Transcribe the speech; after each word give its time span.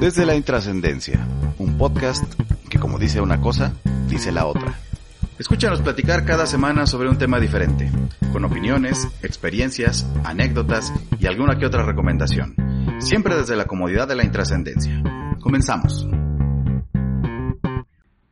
Desde 0.00 0.24
la 0.24 0.36
Intrascendencia, 0.36 1.26
un 1.58 1.76
podcast 1.76 2.22
que 2.70 2.78
como 2.78 3.00
dice 3.00 3.20
una 3.20 3.40
cosa, 3.40 3.72
dice 4.08 4.30
la 4.30 4.46
otra. 4.46 4.78
Escúchanos 5.40 5.80
platicar 5.80 6.24
cada 6.24 6.46
semana 6.46 6.86
sobre 6.86 7.08
un 7.08 7.18
tema 7.18 7.40
diferente, 7.40 7.90
con 8.32 8.44
opiniones, 8.44 9.08
experiencias, 9.22 10.06
anécdotas 10.22 10.92
y 11.18 11.26
alguna 11.26 11.58
que 11.58 11.66
otra 11.66 11.84
recomendación. 11.84 12.54
Siempre 13.00 13.34
desde 13.36 13.56
la 13.56 13.64
comodidad 13.64 14.06
de 14.06 14.14
la 14.14 14.24
intrascendencia. 14.24 15.02
Comenzamos. 15.40 16.06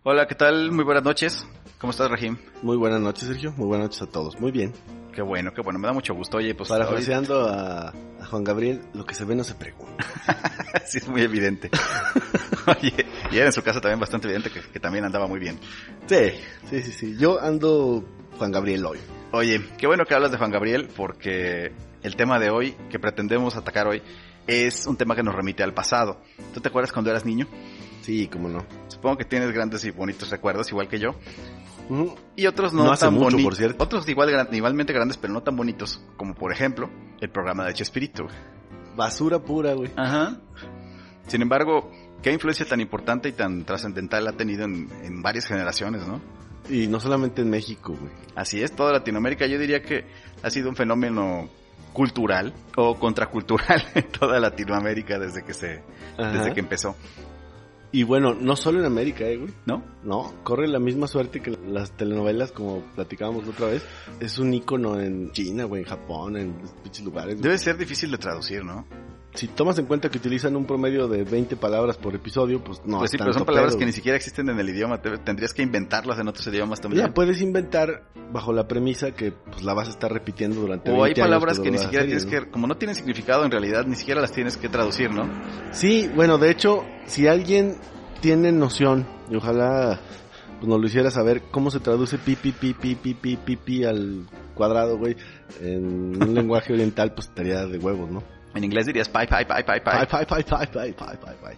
Hola, 0.08 0.28
¿qué 0.28 0.36
tal? 0.36 0.70
Muy 0.70 0.84
buenas 0.84 1.02
noches. 1.02 1.44
¿Cómo 1.80 1.90
estás, 1.90 2.08
Rahim? 2.08 2.36
Muy 2.62 2.76
buenas 2.76 3.00
noches, 3.00 3.26
Sergio. 3.26 3.50
Muy 3.56 3.66
buenas 3.66 3.86
noches 3.86 4.02
a 4.02 4.06
todos. 4.06 4.38
Muy 4.38 4.52
bien. 4.52 4.72
Qué 5.12 5.20
bueno, 5.20 5.52
qué 5.52 5.62
bueno. 5.62 5.80
Me 5.80 5.88
da 5.88 5.92
mucho 5.92 6.14
gusto. 6.14 6.36
Oye, 6.36 6.54
pues... 6.54 6.68
Parafraseando 6.68 7.48
a, 7.48 7.88
a 7.88 8.26
Juan 8.30 8.44
Gabriel, 8.44 8.82
lo 8.94 9.04
que 9.04 9.16
se 9.16 9.24
ve 9.24 9.34
no 9.34 9.42
se 9.42 9.56
pregunta. 9.56 10.06
sí, 10.86 10.98
es 10.98 11.08
muy 11.08 11.22
evidente. 11.22 11.70
Oye, 12.68 13.04
y 13.32 13.36
era 13.36 13.46
en 13.46 13.52
su 13.52 13.64
casa 13.64 13.80
también 13.80 13.98
bastante 13.98 14.28
evidente 14.28 14.48
que, 14.48 14.60
que, 14.60 14.78
también 14.78 15.04
andaba 15.04 15.26
muy 15.26 15.40
bien. 15.40 15.58
Sí, 16.06 16.30
sí, 16.70 16.82
sí, 16.82 16.92
sí. 16.92 17.16
Yo 17.18 17.40
ando 17.40 18.04
Juan 18.38 18.52
Gabriel 18.52 18.86
hoy. 18.86 18.98
Oye, 19.32 19.60
qué 19.76 19.88
bueno 19.88 20.04
que 20.04 20.14
hablas 20.14 20.30
de 20.30 20.38
Juan 20.38 20.52
Gabriel 20.52 20.88
porque 20.96 21.72
el 22.04 22.14
tema 22.14 22.38
de 22.38 22.50
hoy, 22.50 22.76
que 22.90 23.00
pretendemos 23.00 23.56
atacar 23.56 23.88
hoy, 23.88 24.00
es 24.46 24.86
un 24.86 24.96
tema 24.96 25.14
que 25.14 25.22
nos 25.22 25.34
remite 25.34 25.62
al 25.62 25.74
pasado. 25.74 26.20
¿Tú 26.54 26.60
te 26.60 26.68
acuerdas 26.68 26.92
cuando 26.92 27.10
eras 27.10 27.24
niño? 27.24 27.46
Sí, 28.02 28.28
cómo 28.28 28.48
no. 28.48 28.64
Supongo 28.88 29.16
que 29.18 29.24
tienes 29.24 29.52
grandes 29.52 29.84
y 29.84 29.90
bonitos 29.90 30.30
recuerdos, 30.30 30.70
igual 30.70 30.88
que 30.88 30.98
yo. 30.98 31.10
Uh, 31.88 32.14
y 32.34 32.46
otros 32.46 32.72
no, 32.72 32.84
no 32.84 32.96
tan 32.96 33.18
bonitos. 33.18 33.60
Otros 33.78 34.08
igual, 34.08 34.48
igualmente 34.52 34.92
grandes, 34.92 35.16
pero 35.16 35.32
no 35.32 35.42
tan 35.42 35.56
bonitos. 35.56 36.00
Como 36.16 36.34
por 36.34 36.52
ejemplo, 36.52 36.90
el 37.20 37.30
programa 37.30 37.64
de 37.66 37.74
Chespirito. 37.74 38.26
Basura 38.96 39.40
pura, 39.40 39.74
güey. 39.74 39.90
Ajá. 39.96 40.40
Sin 41.26 41.42
embargo, 41.42 41.90
qué 42.22 42.32
influencia 42.32 42.66
tan 42.66 42.80
importante 42.80 43.28
y 43.28 43.32
tan 43.32 43.64
trascendental 43.64 44.26
ha 44.28 44.32
tenido 44.32 44.64
en, 44.64 44.88
en, 45.02 45.22
varias 45.22 45.46
generaciones, 45.46 46.06
¿no? 46.06 46.20
Y 46.68 46.86
no 46.86 46.98
solamente 47.00 47.42
en 47.42 47.50
México, 47.50 47.96
güey. 47.98 48.12
Así 48.34 48.62
es, 48.62 48.72
toda 48.74 48.92
Latinoamérica. 48.92 49.46
Yo 49.46 49.58
diría 49.58 49.82
que 49.82 50.04
ha 50.42 50.50
sido 50.50 50.68
un 50.68 50.76
fenómeno 50.76 51.48
cultural 51.96 52.52
o 52.76 52.98
contracultural 52.98 53.82
en 53.94 54.04
toda 54.08 54.38
Latinoamérica 54.38 55.18
desde 55.18 55.42
que 55.42 55.54
se, 55.54 55.82
Ajá. 56.18 56.30
desde 56.30 56.52
que 56.52 56.60
empezó. 56.60 56.94
Y 57.90 58.02
bueno, 58.02 58.34
no 58.34 58.54
solo 58.54 58.80
en 58.80 58.84
América, 58.84 59.24
¿eh, 59.24 59.38
güey? 59.38 59.54
¿No? 59.64 59.82
No, 60.04 60.34
corre 60.42 60.68
la 60.68 60.78
misma 60.78 61.06
suerte 61.06 61.40
que 61.40 61.52
las 61.52 61.92
telenovelas, 61.92 62.52
como 62.52 62.80
platicábamos 62.94 63.46
la 63.46 63.52
otra 63.52 63.68
vez. 63.68 63.82
Es 64.20 64.38
un 64.38 64.52
icono 64.52 65.00
en 65.00 65.32
China, 65.32 65.64
güey, 65.64 65.84
en 65.84 65.88
Japón, 65.88 66.36
en 66.36 66.54
muchos 66.84 67.02
lugares. 67.02 67.40
Debe 67.40 67.56
ser 67.56 67.78
difícil 67.78 68.10
de 68.10 68.18
traducir, 68.18 68.62
¿no? 68.62 68.84
Si 69.36 69.48
tomas 69.48 69.78
en 69.78 69.84
cuenta 69.86 70.08
que 70.08 70.16
utilizan 70.16 70.56
un 70.56 70.64
promedio 70.64 71.08
de 71.08 71.22
20 71.22 71.56
palabras 71.56 71.98
por 71.98 72.14
episodio, 72.14 72.64
pues 72.64 72.80
no. 72.86 72.98
Pues 72.98 73.10
sí, 73.10 73.18
pero 73.18 73.32
son 73.34 73.44
palabras 73.44 73.74
pedo. 73.74 73.80
que 73.80 73.86
ni 73.86 73.92
siquiera 73.92 74.16
existen 74.16 74.48
en 74.48 74.58
el 74.58 74.68
idioma. 74.68 75.02
Te, 75.02 75.18
tendrías 75.18 75.52
que 75.52 75.62
inventarlas 75.62 76.18
en 76.18 76.28
otros 76.28 76.46
idiomas 76.46 76.80
también. 76.80 77.06
Ya 77.06 77.12
puedes 77.12 77.42
inventar 77.42 78.04
bajo 78.32 78.52
la 78.52 78.66
premisa 78.66 79.12
que 79.12 79.32
pues, 79.32 79.62
la 79.62 79.74
vas 79.74 79.88
a 79.88 79.90
estar 79.90 80.10
repitiendo 80.10 80.60
durante 80.60 80.90
O 80.90 81.04
hay 81.04 81.14
palabras 81.14 81.58
que, 81.58 81.64
que 81.64 81.70
ni 81.70 81.78
siquiera 81.78 82.04
serie, 82.04 82.16
tienes 82.16 82.24
¿no? 82.24 82.46
que, 82.46 82.50
como 82.50 82.66
no 82.66 82.76
tienen 82.76 82.96
significado 82.96 83.44
en 83.44 83.50
realidad, 83.50 83.84
ni 83.86 83.94
siquiera 83.96 84.20
las 84.22 84.32
tienes 84.32 84.56
que 84.56 84.70
traducir, 84.70 85.10
¿no? 85.10 85.28
Sí, 85.70 86.10
bueno, 86.14 86.38
de 86.38 86.50
hecho, 86.50 86.84
si 87.04 87.28
alguien 87.28 87.76
tiene 88.20 88.52
noción 88.52 89.06
y 89.30 89.36
ojalá 89.36 90.00
pues 90.58 90.68
nos 90.68 90.80
lo 90.80 90.86
hiciera 90.86 91.10
saber 91.10 91.42
cómo 91.50 91.70
se 91.70 91.80
traduce 91.80 92.16
pi 92.16 92.34
pi 92.36 92.52
pi 92.52 92.72
pi 92.72 92.94
pi 92.94 93.14
pi 93.14 93.36
pi, 93.36 93.56
pi 93.56 93.84
al 93.84 94.26
cuadrado, 94.54 94.96
güey, 94.96 95.16
en 95.60 96.22
un 96.22 96.34
lenguaje 96.34 96.72
oriental 96.72 97.12
pues 97.12 97.28
estaría 97.28 97.66
de 97.66 97.78
huevos, 97.78 98.10
¿no? 98.10 98.35
En 98.56 98.64
inglés 98.64 98.86
dirías 98.86 99.08
pi 99.08 99.26
pi 99.26 99.44
pi 99.44 99.62
pi 99.62 99.80
pi. 99.80 99.90
Pi 99.90 100.06
pi 100.06 100.24
pi 100.24 100.42
pi 100.42 100.66
pi 100.66 100.92
pi 100.92 100.92
pi 100.92 101.30
pi. 101.42 101.56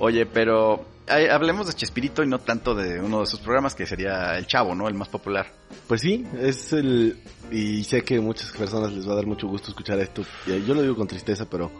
Oye, 0.00 0.26
pero 0.26 0.84
hablemos 1.08 1.66
de 1.66 1.72
Chespirito 1.74 2.22
y 2.22 2.28
no 2.28 2.38
tanto 2.38 2.74
de 2.74 3.00
uno 3.00 3.20
de 3.20 3.26
sus 3.26 3.40
programas 3.40 3.74
que 3.74 3.86
sería 3.86 4.36
El 4.38 4.46
Chavo, 4.46 4.74
¿no? 4.74 4.88
El 4.88 4.94
más 4.94 5.08
popular. 5.08 5.46
Pues 5.86 6.00
sí, 6.00 6.26
es 6.40 6.72
el 6.72 7.20
y 7.50 7.84
sé 7.84 8.02
que 8.02 8.16
a 8.16 8.20
muchas 8.20 8.50
personas 8.52 8.92
les 8.92 9.08
va 9.08 9.12
a 9.12 9.16
dar 9.16 9.26
mucho 9.26 9.46
gusto 9.46 9.68
escuchar 9.68 9.98
esto. 9.98 10.22
Yo 10.46 10.74
lo 10.74 10.82
digo 10.82 10.96
con 10.96 11.06
tristeza, 11.06 11.48
pero 11.48 11.70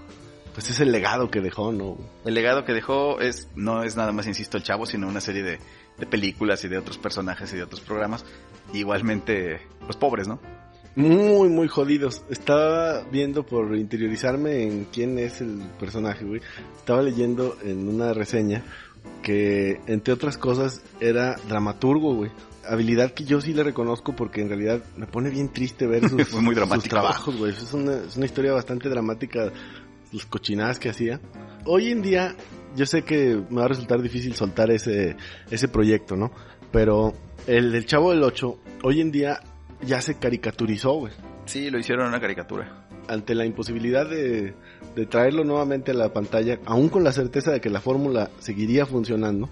pues 0.52 0.70
es 0.70 0.80
el 0.80 0.90
legado 0.90 1.30
que 1.30 1.40
dejó, 1.40 1.72
¿no? 1.72 1.96
El 2.24 2.34
legado 2.34 2.64
que 2.64 2.72
dejó 2.72 3.20
es, 3.20 3.48
no 3.54 3.84
es 3.84 3.96
nada 3.96 4.12
más, 4.12 4.26
insisto, 4.26 4.56
el 4.56 4.64
chavo, 4.64 4.86
sino 4.86 5.06
una 5.06 5.20
serie 5.20 5.42
de, 5.42 5.60
de 5.98 6.06
películas 6.06 6.64
y 6.64 6.68
de 6.68 6.78
otros 6.78 6.98
personajes 6.98 7.52
y 7.52 7.56
de 7.56 7.62
otros 7.62 7.80
programas. 7.80 8.24
Igualmente, 8.72 9.60
los 9.86 9.96
pobres, 9.96 10.26
¿no? 10.26 10.40
Muy, 10.98 11.48
muy 11.48 11.68
jodidos. 11.68 12.22
Estaba 12.28 13.04
viendo 13.04 13.46
por 13.46 13.76
interiorizarme 13.76 14.64
en 14.64 14.86
quién 14.92 15.16
es 15.20 15.40
el 15.40 15.62
personaje, 15.78 16.24
güey. 16.24 16.40
Estaba 16.76 17.02
leyendo 17.02 17.56
en 17.62 17.88
una 17.88 18.12
reseña 18.12 18.64
que, 19.22 19.80
entre 19.86 20.12
otras 20.12 20.36
cosas, 20.36 20.82
era 20.98 21.36
dramaturgo, 21.48 22.16
güey 22.16 22.32
habilidad 22.68 23.12
que 23.12 23.24
yo 23.24 23.40
sí 23.40 23.54
le 23.54 23.62
reconozco 23.62 24.14
porque 24.14 24.42
en 24.42 24.48
realidad 24.48 24.82
me 24.94 25.06
pone 25.06 25.30
bien 25.30 25.48
triste 25.48 25.86
ver 25.86 26.06
sus, 26.10 26.34
muy 26.34 26.54
sus 26.54 26.84
trabajos, 26.84 27.34
güey. 27.38 27.52
Es 27.52 27.72
una, 27.72 27.94
es 27.94 28.16
una 28.16 28.26
historia 28.26 28.52
bastante 28.52 28.90
dramática 28.90 29.52
las 30.12 30.26
cochinadas 30.26 30.78
que 30.78 30.90
hacía. 30.90 31.20
Hoy 31.64 31.90
en 31.90 32.02
día, 32.02 32.34
yo 32.76 32.84
sé 32.84 33.04
que 33.04 33.40
me 33.48 33.60
va 33.60 33.66
a 33.66 33.68
resultar 33.68 34.02
difícil 34.02 34.34
soltar 34.34 34.70
ese, 34.70 35.16
ese 35.48 35.68
proyecto, 35.68 36.14
¿no? 36.14 36.30
Pero 36.72 37.14
el 37.46 37.72
del 37.72 37.86
Chavo 37.86 38.10
del 38.10 38.22
8, 38.22 38.58
hoy 38.82 39.00
en 39.00 39.12
día 39.12 39.40
ya 39.82 40.00
se 40.00 40.18
caricaturizó, 40.18 40.92
güey. 40.94 41.12
Sí, 41.46 41.70
lo 41.70 41.78
hicieron 41.78 42.08
una 42.08 42.20
caricatura. 42.20 42.86
Ante 43.08 43.34
la 43.34 43.46
imposibilidad 43.46 44.08
de, 44.08 44.54
de 44.94 45.06
traerlo 45.06 45.44
nuevamente 45.44 45.92
a 45.92 45.94
la 45.94 46.12
pantalla, 46.12 46.58
aún 46.66 46.88
con 46.88 47.04
la 47.04 47.12
certeza 47.12 47.52
de 47.52 47.60
que 47.60 47.70
la 47.70 47.80
fórmula 47.80 48.30
seguiría 48.38 48.84
funcionando, 48.84 49.48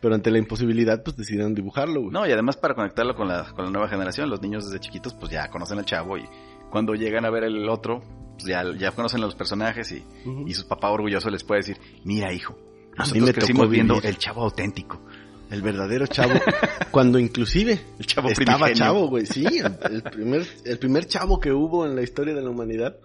pero 0.00 0.14
ante 0.14 0.30
la 0.30 0.38
imposibilidad, 0.38 1.02
pues 1.02 1.16
decidieron 1.16 1.54
dibujarlo, 1.54 2.00
güey. 2.00 2.12
No, 2.12 2.26
y 2.26 2.32
además 2.32 2.56
para 2.56 2.74
conectarlo 2.74 3.14
con 3.14 3.28
la, 3.28 3.52
con 3.54 3.66
la 3.66 3.70
nueva 3.70 3.88
generación, 3.88 4.30
los 4.30 4.40
niños 4.40 4.64
desde 4.64 4.80
chiquitos, 4.80 5.12
pues 5.14 5.30
ya 5.30 5.48
conocen 5.50 5.78
al 5.78 5.84
chavo 5.84 6.16
y 6.16 6.24
cuando 6.70 6.94
llegan 6.94 7.26
a 7.26 7.30
ver 7.30 7.44
el 7.44 7.68
otro, 7.68 8.02
pues 8.34 8.44
ya, 8.46 8.64
ya 8.78 8.92
conocen 8.92 9.20
a 9.22 9.26
los 9.26 9.34
personajes 9.34 9.92
y, 9.92 10.04
uh 10.26 10.30
-huh. 10.30 10.48
y 10.50 10.54
su 10.54 10.66
papá 10.66 10.88
orgulloso 10.90 11.28
les 11.28 11.44
puede 11.44 11.60
decir, 11.60 11.76
mira 12.04 12.32
hijo, 12.32 12.56
nosotros 12.96 13.32
crecimos 13.32 13.68
viendo 13.68 14.00
el 14.02 14.16
chavo 14.16 14.42
auténtico. 14.44 15.02
El 15.50 15.62
verdadero 15.62 16.06
chavo. 16.06 16.34
cuando 16.90 17.18
inclusive 17.18 17.80
el 17.98 18.06
chavo 18.06 18.28
estaba 18.30 18.58
primigenio. 18.58 18.74
chavo, 18.74 19.08
güey. 19.08 19.26
Sí, 19.26 19.44
el, 19.44 19.76
el, 19.92 20.02
primer, 20.02 20.46
el 20.64 20.78
primer 20.78 21.06
chavo 21.06 21.40
que 21.40 21.52
hubo 21.52 21.86
en 21.86 21.96
la 21.96 22.02
historia 22.02 22.34
de 22.34 22.42
la 22.42 22.50
humanidad. 22.50 22.96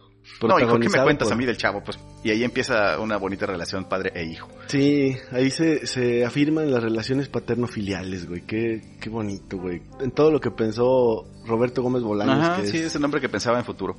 No, 0.41 0.59
hijo, 0.59 0.79
¿qué 0.79 0.89
me 0.89 1.03
cuentas 1.03 1.27
por... 1.27 1.33
a 1.33 1.37
mí 1.37 1.45
del 1.45 1.55
chavo? 1.57 1.83
Pues, 1.83 1.99
y 2.23 2.31
ahí 2.31 2.43
empieza 2.43 2.99
una 2.99 3.17
bonita 3.17 3.45
relación 3.45 3.85
padre 3.85 4.11
e 4.15 4.25
hijo. 4.25 4.49
Sí, 4.67 5.15
ahí 5.31 5.51
se, 5.51 5.85
se 5.85 6.25
afirman 6.25 6.71
las 6.71 6.81
relaciones 6.81 7.29
paterno-filiales, 7.29 8.27
güey. 8.27 8.41
Qué, 8.41 8.81
qué 8.99 9.09
bonito, 9.09 9.57
güey. 9.57 9.83
En 9.99 10.11
todo 10.11 10.31
lo 10.31 10.39
que 10.39 10.49
pensó 10.49 11.27
Roberto 11.45 11.83
Gómez 11.83 12.01
Bolaños. 12.01 12.39
Ajá, 12.39 12.61
que 12.61 12.67
sí, 12.67 12.77
es... 12.77 12.85
es 12.85 12.95
el 12.95 13.05
hombre 13.05 13.21
que 13.21 13.29
pensaba 13.29 13.59
en 13.59 13.65
futuro. 13.65 13.97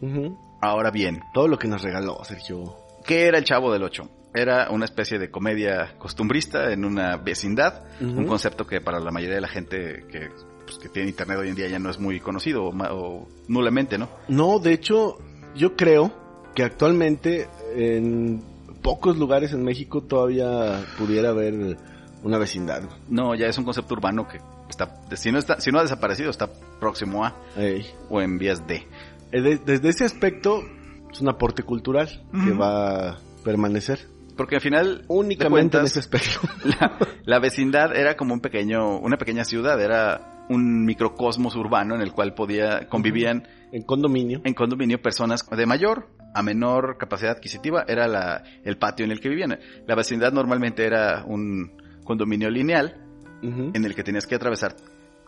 Uh 0.00 0.06
-huh. 0.06 0.38
Ahora 0.60 0.90
bien. 0.90 1.20
Todo 1.32 1.46
lo 1.46 1.56
que 1.58 1.68
nos 1.68 1.80
regaló, 1.82 2.18
Sergio. 2.24 2.76
¿Qué 3.06 3.26
era 3.26 3.38
el 3.38 3.44
Chavo 3.44 3.72
del 3.72 3.84
Ocho? 3.84 4.10
Era 4.38 4.70
una 4.70 4.84
especie 4.84 5.18
de 5.18 5.30
comedia 5.30 5.94
costumbrista 5.98 6.72
en 6.72 6.84
una 6.84 7.16
vecindad, 7.16 7.82
uh 8.00 8.04
-huh. 8.04 8.18
un 8.18 8.26
concepto 8.26 8.66
que 8.66 8.80
para 8.80 9.00
la 9.00 9.10
mayoría 9.10 9.34
de 9.36 9.40
la 9.40 9.48
gente 9.48 10.04
que, 10.10 10.28
pues, 10.64 10.78
que 10.78 10.88
tiene 10.88 11.08
internet 11.08 11.38
hoy 11.38 11.48
en 11.48 11.54
día 11.54 11.68
ya 11.68 11.78
no 11.78 11.90
es 11.90 11.98
muy 11.98 12.20
conocido 12.20 12.64
o, 12.64 12.70
o 12.70 13.28
nulamente, 13.48 13.98
¿no? 13.98 14.08
No, 14.28 14.58
de 14.58 14.72
hecho, 14.72 15.18
yo 15.54 15.74
creo 15.74 16.12
que 16.54 16.62
actualmente 16.62 17.48
en 17.74 18.42
pocos 18.82 19.16
lugares 19.18 19.52
en 19.52 19.64
México 19.64 20.02
todavía 20.02 20.84
pudiera 20.98 21.30
haber 21.30 21.76
una 22.22 22.38
vecindad. 22.38 22.82
No, 23.08 23.34
ya 23.34 23.46
es 23.46 23.58
un 23.58 23.64
concepto 23.64 23.94
urbano 23.94 24.28
que 24.28 24.38
está, 24.68 25.02
si 25.16 25.32
no 25.32 25.38
está, 25.38 25.60
si 25.60 25.72
no 25.72 25.78
ha 25.78 25.82
desaparecido, 25.82 26.30
está 26.30 26.48
próximo 26.78 27.24
a 27.24 27.34
Ey. 27.56 27.86
o 28.08 28.20
en 28.20 28.38
vías 28.38 28.66
de. 28.66 28.86
Desde 29.32 29.88
ese 29.88 30.04
aspecto 30.04 30.62
es 31.10 31.20
un 31.20 31.28
aporte 31.28 31.64
cultural 31.64 32.08
uh 32.32 32.36
-huh. 32.36 32.44
que 32.44 32.52
va 32.52 33.18
permanecer. 33.48 34.06
Porque 34.38 34.54
al 34.54 34.60
final, 34.60 35.04
únicamente 35.08 35.78
en 35.78 35.84
ese 35.84 35.98
aspecto. 35.98 36.40
La, 36.64 36.96
la, 37.24 37.38
vecindad 37.40 37.94
era 37.94 38.16
como 38.16 38.34
un 38.34 38.40
pequeño, 38.40 38.98
una 39.00 39.18
pequeña 39.18 39.42
ciudad, 39.44 39.80
era 39.82 40.46
un 40.48 40.84
microcosmos 40.84 41.56
urbano 41.56 41.96
en 41.96 42.02
el 42.02 42.12
cual 42.12 42.34
podía, 42.34 42.88
convivían. 42.88 43.48
En 43.72 43.82
condominio. 43.82 44.40
En 44.44 44.54
condominio 44.54 45.02
personas 45.02 45.44
de 45.44 45.66
mayor 45.66 46.08
a 46.34 46.42
menor 46.42 46.98
capacidad 46.98 47.32
adquisitiva, 47.32 47.84
era 47.88 48.06
la, 48.06 48.44
el 48.64 48.78
patio 48.78 49.04
en 49.04 49.10
el 49.10 49.20
que 49.20 49.28
vivían. 49.28 49.58
La 49.88 49.96
vecindad 49.96 50.32
normalmente 50.32 50.86
era 50.86 51.24
un 51.26 51.72
condominio 52.04 52.48
lineal, 52.48 52.96
en 53.42 53.84
el 53.84 53.94
que 53.94 54.04
tenías 54.04 54.26
que 54.26 54.36
atravesar 54.36 54.76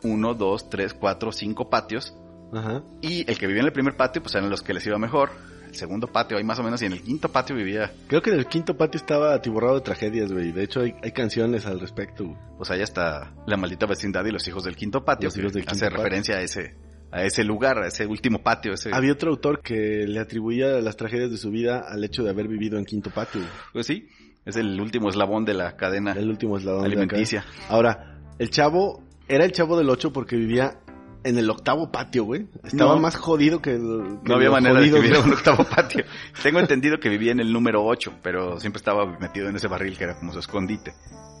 uno, 0.03 0.33
dos, 0.33 0.69
tres, 0.69 0.93
cuatro, 0.93 1.33
cinco 1.33 1.69
patios. 1.69 2.15
Ajá. 2.53 2.81
Y 3.01 3.29
el 3.29 3.37
que 3.37 3.45
vivía 3.47 3.61
en 3.61 3.67
el 3.67 3.73
primer 3.73 3.97
patio, 3.97 4.21
pues 4.21 4.35
eran 4.35 4.49
los 4.49 4.61
que 4.61 4.73
les 4.73 4.85
iba 4.87 4.97
mejor 4.97 5.31
el 5.71 5.77
segundo 5.77 6.07
patio 6.07 6.37
ahí 6.37 6.43
más 6.43 6.59
o 6.59 6.63
menos 6.63 6.81
y 6.81 6.85
en 6.85 6.93
el 6.93 7.01
quinto 7.01 7.31
patio 7.31 7.55
vivía. 7.55 7.91
Creo 8.07 8.21
que 8.21 8.29
en 8.29 8.39
el 8.39 8.45
quinto 8.45 8.75
patio 8.75 8.99
estaba 8.99 9.33
atiborrado 9.33 9.75
de 9.75 9.81
tragedias, 9.81 10.31
güey. 10.31 10.51
De 10.51 10.63
hecho 10.63 10.81
hay, 10.81 10.93
hay 11.01 11.11
canciones 11.11 11.65
al 11.65 11.79
respecto. 11.79 12.37
Pues 12.57 12.69
ahí 12.71 12.81
está 12.81 13.33
La 13.47 13.57
maldita 13.57 13.85
vecindad 13.85 14.25
y 14.25 14.31
los 14.31 14.47
hijos 14.47 14.65
del 14.65 14.75
quinto 14.75 15.03
patio. 15.03 15.27
Los 15.27 15.37
hijos 15.37 15.53
del 15.53 15.63
hace 15.67 15.87
quinto 15.87 15.97
referencia 15.97 16.35
a 16.35 16.41
ese 16.41 16.75
a 17.13 17.23
ese 17.23 17.43
lugar, 17.43 17.77
a 17.79 17.87
ese 17.87 18.05
último 18.05 18.41
patio. 18.41 18.73
Ese... 18.73 18.89
Había 18.93 19.11
otro 19.11 19.31
autor 19.31 19.61
que 19.61 20.05
le 20.07 20.19
atribuía 20.19 20.79
las 20.79 20.95
tragedias 20.95 21.29
de 21.29 21.37
su 21.37 21.51
vida 21.51 21.83
al 21.87 22.03
hecho 22.03 22.23
de 22.23 22.29
haber 22.29 22.47
vivido 22.47 22.77
en 22.77 22.85
quinto 22.85 23.09
patio. 23.09 23.41
Pues 23.73 23.85
sí, 23.85 24.07
es 24.45 24.55
el 24.55 24.79
último 24.79 25.09
eslabón 25.09 25.43
de 25.43 25.53
la 25.53 25.75
cadena 25.75 26.13
El 26.13 26.29
último 26.29 26.57
eslabón 26.57 26.85
alimenticia. 26.85 27.41
de 27.41 27.45
la 27.45 27.51
cadena. 27.51 27.73
Ahora, 27.73 28.17
el 28.39 28.49
chavo 28.49 29.03
era 29.27 29.45
el 29.45 29.51
chavo 29.51 29.77
del 29.77 29.89
8 29.89 30.11
porque 30.11 30.35
vivía 30.35 30.79
en 31.23 31.37
el 31.37 31.49
octavo 31.49 31.91
patio, 31.91 32.23
güey. 32.23 32.47
Estaba 32.63 32.95
No. 32.95 32.99
más 33.01 33.15
jodido 33.15 33.61
que 33.61 33.71
el. 33.75 34.19
que 34.23 34.29
No 34.29 34.35
había 34.35 34.49
manera 34.51 34.79
de 34.79 34.89
que 34.89 34.99
hubiera 34.99 35.17
güey. 35.19 35.29
un 35.31 35.37
octavo 35.37 35.63
patio. 35.75 36.03
Tengo 36.41 36.59
entendido 36.59 36.99
que 36.99 37.09
vivía 37.09 37.31
en 37.31 37.39
el 37.39 37.51
número 37.53 37.83
8, 37.85 38.13
pero 38.23 38.59
siempre 38.59 38.77
estaba 38.79 39.05
metido 39.19 39.47
en 39.49 39.55
ese 39.55 39.67
barril 39.67 39.97
que 39.97 40.03
era 40.05 40.17
como 40.17 40.33
su 40.33 40.39
escondite. 40.39 40.93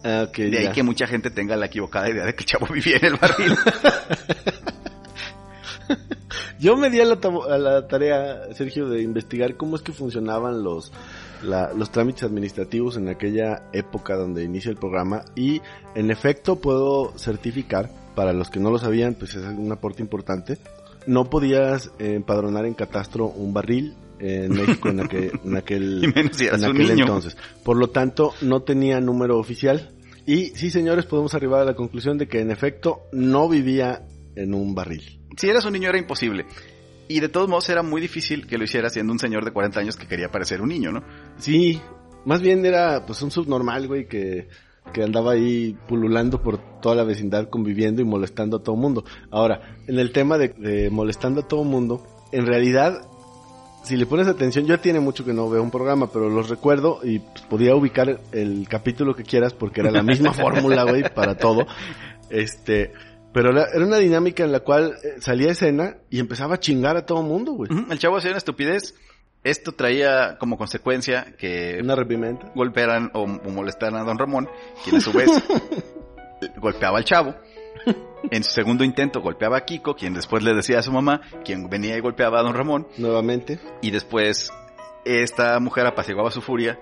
Ah, 0.03 0.25
ok, 0.27 0.37
De 0.37 0.57
ahí 0.57 0.63
ya. 0.65 0.71
que 0.71 0.83
mucha 0.83 1.05
gente 1.07 1.29
tenga 1.29 1.55
la 1.55 1.67
equivocada 1.67 2.09
idea 2.09 2.25
de 2.25 2.33
que 2.33 2.39
el 2.41 2.45
chavo 2.45 2.67
vivía 2.73 2.97
en 2.97 3.05
el 3.05 3.15
barril. 3.15 3.55
Yo 6.59 6.77
me 6.77 6.89
di 6.89 6.99
a 7.01 7.05
la, 7.05 7.15
tabo- 7.19 7.45
a 7.49 7.57
la 7.57 7.87
tarea, 7.87 8.53
Sergio, 8.53 8.87
de 8.87 9.01
investigar 9.01 9.55
cómo 9.57 9.75
es 9.75 9.81
que 9.81 9.91
funcionaban 9.91 10.63
los, 10.63 10.91
la- 11.43 11.71
los 11.73 11.91
trámites 11.91 12.23
administrativos 12.23 12.97
en 12.97 13.09
aquella 13.09 13.63
época 13.73 14.15
donde 14.15 14.43
inicia 14.43 14.69
el 14.71 14.77
programa 14.77 15.23
y 15.35 15.61
en 15.95 16.11
efecto 16.11 16.57
puedo 16.57 17.17
certificar, 17.17 17.89
para 18.15 18.33
los 18.33 18.49
que 18.49 18.59
no 18.59 18.71
lo 18.71 18.77
sabían, 18.77 19.13
pues 19.15 19.35
es 19.35 19.43
un 19.43 19.71
aporte 19.71 20.01
importante, 20.01 20.57
no 21.07 21.29
podías 21.29 21.91
empadronar 21.99 22.65
en 22.65 22.73
catastro 22.73 23.27
un 23.27 23.53
barril 23.53 23.95
en 24.19 24.49
México 24.53 24.89
en 24.89 24.99
aquel, 24.99 25.31
en 25.43 25.57
aquel, 25.57 26.01
y 26.03 26.45
en 26.47 26.63
aquel 26.65 26.87
entonces. 27.01 27.37
Por 27.63 27.77
lo 27.77 27.89
tanto, 27.89 28.33
no 28.41 28.61
tenía 28.61 28.99
número 28.99 29.39
oficial. 29.39 29.89
Y 30.27 30.47
sí, 30.49 30.69
señores, 30.69 31.05
podemos 31.05 31.33
arribar 31.33 31.61
a 31.61 31.65
la 31.65 31.73
conclusión 31.73 32.19
de 32.19 32.27
que 32.27 32.39
en 32.41 32.51
efecto 32.51 33.01
no 33.11 33.49
vivía 33.49 34.03
en 34.35 34.53
un 34.53 34.75
barril. 34.75 35.19
Si 35.37 35.49
eras 35.49 35.65
un 35.65 35.73
niño 35.73 35.89
era 35.89 35.97
imposible. 35.97 36.45
Y 37.11 37.19
de 37.19 37.27
todos 37.27 37.49
modos 37.49 37.67
era 37.69 37.83
muy 37.83 37.99
difícil 37.99 38.47
que 38.47 38.57
lo 38.57 38.63
hiciera 38.63 38.89
siendo 38.89 39.11
un 39.11 39.19
señor 39.19 39.43
de 39.43 39.51
40 39.51 39.81
años 39.81 39.97
que 39.97 40.07
quería 40.07 40.29
parecer 40.29 40.61
un 40.61 40.69
niño, 40.69 40.93
¿no? 40.93 41.03
Sí, 41.37 41.81
más 42.23 42.41
bien 42.41 42.65
era 42.65 43.05
pues 43.05 43.21
un 43.21 43.31
subnormal, 43.31 43.85
güey, 43.87 44.07
que, 44.07 44.47
que 44.93 45.03
andaba 45.03 45.33
ahí 45.33 45.75
pululando 45.89 46.41
por 46.41 46.57
toda 46.79 46.95
la 46.95 47.03
vecindad 47.03 47.49
conviviendo 47.49 48.01
y 48.01 48.05
molestando 48.05 48.57
a 48.57 48.63
todo 48.63 48.77
mundo. 48.77 49.03
Ahora, 49.29 49.75
en 49.87 49.99
el 49.99 50.13
tema 50.13 50.37
de, 50.37 50.49
de 50.49 50.89
molestando 50.89 51.41
a 51.41 51.47
todo 51.49 51.65
mundo, 51.65 52.07
en 52.31 52.45
realidad, 52.45 53.01
si 53.83 53.97
le 53.97 54.05
pones 54.05 54.27
atención, 54.27 54.65
yo 54.65 54.75
ya 54.75 54.81
tiene 54.81 55.01
mucho 55.01 55.25
que 55.25 55.33
no 55.33 55.49
veo 55.49 55.61
un 55.61 55.71
programa, 55.71 56.09
pero 56.13 56.29
los 56.29 56.49
recuerdo 56.49 57.01
y 57.03 57.19
pues, 57.19 57.41
podía 57.49 57.75
ubicar 57.75 58.21
el 58.31 58.67
capítulo 58.69 59.15
que 59.15 59.23
quieras 59.23 59.53
porque 59.53 59.81
era 59.81 59.91
la 59.91 60.01
misma 60.01 60.31
fórmula, 60.33 60.83
güey, 60.83 61.03
para 61.13 61.35
todo. 61.35 61.67
Este, 62.29 62.93
pero 63.33 63.51
era, 63.51 63.65
era 63.73 63.85
una 63.85 63.97
dinámica 63.97 64.43
en 64.43 64.51
la 64.51 64.59
cual 64.61 64.95
eh, 65.03 65.15
salía 65.19 65.49
a 65.49 65.51
escena 65.51 65.97
y 66.09 66.19
empezaba 66.19 66.55
a 66.55 66.59
chingar 66.59 66.97
a 66.97 67.05
todo 67.05 67.21
mundo, 67.23 67.53
güey. 67.53 67.69
El 67.89 67.99
chavo 67.99 68.17
hacía 68.17 68.31
una 68.31 68.37
estupidez. 68.37 68.95
Esto 69.43 69.71
traía 69.71 70.37
como 70.37 70.55
consecuencia 70.57 71.33
que 71.37 71.79
Una 71.81 71.95
reprimenda. 71.95 72.51
golpearan 72.53 73.09
o, 73.13 73.23
o 73.23 73.49
molestaran 73.49 73.99
a 73.99 74.03
don 74.03 74.19
Ramón, 74.19 74.47
quien 74.83 74.97
a 74.97 75.01
su 75.01 75.11
vez 75.11 75.29
golpeaba 76.57 76.97
al 76.99 77.05
chavo. 77.05 77.35
En 78.29 78.43
su 78.43 78.51
segundo 78.51 78.83
intento 78.83 79.21
golpeaba 79.21 79.57
a 79.57 79.65
Kiko, 79.65 79.95
quien 79.95 80.13
después 80.13 80.43
le 80.43 80.53
decía 80.53 80.77
a 80.79 80.83
su 80.83 80.91
mamá, 80.91 81.21
quien 81.43 81.69
venía 81.69 81.97
y 81.97 82.01
golpeaba 82.01 82.39
a 82.39 82.43
don 82.43 82.53
Ramón. 82.53 82.87
Nuevamente. 82.97 83.59
Y 83.81 83.89
después 83.89 84.51
esta 85.05 85.59
mujer 85.59 85.87
apaciguaba 85.87 86.29
su 86.29 86.41
furia 86.41 86.79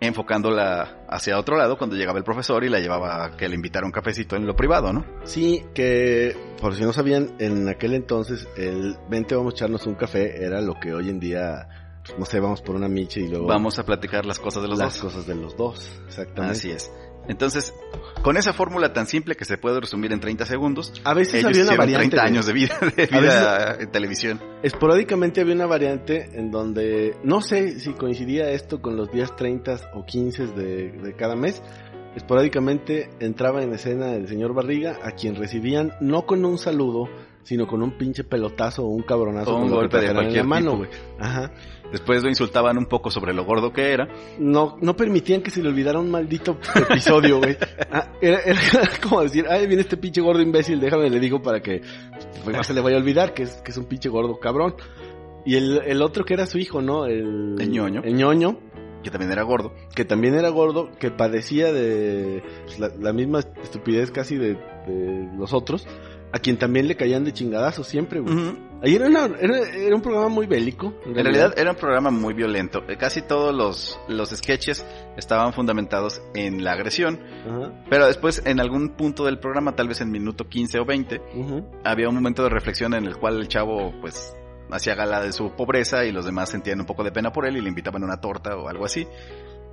enfocándola 0.00 1.04
hacia 1.08 1.38
otro 1.38 1.56
lado 1.56 1.76
cuando 1.76 1.96
llegaba 1.96 2.18
el 2.18 2.24
profesor 2.24 2.62
y 2.64 2.68
la 2.68 2.78
llevaba 2.78 3.24
a 3.24 3.36
que 3.36 3.48
le 3.48 3.54
invitara 3.56 3.84
un 3.86 3.92
cafecito 3.92 4.36
en 4.36 4.46
lo 4.46 4.54
privado, 4.54 4.92
¿no? 4.92 5.04
Sí, 5.24 5.64
que 5.74 6.36
por 6.60 6.74
si 6.74 6.82
no 6.82 6.92
sabían, 6.92 7.34
en 7.38 7.68
aquel 7.68 7.94
entonces 7.94 8.48
el 8.56 8.96
vente 9.08 9.34
vamos 9.34 9.54
a 9.54 9.56
echarnos 9.56 9.86
un 9.86 9.94
café 9.94 10.44
era 10.44 10.60
lo 10.60 10.74
que 10.78 10.94
hoy 10.94 11.08
en 11.08 11.18
día, 11.18 11.68
pues, 12.06 12.18
no 12.18 12.24
sé, 12.24 12.38
vamos 12.40 12.62
por 12.62 12.76
una 12.76 12.88
miche 12.88 13.20
y 13.20 13.28
luego 13.28 13.46
Vamos 13.46 13.78
a 13.78 13.84
platicar 13.84 14.24
las 14.24 14.38
cosas 14.38 14.62
de 14.62 14.68
los 14.68 14.78
las 14.78 14.94
dos. 14.94 15.12
cosas 15.12 15.26
de 15.26 15.34
los 15.34 15.56
dos, 15.56 16.00
exactamente. 16.06 16.56
Así 16.58 16.70
es. 16.70 16.92
Entonces, 17.28 17.74
con 18.22 18.36
esa 18.36 18.52
fórmula 18.52 18.92
tan 18.92 19.06
simple 19.06 19.36
que 19.36 19.44
se 19.44 19.58
puede 19.58 19.80
resumir 19.80 20.12
en 20.12 20.20
30 20.20 20.46
segundos, 20.46 20.92
A 21.04 21.14
veces 21.14 21.34
ellos 21.34 21.50
había 21.50 21.62
una 21.64 21.76
variante. 21.76 22.16
30 22.16 22.16
güey. 22.16 22.26
años 22.26 22.46
de 22.46 22.52
vida, 22.52 22.78
de 22.96 23.06
vida 23.06 23.76
en 23.78 23.90
televisión. 23.90 24.40
Esporádicamente 24.62 25.40
había 25.40 25.54
una 25.54 25.66
variante 25.66 26.30
en 26.32 26.50
donde, 26.50 27.16
no 27.22 27.40
sé 27.40 27.78
si 27.78 27.92
coincidía 27.92 28.50
esto 28.50 28.80
con 28.80 28.96
los 28.96 29.12
días 29.12 29.36
30 29.36 29.92
o 29.94 30.04
15 30.04 30.46
de, 30.48 30.90
de 30.92 31.14
cada 31.14 31.36
mes, 31.36 31.62
esporádicamente 32.16 33.10
entraba 33.20 33.62
en 33.62 33.72
escena 33.74 34.14
el 34.14 34.26
señor 34.26 34.54
Barriga, 34.54 34.98
a 35.02 35.12
quien 35.12 35.36
recibían 35.36 35.92
no 36.00 36.26
con 36.26 36.44
un 36.44 36.58
saludo, 36.58 37.08
sino 37.48 37.66
con 37.66 37.82
un 37.82 37.92
pinche 37.92 38.24
pelotazo 38.24 38.84
o 38.84 38.88
un 38.88 39.04
cabronazo 39.04 39.56
O 39.56 39.62
un 39.62 39.70
golpe 39.70 39.96
de 39.96 40.12
cualquier 40.12 40.44
mano, 40.44 40.76
güey. 40.76 40.90
Ajá. 41.18 41.50
Después 41.90 42.22
lo 42.22 42.28
insultaban 42.28 42.76
un 42.76 42.84
poco 42.84 43.10
sobre 43.10 43.32
lo 43.32 43.46
gordo 43.46 43.72
que 43.72 43.90
era. 43.90 44.06
no, 44.38 44.76
no 44.82 44.94
permitían 44.94 45.40
que 45.40 45.50
se 45.50 45.62
le 45.62 45.70
olvidara 45.70 45.98
un 45.98 46.10
maldito 46.10 46.58
episodio, 46.74 47.38
güey. 47.38 47.56
Ah, 47.90 48.12
era, 48.20 48.40
era 48.40 48.60
como 49.02 49.22
decir, 49.22 49.46
ay, 49.48 49.66
viene 49.66 49.80
este 49.80 49.96
pinche 49.96 50.20
gordo 50.20 50.42
imbécil, 50.42 50.78
déjame 50.78 51.08
le 51.08 51.18
digo 51.20 51.40
para 51.40 51.62
que 51.62 51.80
pues, 52.44 52.54
no 52.54 52.62
se 52.62 52.74
le 52.74 52.82
vaya 52.82 52.96
a 52.96 53.00
olvidar 53.00 53.32
que 53.32 53.44
es, 53.44 53.62
que 53.62 53.70
es 53.70 53.78
un 53.78 53.86
pinche 53.86 54.10
gordo 54.10 54.38
cabrón. 54.38 54.74
Y 55.46 55.54
el, 55.54 55.80
el 55.86 56.02
otro 56.02 56.26
que 56.26 56.34
era 56.34 56.44
su 56.44 56.58
hijo, 56.58 56.82
¿no? 56.82 57.06
El, 57.06 57.56
El 57.58 57.70
ñoño. 57.70 58.02
El 58.04 58.14
ñoño, 58.14 58.58
que 59.02 59.10
también 59.10 59.32
era 59.32 59.42
gordo. 59.42 59.72
que 59.94 60.04
también 60.04 60.34
era 60.34 60.50
gordo, 60.50 60.90
que 60.98 61.10
padecía 61.10 61.72
de 61.72 62.42
pues, 62.66 62.78
la, 62.78 62.90
la 63.00 63.14
misma 63.14 63.40
estupidez 63.62 64.10
casi 64.10 64.36
de, 64.36 64.54
de 64.86 65.30
los 65.38 65.54
otros, 65.54 65.86
a 66.32 66.38
quien 66.38 66.58
también 66.58 66.86
le 66.88 66.96
caían 66.96 67.24
de 67.24 67.32
chingadazos 67.32 67.86
siempre, 67.86 68.20
güey. 68.20 68.34
Ahí 68.82 68.94
era, 68.94 69.06
una- 69.08 69.24
era, 69.40 69.58
era 69.70 69.94
un 69.96 70.02
programa 70.02 70.28
muy 70.28 70.46
bélico. 70.46 70.94
En 71.04 71.14
realidad 71.14 71.54
era 71.58 71.70
un 71.72 71.76
programa 71.76 72.10
muy 72.10 72.32
violento. 72.34 72.84
Eh, 72.88 72.96
Casi 72.96 73.22
todos 73.22 73.52
los, 73.54 73.98
los 74.08 74.30
sketches 74.30 74.86
estaban 75.16 75.52
fundamentados 75.52 76.22
en 76.34 76.62
la 76.62 76.72
agresión. 76.72 77.18
Pero 77.90 78.06
después, 78.06 78.42
en 78.44 78.60
algún 78.60 78.90
punto 78.90 79.24
del 79.24 79.38
programa, 79.40 79.74
tal 79.74 79.88
vez 79.88 80.00
en 80.00 80.10
minuto 80.12 80.48
15 80.48 80.78
o 80.78 80.84
20, 80.84 81.20
ujú. 81.34 81.64
había 81.82 82.08
un 82.08 82.14
momento 82.14 82.42
de 82.44 82.50
reflexión 82.50 82.94
en 82.94 83.04
el 83.06 83.16
cual 83.16 83.38
el 83.40 83.48
chavo, 83.48 83.92
pues, 84.00 84.32
hacía 84.70 84.94
gala 84.94 85.22
de 85.22 85.32
su 85.32 85.50
pobreza 85.56 86.04
y 86.04 86.12
los 86.12 86.24
demás 86.26 86.50
sentían 86.50 86.78
un 86.78 86.86
poco 86.86 87.02
de 87.02 87.10
pena 87.10 87.32
por 87.32 87.46
él 87.46 87.56
y 87.56 87.60
le 87.62 87.70
invitaban 87.70 88.04
una 88.04 88.20
torta 88.20 88.54
o 88.56 88.68
algo 88.68 88.84
así. 88.84 89.08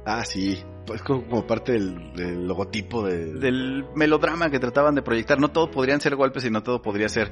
Ah, 0.06 0.24
sí. 0.24 0.64
Pues 0.86 1.02
como, 1.02 1.48
parte 1.48 1.74
del, 1.74 2.14
del 2.14 2.48
logotipo 2.48 3.04
de... 3.04 3.34
Del 3.34 3.86
melodrama 3.96 4.52
que 4.52 4.60
trataban 4.60 4.96
de 4.96 5.02
proyectar. 5.02 5.40
No 5.40 5.50
todo 5.50 5.72
podrían 5.72 6.00
ser 6.00 6.16
golpes 6.16 6.46
y 6.46 6.52
no 6.52 6.62
todo 6.62 6.82
podría 6.82 7.10
ser 7.10 7.32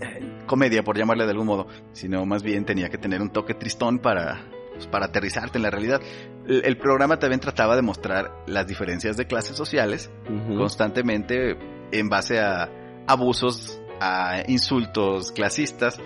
eh, 0.00 0.38
comedia, 0.46 0.84
por 0.84 0.96
llamarle 0.96 1.24
de 1.24 1.32
algún 1.32 1.46
modo. 1.46 1.66
Sino 1.92 2.24
más 2.24 2.42
bien 2.42 2.64
tenía 2.64 2.88
que 2.88 2.98
tener 2.98 3.20
un 3.20 3.30
toque 3.30 3.54
tristón 3.54 3.98
para, 3.98 4.46
pues, 4.72 4.86
para 4.86 5.06
aterrizarte 5.06 5.58
en 5.58 5.62
la 5.62 5.70
realidad. 5.70 6.00
El, 6.46 6.64
el 6.64 6.78
programa 6.78 7.18
también 7.18 7.40
trataba 7.40 7.74
de 7.74 7.82
mostrar 7.82 8.32
las 8.46 8.68
diferencias 8.68 9.16
de 9.16 9.26
clases 9.26 9.56
sociales 9.56 10.10
constantemente 10.56 11.56
en 11.90 12.08
base 12.08 12.38
a 12.38 12.70
abusos, 13.06 13.80
a 14.00 14.42
insultos 14.48 15.32
clasistas. 15.32 15.98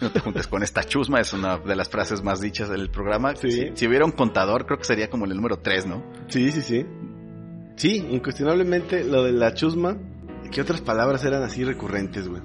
No 0.00 0.10
te 0.10 0.20
juntes 0.20 0.46
con 0.46 0.62
esta 0.62 0.84
chusma, 0.84 1.20
es 1.20 1.32
una 1.32 1.58
de 1.58 1.76
las 1.76 1.88
frases 1.88 2.22
más 2.22 2.40
dichas 2.40 2.68
del 2.68 2.90
programa. 2.90 3.36
Sí. 3.36 3.50
Si, 3.50 3.70
si 3.74 3.86
hubiera 3.86 4.04
un 4.04 4.12
contador, 4.12 4.66
creo 4.66 4.78
que 4.78 4.84
sería 4.84 5.10
como 5.10 5.24
el 5.26 5.34
número 5.34 5.58
3, 5.58 5.86
¿no? 5.86 6.02
Sí, 6.28 6.50
sí, 6.50 6.62
sí. 6.62 6.86
Sí, 7.76 7.96
incuestionablemente 8.10 9.04
lo 9.04 9.24
de 9.24 9.32
la 9.32 9.54
chusma. 9.54 9.96
¿Qué 10.50 10.60
otras 10.60 10.80
palabras 10.80 11.24
eran 11.24 11.42
así 11.42 11.64
recurrentes, 11.64 12.28
güey? 12.28 12.42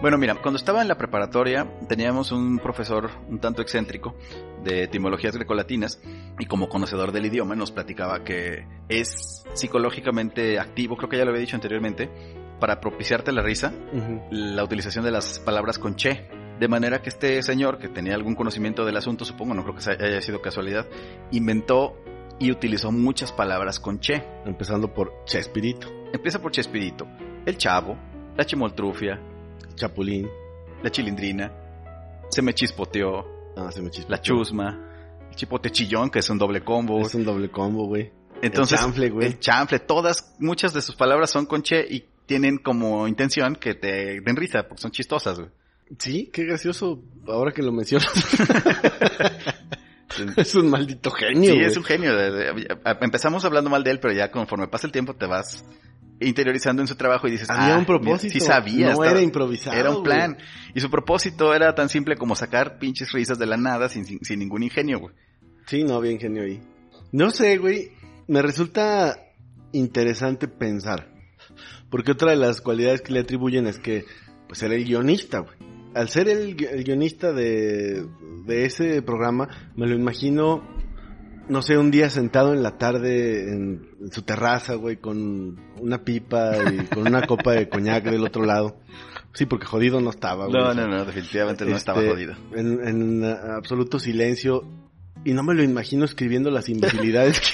Bueno, 0.00 0.18
mira, 0.18 0.34
cuando 0.34 0.58
estaba 0.58 0.82
en 0.82 0.88
la 0.88 0.98
preparatoria 0.98 1.66
teníamos 1.88 2.30
un 2.30 2.58
profesor 2.58 3.10
un 3.28 3.38
tanto 3.38 3.62
excéntrico 3.62 4.14
de 4.62 4.82
etimologías 4.82 5.34
grecolatinas 5.34 6.00
y 6.38 6.44
como 6.44 6.68
conocedor 6.68 7.12
del 7.12 7.26
idioma 7.26 7.54
nos 7.54 7.72
platicaba 7.72 8.22
que 8.22 8.66
es 8.90 9.44
psicológicamente 9.54 10.58
activo, 10.58 10.96
creo 10.98 11.08
que 11.08 11.16
ya 11.16 11.24
lo 11.24 11.30
había 11.30 11.40
dicho 11.40 11.56
anteriormente, 11.56 12.10
para 12.60 12.80
propiciarte 12.80 13.32
la 13.32 13.42
risa, 13.42 13.72
la 14.30 14.64
utilización 14.64 15.04
de 15.04 15.10
las 15.10 15.38
palabras 15.40 15.78
con 15.78 15.96
che. 15.96 16.28
De 16.58 16.68
manera 16.68 17.02
que 17.02 17.10
este 17.10 17.42
señor, 17.42 17.78
que 17.78 17.88
tenía 17.88 18.14
algún 18.14 18.34
conocimiento 18.34 18.84
del 18.86 18.96
asunto, 18.96 19.24
supongo, 19.24 19.54
no 19.54 19.62
creo 19.62 19.74
que 19.74 20.04
haya 20.04 20.20
sido 20.22 20.40
casualidad, 20.40 20.86
inventó 21.30 21.96
y 22.38 22.50
utilizó 22.50 22.90
muchas 22.92 23.32
palabras 23.32 23.78
con 23.78 24.00
che. 24.00 24.22
Empezando 24.44 24.92
por 24.92 25.24
Chespirito. 25.24 25.88
Empieza 26.12 26.40
por 26.40 26.52
Chespirito. 26.52 27.06
El 27.44 27.58
chavo, 27.58 27.96
la 28.36 28.44
chimoltrufia, 28.44 29.20
Chapulín. 29.74 30.28
la 30.82 30.90
chilindrina, 30.90 31.52
se 32.30 32.42
me 32.42 32.54
chispoteó, 32.54 33.36
Ah, 33.56 33.72
se 33.72 33.80
me 33.80 33.90
la 34.08 34.20
chusma, 34.20 34.78
el 35.30 35.34
chipote 35.34 35.70
chillón, 35.70 36.10
que 36.10 36.18
es 36.18 36.28
un 36.28 36.36
doble 36.36 36.62
combo. 36.62 37.00
Es 37.00 37.14
un 37.14 37.24
doble 37.24 37.50
combo, 37.50 37.86
güey. 37.86 38.12
Entonces, 38.42 38.78
el 38.78 38.84
chanfle, 38.84 39.08
güey. 39.08 39.26
el 39.28 39.40
chanfle, 39.40 39.78
todas, 39.78 40.36
muchas 40.38 40.74
de 40.74 40.82
sus 40.82 40.94
palabras 40.94 41.30
son 41.30 41.46
con 41.46 41.62
che 41.62 41.80
y 41.88 42.06
tienen 42.26 42.58
como 42.58 43.08
intención 43.08 43.56
que 43.56 43.74
te 43.74 44.20
den 44.20 44.36
risa, 44.36 44.64
porque 44.68 44.82
son 44.82 44.90
chistosas, 44.90 45.38
güey. 45.38 45.50
Sí, 45.98 46.30
qué 46.32 46.44
gracioso 46.44 47.02
ahora 47.28 47.52
que 47.52 47.62
lo 47.62 47.72
mencionas. 47.72 48.08
es 50.36 50.54
un 50.54 50.70
maldito 50.70 51.10
genio. 51.10 51.50
Sí, 51.52 51.58
güey. 51.58 51.64
es 51.64 51.76
un 51.76 51.84
genio. 51.84 52.12
Empezamos 53.00 53.44
hablando 53.44 53.70
mal 53.70 53.84
de 53.84 53.90
él, 53.92 54.00
pero 54.00 54.14
ya 54.14 54.30
conforme 54.30 54.68
pasa 54.68 54.86
el 54.86 54.92
tiempo 54.92 55.14
te 55.14 55.26
vas 55.26 55.64
interiorizando 56.18 56.82
en 56.82 56.88
su 56.88 56.96
trabajo 56.96 57.28
y 57.28 57.32
dices, 57.32 57.50
Había 57.50 57.74
ah, 57.74 57.78
un 57.78 57.84
propósito. 57.84 58.32
mira, 58.32 58.32
Sí 58.32 58.40
sabía. 58.40 58.86
No 58.86 58.92
estaba- 58.92 59.10
era 59.10 59.20
improvisado. 59.20 59.76
Era 59.76 59.90
un 59.90 59.96
güey. 59.96 60.04
plan. 60.06 60.38
Y 60.74 60.80
su 60.80 60.90
propósito 60.90 61.54
era 61.54 61.74
tan 61.74 61.88
simple 61.88 62.16
como 62.16 62.34
sacar 62.34 62.78
pinches 62.78 63.12
risas 63.12 63.38
de 63.38 63.46
la 63.46 63.56
nada 63.56 63.88
sin, 63.88 64.04
sin, 64.04 64.24
sin 64.24 64.38
ningún 64.38 64.62
ingenio, 64.62 64.98
güey. 64.98 65.14
Sí, 65.66 65.84
no 65.84 65.94
había 65.96 66.12
ingenio 66.12 66.44
ahí. 66.44 66.60
No 67.12 67.30
sé, 67.30 67.58
güey. 67.58 67.92
Me 68.28 68.42
resulta 68.42 69.16
interesante 69.72 70.48
pensar. 70.48 71.12
Porque 71.90 72.12
otra 72.12 72.30
de 72.30 72.36
las 72.36 72.60
cualidades 72.60 73.00
que 73.02 73.12
le 73.12 73.20
atribuyen 73.20 73.66
es 73.66 73.78
que, 73.78 74.04
pues, 74.48 74.62
era 74.62 74.74
el 74.74 74.84
guionista, 74.84 75.40
güey. 75.40 75.56
Al 75.94 76.08
ser 76.08 76.28
el, 76.28 76.56
gui- 76.56 76.68
el 76.70 76.84
guionista 76.84 77.32
de, 77.32 78.04
de 78.44 78.64
ese 78.66 79.00
programa, 79.02 79.48
me 79.76 79.86
lo 79.86 79.94
imagino, 79.94 80.62
no 81.48 81.62
sé, 81.62 81.78
un 81.78 81.90
día 81.90 82.10
sentado 82.10 82.52
en 82.52 82.62
la 82.62 82.76
tarde 82.76 83.50
en, 83.50 83.88
en 84.00 84.12
su 84.12 84.22
terraza, 84.22 84.74
güey, 84.74 84.96
con 84.96 85.58
una 85.80 86.04
pipa 86.04 86.52
y 86.70 86.84
con 86.86 87.06
una 87.06 87.22
copa 87.26 87.52
de 87.52 87.68
coñac 87.68 88.04
del 88.04 88.24
otro 88.24 88.44
lado. 88.44 88.78
Sí, 89.32 89.46
porque 89.46 89.66
jodido 89.66 90.00
no 90.00 90.10
estaba, 90.10 90.46
güey. 90.46 90.62
No, 90.62 90.74
no, 90.74 90.86
no, 90.86 91.04
definitivamente 91.04 91.64
no 91.64 91.76
estaba 91.76 92.00
este, 92.00 92.10
jodido. 92.10 92.34
En, 92.54 92.86
en 92.86 93.24
absoluto 93.24 93.98
silencio. 93.98 94.64
Y 95.24 95.32
no 95.32 95.42
me 95.42 95.54
lo 95.54 95.62
imagino 95.62 96.04
escribiendo 96.04 96.50
las 96.50 96.68
imbecilidades 96.68 97.40
que, 97.40 97.46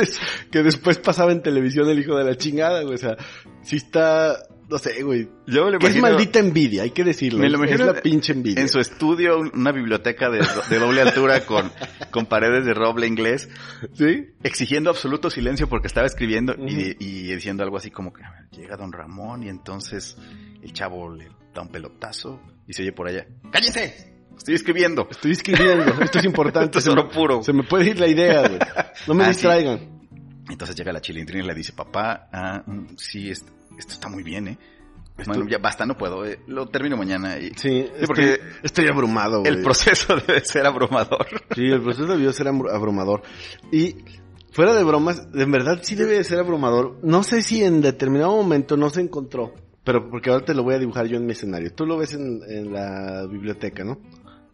des- 0.00 0.18
que 0.50 0.62
después 0.62 0.98
pasaba 0.98 1.32
en 1.32 1.42
televisión 1.42 1.88
el 1.88 1.98
hijo 1.98 2.16
de 2.16 2.24
la 2.24 2.36
chingada, 2.36 2.82
güey. 2.82 2.94
O 2.94 2.98
sea, 2.98 3.16
sí 3.62 3.76
está, 3.76 4.36
no 4.68 4.78
sé, 4.78 5.02
güey. 5.02 5.28
Yo 5.46 5.68
es 5.70 5.96
maldita 5.96 6.38
envidia, 6.38 6.82
hay 6.82 6.90
que 6.90 7.04
decirlo. 7.04 7.40
Me 7.40 7.48
lo 7.50 7.62
es- 7.64 7.80
la 7.80 7.94
pinche 8.02 8.32
envidia. 8.32 8.60
en 8.60 8.68
su 8.68 8.78
estudio, 8.80 9.38
una 9.38 9.72
biblioteca 9.72 10.28
de, 10.30 10.44
de 10.70 10.78
doble 10.78 11.00
altura 11.02 11.44
con, 11.46 11.70
con 12.10 12.26
paredes 12.26 12.64
de 12.64 12.74
roble 12.74 13.06
inglés, 13.06 13.48
¿Sí? 13.94 14.26
exigiendo 14.42 14.90
absoluto 14.90 15.30
silencio 15.30 15.68
porque 15.68 15.86
estaba 15.86 16.06
escribiendo 16.06 16.54
y, 16.58 16.96
y 16.98 17.34
diciendo 17.34 17.62
algo 17.64 17.76
así 17.76 17.90
como 17.90 18.12
que 18.12 18.22
llega 18.52 18.76
don 18.76 18.92
Ramón 18.92 19.42
y 19.42 19.48
entonces 19.48 20.16
el 20.62 20.72
chavo 20.72 21.10
le 21.14 21.28
da 21.54 21.62
un 21.62 21.68
pelotazo 21.68 22.40
y 22.66 22.72
se 22.72 22.82
oye 22.82 22.92
por 22.92 23.06
allá, 23.08 23.26
¡cállese! 23.50 24.13
Estoy 24.36 24.54
escribiendo. 24.54 25.06
Estoy 25.10 25.32
escribiendo, 25.32 25.84
esto 26.02 26.18
es 26.18 26.24
importante. 26.24 26.78
Esto 26.78 26.78
es 26.78 26.88
oro 26.88 27.08
puro. 27.08 27.42
se 27.42 27.52
me 27.52 27.62
puede 27.62 27.90
ir 27.90 28.00
la 28.00 28.06
idea, 28.08 28.40
güey. 28.48 28.58
No 29.06 29.14
me 29.14 29.24
Ah, 29.24 29.26
sí. 29.26 29.32
distraigan. 29.32 29.94
Entonces 30.50 30.76
llega 30.76 30.92
la 30.92 31.00
chilindrina 31.00 31.44
y 31.44 31.46
le 31.48 31.54
dice, 31.54 31.72
papá, 31.72 32.28
ah, 32.32 32.62
mm, 32.66 32.96
sí, 32.96 33.30
est- 33.30 33.48
esto 33.78 33.92
está 33.94 34.08
muy 34.08 34.22
bien, 34.22 34.48
¿eh? 34.48 34.58
Bueno, 35.26 35.46
ya 35.48 35.58
basta, 35.58 35.86
no 35.86 35.96
puedo, 35.96 36.26
eh, 36.26 36.40
lo 36.48 36.66
termino 36.66 36.96
mañana. 36.96 37.38
Y 37.38 37.50
Sí, 37.54 37.78
estoy, 37.78 38.06
porque 38.06 38.40
estoy 38.64 38.88
abrumado, 38.88 39.40
güey. 39.40 39.52
el 39.52 39.62
proceso 39.62 40.16
debe 40.26 40.44
ser 40.44 40.66
abrumador. 40.66 41.26
Sí, 41.54 41.62
el 41.66 41.80
proceso 41.80 42.06
debió 42.08 42.32
ser 42.32 42.48
abru- 42.48 42.70
abrumador. 42.74 43.22
Y 43.70 43.94
fuera 44.50 44.74
de 44.74 44.82
bromas, 44.82 45.30
de 45.32 45.44
verdad 45.46 45.78
sí 45.82 45.94
debe 45.94 46.14
de 46.16 46.24
ser 46.24 46.40
abrumador. 46.40 46.98
No 47.04 47.22
sé 47.22 47.42
si 47.42 47.62
en 47.62 47.80
determinado 47.80 48.32
momento 48.36 48.76
no 48.76 48.90
se 48.90 49.02
encontró, 49.02 49.54
pero 49.84 50.10
porque 50.10 50.30
ahora 50.30 50.44
te 50.44 50.52
lo 50.52 50.64
voy 50.64 50.74
a 50.74 50.78
dibujar 50.80 51.06
yo 51.06 51.16
en 51.16 51.26
mi 51.26 51.32
escenario. 51.32 51.72
Tú 51.72 51.86
lo 51.86 51.96
ves 51.96 52.12
en, 52.14 52.40
en 52.48 52.72
la 52.72 53.24
biblioteca, 53.30 53.84
¿no? 53.84 53.98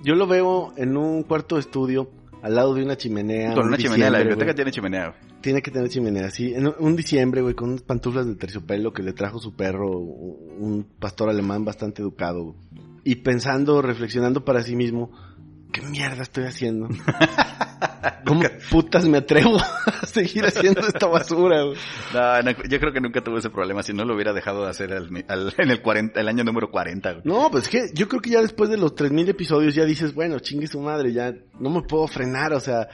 Yo 0.02 0.14
lo 0.14 0.26
veo 0.26 0.72
en 0.76 0.96
un 0.96 1.22
cuarto 1.24 1.56
de 1.56 1.60
estudio 1.62 2.10
al 2.42 2.54
lado 2.54 2.74
de 2.74 2.82
una 2.84 2.96
chimenea. 2.96 3.50
Con 3.52 3.64
un 3.64 3.68
una 3.68 3.76
chimenea, 3.78 4.10
la 4.10 4.18
biblioteca 4.18 4.46
güey. 4.46 4.56
tiene 4.56 4.70
chimenea. 4.72 5.08
güey. 5.08 5.40
Tiene 5.42 5.62
que 5.62 5.70
tener 5.70 5.88
chimenea, 5.88 6.30
sí. 6.30 6.52
En 6.54 6.66
un- 6.68 6.74
un 6.78 6.96
diciembre, 6.96 7.42
güey, 7.42 7.54
con 7.54 7.70
unas 7.70 7.82
pantuflas 7.82 8.26
de 8.26 8.34
terciopelo 8.34 8.92
que 8.92 9.02
le 9.02 9.12
trajo 9.12 9.38
su 9.38 9.54
perro, 9.54 9.90
un 9.98 10.86
pastor 10.98 11.28
alemán 11.30 11.64
bastante 11.64 12.02
educado. 12.02 12.44
güey. 12.44 12.56
Y 13.04 13.16
pensando, 13.16 13.80
reflexionando 13.82 14.44
para 14.44 14.62
sí 14.62 14.76
mismo, 14.76 15.10
¿qué 15.72 15.82
mierda 15.82 16.22
estoy 16.22 16.44
haciendo? 16.44 16.88
¿Cómo 18.26 18.42
putas 18.70 19.04
me 19.06 19.18
atrevo 19.18 19.58
a 19.58 20.06
seguir 20.06 20.44
haciendo 20.44 20.80
esta 20.80 21.06
basura, 21.06 21.62
güey? 21.64 21.76
No, 22.14 22.42
no, 22.42 22.50
yo 22.68 22.78
creo 22.80 22.92
que 22.92 23.00
nunca 23.00 23.22
tuve 23.22 23.38
ese 23.38 23.50
problema 23.50 23.82
si 23.82 23.92
no 23.92 24.04
lo 24.04 24.14
hubiera 24.14 24.32
dejado 24.32 24.64
de 24.64 24.70
hacer 24.70 24.92
al- 24.92 25.24
al- 25.28 25.54
en 25.58 25.70
el 25.70 25.82
40, 25.82 26.20
el 26.20 26.28
año 26.28 26.44
número 26.44 26.70
40. 26.70 27.12
güey. 27.12 27.22
No, 27.24 27.50
pues 27.50 27.64
es 27.64 27.68
que 27.70 27.90
yo 27.94 28.08
creo 28.08 28.20
que 28.20 28.30
ya 28.30 28.42
después 28.42 28.70
de 28.70 28.76
los 28.76 28.94
3000 28.94 29.28
episodios 29.30 29.74
ya 29.74 29.84
dices, 29.84 30.14
bueno, 30.14 30.38
chingue 30.38 30.66
su 30.66 30.80
madre, 30.80 31.12
ya 31.12 31.34
no 31.58 31.70
me 31.70 31.82
puedo 31.82 32.06
frenar, 32.06 32.52
o 32.52 32.60
sea, 32.60 32.88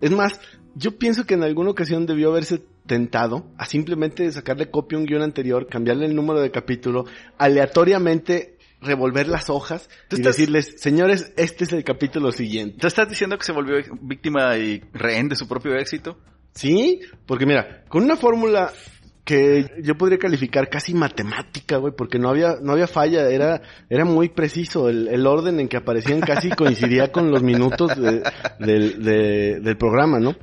es 0.00 0.10
más, 0.10 0.40
yo 0.74 0.96
pienso 0.98 1.24
que 1.24 1.34
en 1.34 1.42
alguna 1.42 1.70
ocasión 1.70 2.06
debió 2.06 2.30
haberse 2.30 2.62
tentado 2.86 3.46
a 3.58 3.66
simplemente 3.66 4.30
sacarle 4.32 4.70
copia 4.70 4.96
a 4.96 5.00
un 5.00 5.06
guion 5.06 5.22
anterior, 5.22 5.66
cambiarle 5.68 6.06
el 6.06 6.14
número 6.14 6.40
de 6.40 6.50
capítulo, 6.50 7.04
aleatoriamente 7.36 8.57
revolver 8.80 9.28
las 9.28 9.50
hojas 9.50 9.88
y 10.10 10.16
estás- 10.16 10.36
decirles, 10.36 10.74
señores, 10.78 11.32
este 11.36 11.64
es 11.64 11.72
el 11.72 11.84
capítulo 11.84 12.32
siguiente. 12.32 12.76
¿Tú 12.80 12.86
estás 12.86 13.08
diciendo 13.08 13.36
que 13.38 13.44
se 13.44 13.52
volvió 13.52 13.76
víctima 14.00 14.56
y 14.56 14.80
rehén 14.92 15.28
de 15.28 15.36
su 15.36 15.48
propio 15.48 15.74
éxito? 15.76 16.18
Sí, 16.52 17.00
porque 17.26 17.46
mira, 17.46 17.84
con 17.88 18.04
una 18.04 18.16
fórmula 18.16 18.72
que 19.24 19.66
yo 19.82 19.94
podría 19.98 20.16
calificar 20.18 20.70
casi 20.70 20.94
matemática, 20.94 21.76
güey, 21.76 21.92
porque 21.94 22.18
no 22.18 22.30
había, 22.30 22.56
no 22.62 22.72
había 22.72 22.86
falla, 22.86 23.28
era, 23.28 23.60
era 23.90 24.06
muy 24.06 24.30
preciso, 24.30 24.88
el, 24.88 25.06
el 25.08 25.26
orden 25.26 25.60
en 25.60 25.68
que 25.68 25.76
aparecían 25.76 26.20
casi 26.20 26.48
coincidía 26.56 27.12
con 27.12 27.30
los 27.30 27.42
minutos 27.42 27.94
de- 28.00 28.22
del, 28.58 29.04
de- 29.04 29.60
del 29.60 29.76
programa, 29.76 30.18
¿no? 30.18 30.34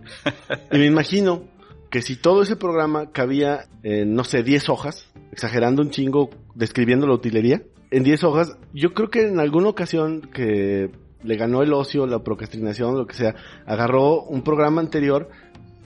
Y 0.72 0.78
me 0.78 0.86
imagino 0.86 1.46
que 1.90 2.04
si 2.04 2.16
todo 2.16 2.44
ese 2.44 2.58
programa 2.58 3.12
cabía 3.12 3.66
en, 3.82 4.14
no 4.14 4.24
sé, 4.24 4.44
10 4.44 4.70
hojas, 4.70 5.08
exagerando 5.32 5.82
un 5.82 5.90
chingo, 5.90 6.30
describiendo 6.54 7.08
la 7.08 7.16
utilería, 7.16 7.64
en 7.92 8.04
10 8.04 8.24
hojas, 8.24 8.58
yo 8.74 8.94
creo 8.94 9.10
que 9.10 9.28
en 9.28 9.40
alguna 9.40 9.70
ocasión 9.70 10.22
que 10.22 10.92
le 11.24 11.36
ganó 11.38 11.64
el 11.64 11.74
ocio, 11.74 12.06
la 12.06 12.24
procrastinación, 12.24 12.98
lo 12.98 13.08
que 13.08 13.16
sea, 13.16 13.36
agarró 13.66 14.22
un 14.24 14.44
programa 14.44 14.82
anterior, 14.82 15.30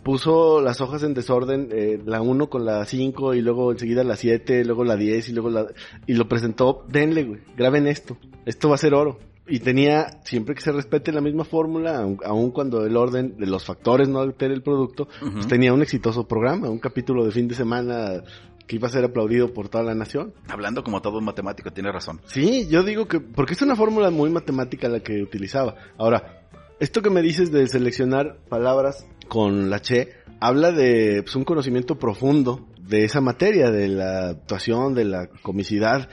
puso 0.04 0.62
las 0.62 0.82
hojas 0.82 1.04
en 1.04 1.14
desorden, 1.14 1.70
eh, 1.72 2.02
la 2.06 2.22
1 2.22 2.50
con 2.50 2.66
la 2.66 2.86
5 2.86 3.34
y 3.36 3.42
luego 3.42 3.72
enseguida 3.72 4.04
la 4.04 4.16
7, 4.16 4.66
luego 4.66 4.84
la 4.84 4.96
10 4.96 5.30
y 5.30 5.34
luego 5.34 5.50
la... 5.50 5.68
y 6.08 6.14
lo 6.14 6.28
presentó, 6.28 6.86
denle, 6.90 7.24
güey, 7.24 7.42
graben 7.58 7.88
esto, 7.88 8.18
esto 8.46 8.70
va 8.70 8.76
a 8.76 8.80
ser 8.80 8.94
oro. 8.94 9.20
Y 9.52 9.62
tenía, 9.62 10.22
siempre 10.24 10.54
que 10.54 10.62
se 10.62 10.72
respete 10.72 11.12
la 11.12 11.22
misma 11.22 11.44
fórmula, 11.44 11.98
aun, 11.98 12.20
aun 12.24 12.52
cuando 12.52 12.86
el 12.86 12.96
orden 12.96 13.36
de 13.38 13.48
los 13.48 13.66
factores 13.66 14.08
no 14.08 14.20
altere 14.20 14.54
el 14.54 14.62
producto, 14.62 15.08
pues 15.34 15.48
tenía 15.48 15.74
un 15.74 15.82
exitoso 15.82 16.28
programa, 16.28 16.70
un 16.70 16.78
capítulo 16.78 17.26
de 17.26 17.32
fin 17.32 17.48
de 17.48 17.56
semana 17.56 18.22
que 18.70 18.76
iba 18.76 18.88
a 18.88 18.92
ser 18.92 19.04
aplaudido 19.04 19.52
por 19.52 19.68
toda 19.68 19.84
la 19.84 19.96
nación. 19.96 20.32
Hablando 20.48 20.84
como 20.84 21.02
todo 21.02 21.18
un 21.18 21.26
matemático, 21.26 21.72
tiene 21.72 21.92
razón. 21.92 22.22
Sí, 22.28 22.68
yo 22.70 22.84
digo 22.84 23.08
que, 23.08 23.20
porque 23.20 23.54
es 23.54 23.62
una 23.64 23.76
fórmula 23.76 24.12
muy 24.12 24.30
matemática 24.30 24.88
la 24.88 25.00
que 25.00 25.24
utilizaba. 25.24 25.74
Ahora, 25.98 26.44
esto 26.80 27.02
que 27.02 27.10
me 27.10 27.24
dices 27.24 27.52
de 27.52 27.66
seleccionar 27.66 28.38
palabras 28.48 29.08
con 29.28 29.72
la 29.72 29.82
che, 29.82 30.10
habla 30.40 30.72
de 30.72 31.24
pues, 31.24 31.36
un 31.36 31.46
conocimiento 31.46 31.98
profundo 31.98 32.68
de 32.80 33.06
esa 33.06 33.22
materia, 33.22 33.72
de 33.72 33.88
la 33.88 34.30
actuación, 34.30 34.94
de 34.94 35.06
la 35.06 35.26
comicidad. 35.42 36.08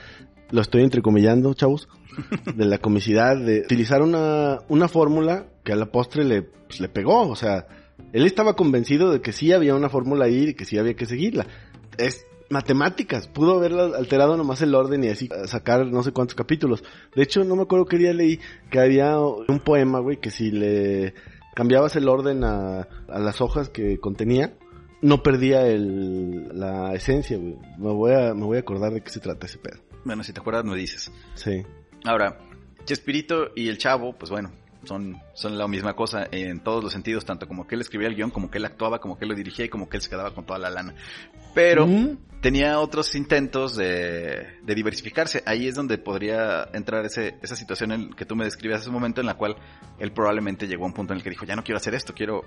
Lo 0.49 0.61
estoy 0.61 0.81
entrecomillando, 0.81 1.53
chavos. 1.53 1.87
De 2.55 2.65
la 2.65 2.79
comicidad, 2.79 3.37
de 3.37 3.59
utilizar 3.59 4.01
una, 4.01 4.61
una 4.67 4.87
fórmula 4.87 5.45
que 5.63 5.73
a 5.73 5.75
la 5.75 5.91
postre 5.91 6.23
le, 6.23 6.41
pues, 6.41 6.79
le 6.79 6.89
pegó. 6.89 7.29
O 7.29 7.35
sea, 7.35 7.67
él 8.13 8.25
estaba 8.25 8.55
convencido 8.55 9.11
de 9.11 9.21
que 9.21 9.31
sí 9.31 9.53
había 9.53 9.75
una 9.75 9.89
fórmula 9.89 10.25
ahí 10.25 10.47
y 10.49 10.53
que 10.55 10.65
sí 10.65 10.79
había 10.79 10.95
que 10.95 11.05
seguirla. 11.05 11.45
Es 11.99 12.25
matemáticas, 12.49 13.27
pudo 13.27 13.55
haberla 13.55 13.97
alterado 13.97 14.37
nomás 14.37 14.61
el 14.61 14.73
orden 14.75 15.03
y 15.03 15.09
así 15.09 15.29
sacar 15.45 15.85
no 15.85 16.03
sé 16.03 16.11
cuántos 16.11 16.35
capítulos. 16.35 16.83
De 17.15 17.23
hecho, 17.23 17.43
no 17.43 17.55
me 17.55 17.63
acuerdo 17.63 17.85
qué 17.85 17.97
día 17.97 18.13
leí 18.13 18.39
que 18.69 18.79
había 18.79 19.17
un 19.19 19.59
poema, 19.63 19.99
güey, 19.99 20.17
que 20.17 20.31
si 20.31 20.51
le 20.51 21.13
cambiabas 21.55 21.95
el 21.95 22.07
orden 22.07 22.43
a, 22.43 22.81
a 22.81 23.19
las 23.19 23.41
hojas 23.41 23.69
que 23.69 23.99
contenía, 23.99 24.53
no 25.01 25.23
perdía 25.23 25.67
el, 25.67 26.57
la 26.57 26.93
esencia, 26.93 27.37
güey. 27.37 27.57
Me 27.77 27.91
voy 27.91 28.13
a, 28.13 28.33
me 28.33 28.45
voy 28.45 28.57
a 28.57 28.61
acordar 28.61 28.93
de 28.93 29.01
qué 29.01 29.09
se 29.09 29.19
trata 29.19 29.45
ese 29.45 29.57
pedo. 29.57 29.79
Bueno, 30.05 30.23
si 30.23 30.33
te 30.33 30.39
acuerdas 30.39 30.65
me 30.65 30.75
dices. 30.75 31.11
Sí. 31.35 31.63
Ahora, 32.05 32.37
Chespirito 32.85 33.49
y 33.55 33.67
el 33.67 33.77
chavo, 33.77 34.13
pues 34.13 34.31
bueno, 34.31 34.51
son, 34.87 35.21
son 35.33 35.57
la 35.57 35.67
misma 35.67 35.95
cosa 35.95 36.27
en 36.31 36.59
todos 36.61 36.83
los 36.83 36.93
sentidos, 36.93 37.25
tanto 37.25 37.47
como 37.47 37.67
que 37.67 37.75
él 37.75 37.81
escribía 37.81 38.07
el 38.07 38.15
guion, 38.15 38.31
como 38.31 38.49
que 38.49 38.57
él 38.57 38.65
actuaba, 38.65 38.99
como 38.99 39.17
que 39.17 39.25
él 39.25 39.29
lo 39.29 39.35
dirigía 39.35 39.65
y 39.65 39.69
como 39.69 39.89
que 39.89 39.97
él 39.97 40.03
se 40.03 40.09
quedaba 40.09 40.33
con 40.33 40.45
toda 40.45 40.59
la 40.59 40.69
lana. 40.69 40.95
Pero 41.53 41.87
tenía 42.41 42.79
otros 42.79 43.15
intentos 43.15 43.75
de, 43.75 44.47
de 44.61 44.75
diversificarse. 44.75 45.43
Ahí 45.45 45.67
es 45.67 45.75
donde 45.75 45.97
podría 45.97 46.69
entrar 46.73 47.05
ese, 47.05 47.35
esa 47.41 47.55
situación 47.55 47.91
en 47.91 48.13
que 48.13 48.25
tú 48.25 48.35
me 48.35 48.45
describías 48.45 48.81
hace 48.81 48.89
un 48.89 48.95
momento 48.95 49.21
en 49.21 49.27
la 49.27 49.35
cual 49.35 49.55
él 49.99 50.11
probablemente 50.11 50.67
llegó 50.67 50.83
a 50.83 50.87
un 50.87 50.93
punto 50.93 51.13
en 51.13 51.17
el 51.17 51.23
que 51.23 51.29
dijo, 51.29 51.45
ya 51.45 51.55
no 51.55 51.63
quiero 51.63 51.77
hacer 51.77 51.93
esto, 51.93 52.13
quiero... 52.13 52.43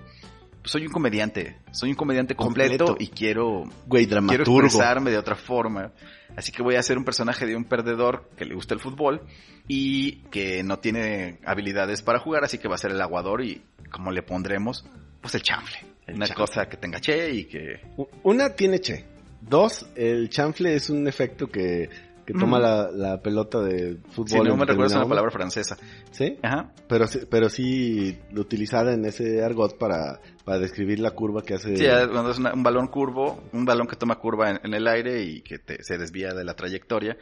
Soy 0.65 0.87
un 0.87 0.93
comediante, 0.93 1.57
soy 1.73 1.91
un 1.91 1.97
comediante 1.97 2.35
completo, 2.35 2.85
Completo. 2.87 3.13
y 3.13 3.17
quiero 3.17 3.65
Güey, 3.87 4.07
quiero 4.07 4.45
expresarme 4.45 5.11
de 5.11 5.19
otra 5.19 5.35
forma. 5.37 5.93
Así 6.37 6.53
que 6.53 6.63
voy 6.63 6.77
a 6.77 6.83
ser 6.83 6.99
un 6.99 7.05
personaje 7.05 7.47
de 7.47 7.57
un 7.57 7.65
perdedor 7.65 8.29
que 8.37 8.45
le 8.45 8.55
gusta 8.55 8.75
el 8.75 8.81
fútbol 8.81 9.23
y 9.67 10.23
que 10.31 10.63
no 10.63 10.79
tiene 10.79 11.39
habilidades 11.45 12.03
para 12.03 12.19
jugar, 12.21 12.45
así 12.45 12.59
que 12.59 12.69
va 12.69 12.75
a 12.75 12.79
ser 12.79 12.91
el 12.93 13.01
aguador 13.01 13.43
y 13.43 13.63
como 13.91 14.13
le 14.13 14.23
pondremos, 14.23 14.85
pues 15.21 15.35
el 15.35 15.43
chanfle. 15.43 15.79
El 16.07 16.17
Una 16.17 16.27
chanfle. 16.27 16.47
cosa 16.47 16.69
que 16.69 16.77
tenga 16.77 17.01
che 17.01 17.31
y 17.33 17.45
que... 17.47 17.81
Una 18.23 18.51
tiene 18.55 18.81
che. 18.81 19.05
Dos, 19.41 19.87
el 19.97 20.29
chanfle 20.29 20.75
es 20.75 20.91
un 20.91 21.09
efecto 21.09 21.47
que, 21.49 21.89
que 22.33 22.39
toma 22.39 22.59
Ujú. 22.59 22.67
la, 22.67 22.91
la 23.11 23.23
pelota 23.23 23.61
de 23.61 23.99
fútbol. 24.11 24.29
Si 24.29 24.39
no 24.49 24.57
me 24.57 24.65
recuerdo 24.65 24.87
es 24.93 24.97
una 24.97 25.09
palabra 25.09 25.31
francesa. 25.31 25.77
Sí, 26.11 26.37
Ajá. 26.43 26.73
pero, 26.89 27.07
sí- 27.07 27.21
pero 27.31 27.49
sí 27.49 28.19
utilizada 28.37 28.93
en 28.95 29.05
ese 29.05 29.43
argot 29.43 29.77
para, 29.79 30.21
para 30.45 30.59
describir 30.59 31.01
la 31.01 31.11
curva 31.13 31.43
que 31.43 31.55
hace. 31.55 31.77
Sí, 31.77 31.85
cuando 32.13 32.31
es 32.31 32.39
una- 32.39 32.55
un 32.55 32.63
balón 32.63 32.89
curvo, 32.89 33.43
un 33.53 33.65
balón 33.65 33.87
que 33.87 33.97
toma 33.97 34.17
curva 34.19 34.51
en, 34.51 34.61
en 34.65 34.75
el 34.75 34.87
aire 34.87 35.23
y 35.23 35.41
que 35.43 35.59
te- 35.59 35.83
se 35.83 35.99
desvía 35.99 36.33
de 36.35 36.45
la 36.45 36.55
trayectoria, 36.55 37.17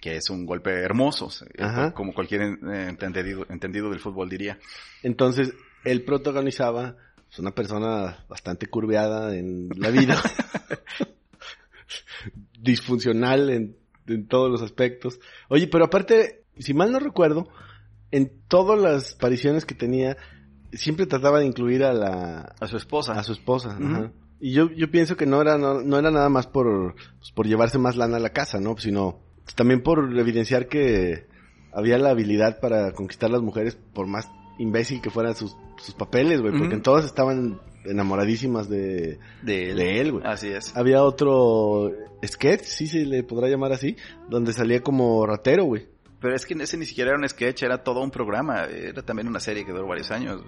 que 0.00 0.16
es 0.16 0.28
un 0.30 0.44
golpe 0.46 0.70
hermoso, 0.70 1.28
Ajá. 1.58 1.92
como 1.92 2.12
cualquier 2.14 2.42
eh, 2.42 2.88
entendido, 2.88 3.46
entendido 3.48 3.90
del 3.90 4.00
fútbol 4.00 4.28
diría. 4.28 4.58
Entonces, 5.02 5.52
él 5.84 6.02
protagonizaba 6.04 6.96
pues, 7.26 7.38
una 7.38 7.52
persona 7.52 8.24
bastante 8.28 8.66
curveada 8.66 9.34
en 9.36 9.68
la 9.76 9.90
vida. 9.90 10.16
Disfuncional 12.60 13.50
en, 13.50 13.76
en 14.06 14.26
todos 14.26 14.50
los 14.50 14.62
aspectos. 14.62 15.20
Oye, 15.48 15.66
pero 15.68 15.84
aparte, 15.84 16.44
si 16.58 16.74
mal 16.74 16.92
no 16.92 16.98
recuerdo, 16.98 17.48
en 18.10 18.32
todas 18.48 18.80
las 18.80 19.14
apariciones 19.14 19.64
que 19.64 19.74
tenía, 19.74 20.16
siempre 20.72 21.06
trataba 21.06 21.40
de 21.40 21.46
incluir 21.46 21.84
a 21.84 21.92
la, 21.92 22.54
A 22.60 22.66
su 22.66 22.76
esposa. 22.76 23.12
a 23.12 23.22
su 23.22 23.32
esposa. 23.32 23.76
Ajá. 23.80 24.12
Y 24.40 24.52
yo, 24.52 24.70
yo 24.70 24.90
pienso 24.90 25.16
que 25.16 25.26
no 25.26 25.40
era, 25.40 25.56
no, 25.56 25.80
no 25.80 25.98
era 25.98 26.10
nada 26.10 26.28
más 26.28 26.46
por, 26.46 26.94
pues, 27.18 27.30
por 27.32 27.46
llevarse 27.46 27.78
más 27.78 27.96
lana 27.96 28.18
a 28.18 28.20
la 28.20 28.30
casa, 28.30 28.60
¿no? 28.60 28.76
Sino 28.76 29.20
también 29.56 29.82
por 29.82 30.16
evidenciar 30.18 30.68
que 30.68 31.26
había 31.72 31.98
la 31.98 32.10
habilidad 32.10 32.60
para 32.60 32.92
conquistar 32.92 33.30
las 33.30 33.42
mujeres 33.42 33.78
por 33.94 34.06
más 34.06 34.28
imbécil 34.58 35.00
que 35.00 35.10
fueran 35.10 35.34
sus, 35.34 35.56
sus 35.76 35.94
papeles, 35.94 36.40
güey. 36.40 36.52
Porque 36.56 36.74
Ujú. 36.74 36.82
todas 36.82 37.04
estaban 37.04 37.60
enamoradísimas 37.84 38.68
de, 38.68 39.18
de 39.42 39.70
él. 39.70 39.76
de 39.76 40.00
él, 40.00 40.12
güey. 40.12 40.24
Así 40.26 40.48
es. 40.48 40.76
Había 40.76 41.02
otro 41.02 41.90
sketch, 42.24 42.62
sí 42.62 42.86
se 42.86 43.04
le 43.04 43.22
podrá 43.22 43.48
llamar 43.48 43.72
así, 43.72 43.96
donde 44.28 44.52
salía 44.52 44.80
como 44.80 45.26
ratero, 45.26 45.64
güey. 45.64 45.86
Pero 46.20 46.34
es 46.34 46.46
que 46.46 46.54
ese 46.54 46.76
ni 46.78 46.86
siquiera 46.86 47.10
era 47.10 47.18
un 47.18 47.28
sketch, 47.28 47.62
era 47.64 47.82
todo 47.82 48.02
un 48.02 48.10
programa. 48.10 48.64
Era 48.64 49.02
también 49.02 49.28
una 49.28 49.40
serie 49.40 49.64
que 49.66 49.72
duró 49.72 49.86
varios 49.86 50.10
años. 50.10 50.42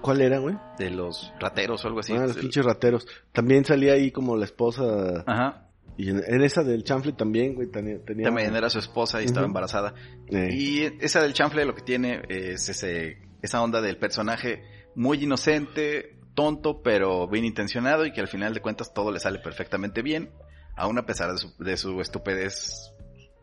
¿Cuál 0.00 0.20
era, 0.20 0.38
güey? 0.40 0.56
De 0.78 0.90
los 0.90 1.32
rateros 1.38 1.84
o 1.84 1.88
algo 1.88 2.00
así. 2.00 2.12
ah, 2.12 2.26
los 2.26 2.36
pinches 2.36 2.64
rateros. 2.64 3.06
También 3.30 3.64
salía 3.64 3.92
ahí 3.92 4.10
como 4.10 4.36
la 4.36 4.46
esposa. 4.46 5.22
Ajá. 5.24 5.68
Y 5.96 6.08
en, 6.08 6.22
en 6.26 6.42
esa 6.42 6.64
del 6.64 6.82
chanfle 6.82 7.12
también, 7.12 7.54
güey, 7.54 7.68
tenía... 7.70 8.02
tenía- 8.04 8.24
También 8.24 8.56
era 8.56 8.68
su 8.68 8.80
esposa 8.80 9.22
y 9.22 9.26
estaba 9.26 9.46
embarazada. 9.46 9.94
Eh. 10.26 10.48
Y 10.52 10.82
esa 11.04 11.22
del 11.22 11.34
chanfle 11.34 11.64
lo 11.66 11.74
que 11.76 11.82
tiene 11.82 12.22
es 12.28 12.68
ese, 12.68 13.18
esa 13.42 13.60
onda 13.60 13.80
del 13.80 13.98
personaje 13.98 14.62
muy 14.94 15.22
inocente, 15.22 16.16
tonto, 16.34 16.82
pero 16.82 17.28
bien 17.28 17.44
intencionado 17.44 18.06
y 18.06 18.12
que 18.12 18.20
al 18.20 18.28
final 18.28 18.54
de 18.54 18.60
cuentas 18.60 18.94
todo 18.94 19.10
le 19.10 19.20
sale 19.20 19.38
perfectamente 19.38 20.02
bien, 20.02 20.30
aún 20.76 20.98
a 20.98 21.04
pesar 21.04 21.32
de 21.32 21.38
su, 21.38 21.54
de 21.58 21.76
su 21.76 22.00
estupidez 22.00 22.92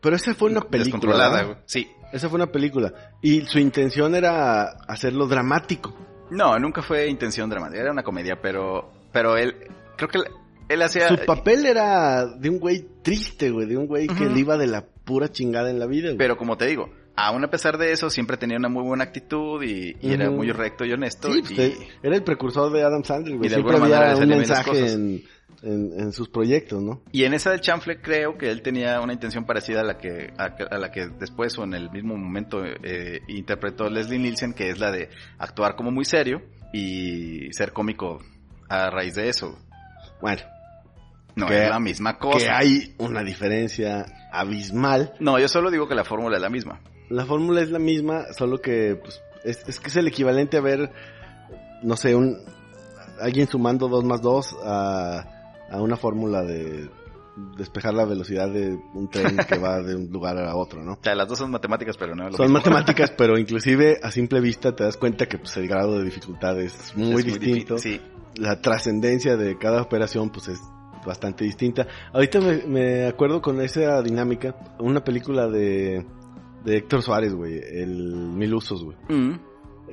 Pero 0.00 0.16
esa 0.16 0.34
fue 0.34 0.50
una 0.50 0.62
película. 0.62 1.62
Sí. 1.66 1.88
Esa 2.12 2.28
fue 2.28 2.36
una 2.36 2.50
película. 2.50 2.92
Y 3.22 3.42
su 3.42 3.58
intención 3.58 4.14
era 4.14 4.64
hacerlo 4.88 5.26
dramático. 5.26 5.94
No, 6.30 6.58
nunca 6.58 6.82
fue 6.82 7.08
intención 7.08 7.50
dramática, 7.50 7.82
era 7.82 7.92
una 7.92 8.02
comedia, 8.02 8.40
pero, 8.40 8.92
pero 9.12 9.36
él, 9.36 9.54
creo 9.96 10.08
que 10.08 10.18
él, 10.18 10.24
él 10.68 10.82
hacía... 10.82 11.08
Su 11.08 11.24
papel 11.26 11.66
era 11.66 12.26
de 12.26 12.48
un 12.48 12.58
güey 12.58 12.86
triste, 13.02 13.50
güey, 13.50 13.66
de 13.66 13.76
un 13.76 13.86
güey 13.86 14.06
que 14.06 14.26
le 14.26 14.38
iba 14.38 14.56
de 14.56 14.68
la 14.68 14.86
pura 14.86 15.28
chingada 15.28 15.70
en 15.70 15.80
la 15.80 15.86
vida, 15.86 16.08
güey. 16.08 16.18
Pero 16.18 16.36
como 16.36 16.56
te 16.56 16.66
digo, 16.66 16.88
aún 17.26 17.44
a 17.44 17.50
pesar 17.50 17.78
de 17.78 17.92
eso, 17.92 18.10
siempre 18.10 18.36
tenía 18.36 18.56
una 18.56 18.68
muy 18.68 18.82
buena 18.82 19.04
actitud 19.04 19.62
y, 19.62 19.96
y 20.00 20.12
era 20.12 20.30
muy 20.30 20.50
recto 20.52 20.84
y 20.84 20.92
honesto. 20.92 21.32
Sí, 21.32 21.40
pues, 21.40 21.50
y- 21.52 21.56
te- 21.56 21.76
era 22.02 22.16
el 22.16 22.22
precursor 22.24 22.72
de 22.72 22.82
Adam 22.82 23.02
Sandler, 23.04 23.36
Y 23.36 23.38
de 23.40 23.48
Siempre 23.50 23.74
alguna 23.76 23.98
había 24.10 24.16
un 24.22 24.28
mensaje 24.28 24.92
en, 24.92 25.22
en, 25.62 25.92
en 26.00 26.12
sus 26.12 26.28
proyectos, 26.28 26.82
¿no? 26.82 27.02
Y 27.12 27.24
en 27.24 27.34
esa 27.34 27.50
del 27.50 27.60
chanfle 27.60 28.00
creo 28.00 28.38
que 28.38 28.50
él 28.50 28.62
tenía 28.62 29.00
una 29.00 29.12
intención 29.12 29.44
parecida 29.44 29.80
a 29.80 29.84
la 29.84 29.98
que 29.98 30.32
a, 30.38 30.44
a 30.70 30.78
la 30.78 30.90
que 30.90 31.08
después 31.18 31.56
o 31.58 31.64
en 31.64 31.74
el 31.74 31.90
mismo 31.90 32.16
momento 32.16 32.64
eh, 32.64 33.20
interpretó 33.28 33.88
Leslie 33.90 34.18
Nielsen, 34.18 34.54
que 34.54 34.70
es 34.70 34.78
la 34.78 34.90
de 34.90 35.10
actuar 35.38 35.76
como 35.76 35.90
muy 35.90 36.04
serio 36.04 36.42
y 36.72 37.52
ser 37.52 37.72
cómico 37.72 38.20
a 38.68 38.88
raíz 38.90 39.14
de 39.16 39.28
eso. 39.28 39.58
Bueno, 40.22 40.42
No 41.34 41.46
Que- 41.46 41.64
es 41.64 41.68
la 41.70 41.80
misma 41.80 42.16
cosa. 42.18 42.38
que 42.38 42.48
hay 42.50 42.94
una 42.98 43.22
diferencia 43.22 44.06
abismal. 44.32 45.12
No, 45.20 45.38
yo 45.38 45.48
solo 45.48 45.70
digo 45.70 45.88
que 45.88 45.94
la 45.94 46.04
fórmula 46.04 46.36
es 46.36 46.42
la 46.42 46.50
misma. 46.50 46.80
La 47.10 47.26
fórmula 47.26 47.60
es 47.60 47.70
la 47.70 47.78
misma, 47.78 48.24
solo 48.32 48.60
que 48.60 48.98
pues, 49.02 49.20
es, 49.44 49.68
es 49.68 49.78
que 49.80 49.88
es 49.88 49.96
el 49.96 50.06
equivalente 50.08 50.56
a 50.56 50.60
ver, 50.60 50.90
no 51.82 51.96
sé, 51.96 52.14
un 52.14 52.38
alguien 53.20 53.46
sumando 53.48 53.88
2 53.88 54.04
más 54.04 54.22
2 54.22 54.56
a, 54.64 55.24
a 55.70 55.82
una 55.82 55.96
fórmula 55.96 56.42
de 56.42 56.88
despejar 57.56 57.94
la 57.94 58.04
velocidad 58.04 58.48
de 58.50 58.78
un 58.94 59.08
tren 59.10 59.36
que 59.48 59.58
va 59.58 59.80
de 59.82 59.94
un 59.96 60.10
lugar 60.10 60.38
a 60.38 60.56
otro, 60.56 60.82
¿no? 60.82 60.92
O 61.00 61.02
sea, 61.02 61.14
las 61.14 61.28
dos 61.28 61.38
son 61.38 61.50
matemáticas, 61.50 61.96
pero 61.98 62.14
no 62.14 62.24
es 62.26 62.30
lo 62.32 62.36
Son 62.36 62.46
mismo. 62.46 62.58
matemáticas, 62.58 63.10
pero 63.18 63.38
inclusive 63.38 63.98
a 64.02 64.10
simple 64.10 64.40
vista 64.40 64.74
te 64.74 64.84
das 64.84 64.96
cuenta 64.96 65.26
que 65.26 65.38
pues, 65.38 65.56
el 65.56 65.68
grado 65.68 65.98
de 65.98 66.04
dificultad 66.04 66.58
es 66.60 66.94
muy 66.96 67.20
Es 67.20 67.24
distinto. 67.26 67.74
difícil, 67.76 68.00
Sí. 68.00 68.00
La 68.36 68.60
trascendencia 68.60 69.36
de 69.36 69.58
cada 69.58 69.82
operación 69.82 70.30
pues 70.30 70.48
es 70.48 70.60
bastante 71.04 71.44
distinta. 71.44 71.86
Ahorita 72.12 72.40
me, 72.40 72.58
me 72.66 73.06
acuerdo 73.06 73.42
con 73.42 73.60
esa 73.60 74.00
dinámica, 74.02 74.54
una 74.78 75.02
película 75.02 75.48
de, 75.48 76.06
de 76.64 76.76
Héctor 76.78 77.02
Suárez, 77.02 77.34
güey, 77.34 77.58
el 77.58 78.12
Mil 78.14 78.54
Usos, 78.54 78.84
güey. 78.84 78.96
Mm. 79.08 79.40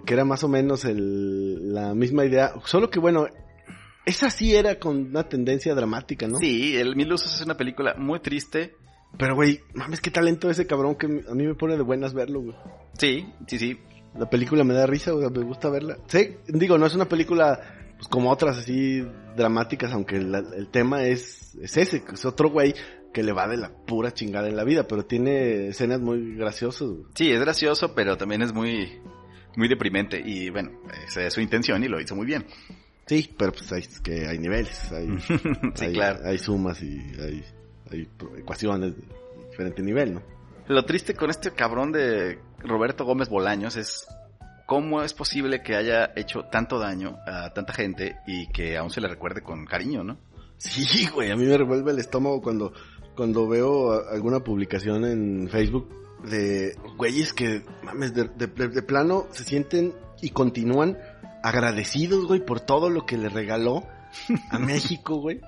Que 0.06 0.14
era 0.14 0.26
más 0.26 0.44
o 0.44 0.48
menos 0.48 0.86
el, 0.86 1.74
la 1.74 1.94
misma 1.96 2.26
idea, 2.26 2.54
solo 2.66 2.90
que 2.90 3.00
bueno, 3.00 3.26
esa 4.06 4.30
sí 4.30 4.56
era 4.56 4.80
con 4.80 4.98
una 5.08 5.28
tendencia 5.28 5.74
dramática, 5.76 6.28
¿no? 6.28 6.38
Sí, 6.38 6.78
el 6.78 6.96
Mil 6.96 7.12
Usos 7.12 7.34
es 7.36 7.42
una 7.46 7.58
película 7.58 7.96
muy 7.98 8.20
triste. 8.20 8.76
Pero 9.18 9.36
güey, 9.36 9.62
mames, 9.74 10.02
qué 10.02 10.12
talento 10.12 10.50
ese 10.50 10.68
cabrón 10.68 10.96
que 10.96 11.06
a 11.08 11.34
mí 11.34 11.48
me 11.48 11.56
pone 11.56 11.76
de 11.78 11.82
buenas 11.82 12.14
verlo, 12.14 12.42
güey. 12.42 12.56
Sí, 12.98 13.26
sí, 13.48 13.58
sí. 13.58 13.80
La 14.18 14.30
película 14.30 14.64
me 14.64 14.74
da 14.74 14.86
risa, 14.86 15.14
o 15.14 15.20
sea, 15.20 15.30
me 15.30 15.44
gusta 15.44 15.70
verla. 15.70 15.98
Sí, 16.08 16.36
digo, 16.48 16.78
no 16.78 16.86
es 16.86 16.94
una 16.94 17.06
película 17.06 17.60
pues, 17.96 18.08
como 18.10 18.30
otras 18.32 18.58
así 18.58 19.02
dramáticas, 19.36 19.94
aunque 19.94 20.20
la- 20.20 20.44
el 20.56 20.68
tema 20.70 21.04
es, 21.06 21.56
es 21.62 21.78
ese, 21.78 22.04
es 22.14 22.26
otro 22.26 22.50
güey 22.50 22.76
que 23.18 23.24
le 23.24 23.34
va 23.34 23.48
de 23.48 23.58
la 23.58 23.72
pura 23.72 24.14
chingada 24.14 24.48
en 24.48 24.56
la 24.56 24.64
vida, 24.64 24.88
pero 24.88 25.04
tiene 25.04 25.70
escenas 25.70 26.00
muy 26.00 26.36
graciosas. 26.36 26.88
güey. 26.88 27.06
Sí, 27.16 27.32
es 27.32 27.40
gracioso, 27.40 27.96
pero 27.96 28.16
también 28.16 28.44
es 28.44 28.54
muy, 28.54 29.02
muy 29.56 29.68
deprimente. 29.68 30.22
Y 30.24 30.52
bueno, 30.52 30.70
esa 31.08 31.24
es 31.24 31.34
su 31.34 31.42
intención 31.42 31.84
y 31.84 31.88
lo 31.88 32.00
hizo 32.00 32.16
muy 32.16 32.28
bien. 32.28 32.46
Sí, 33.08 33.34
pero 33.36 33.54
pues 33.54 33.72
hay, 33.72 33.82
que 34.04 34.28
hay 34.28 34.38
niveles, 34.38 34.92
hay, 34.92 35.18
sí, 35.74 35.86
hay, 35.86 35.94
claro. 35.94 36.20
hay 36.26 36.38
sumas 36.38 36.80
y 36.84 37.00
hay, 37.20 37.44
hay 37.92 38.08
ecuaciones 38.38 38.96
de 38.96 39.02
diferente 39.50 39.82
nivel, 39.82 40.14
¿no? 40.14 40.22
Lo 40.68 40.86
triste 40.86 41.16
con 41.16 41.32
este 41.32 41.50
cabrón 41.50 41.92
de 41.92 42.38
Roberto 42.60 43.04
Gómez 43.04 43.30
Bolaños 43.30 43.78
es 43.78 44.06
cómo 44.68 45.02
es 45.02 45.16
posible 45.16 45.64
que 45.64 45.76
haya 45.76 46.12
hecho 46.16 46.44
tanto 46.52 46.78
daño 46.78 47.18
a 47.26 47.52
tanta 47.52 47.74
gente 47.74 48.18
y 48.28 48.48
que 48.50 48.78
aún 48.78 48.92
se 48.92 49.02
le 49.02 49.08
recuerde 49.08 49.42
con 49.42 49.66
cariño, 49.66 50.04
¿no? 50.04 50.20
Sí, 50.58 51.08
güey, 51.14 51.32
a 51.32 51.36
mí 51.36 51.46
me 51.46 51.58
revuelve 51.58 51.92
el 51.92 52.00
estómago 52.00 52.42
cuando, 52.42 52.74
cuando 53.18 53.48
veo 53.48 53.92
a- 53.92 54.12
alguna 54.14 54.40
publicación 54.42 55.04
en 55.06 55.50
Facebook 55.50 55.90
de 56.30 56.76
güeyes 56.98 57.34
que, 57.34 57.64
mames, 57.84 58.14
de, 58.14 58.26
de- 58.30 58.48
de- 58.48 58.68
de 58.70 58.82
plano 58.82 59.28
se 59.32 59.44
sienten 59.44 59.94
y 60.22 60.30
continúan 60.30 60.98
agradecidos, 61.44 62.26
güey, 62.26 62.40
por 62.46 62.60
todo 62.60 62.90
lo 62.90 63.06
que 63.06 63.18
le 63.18 63.30
regaló 63.30 63.84
a 64.52 64.60
México, 64.60 65.18
güey, 65.20 65.42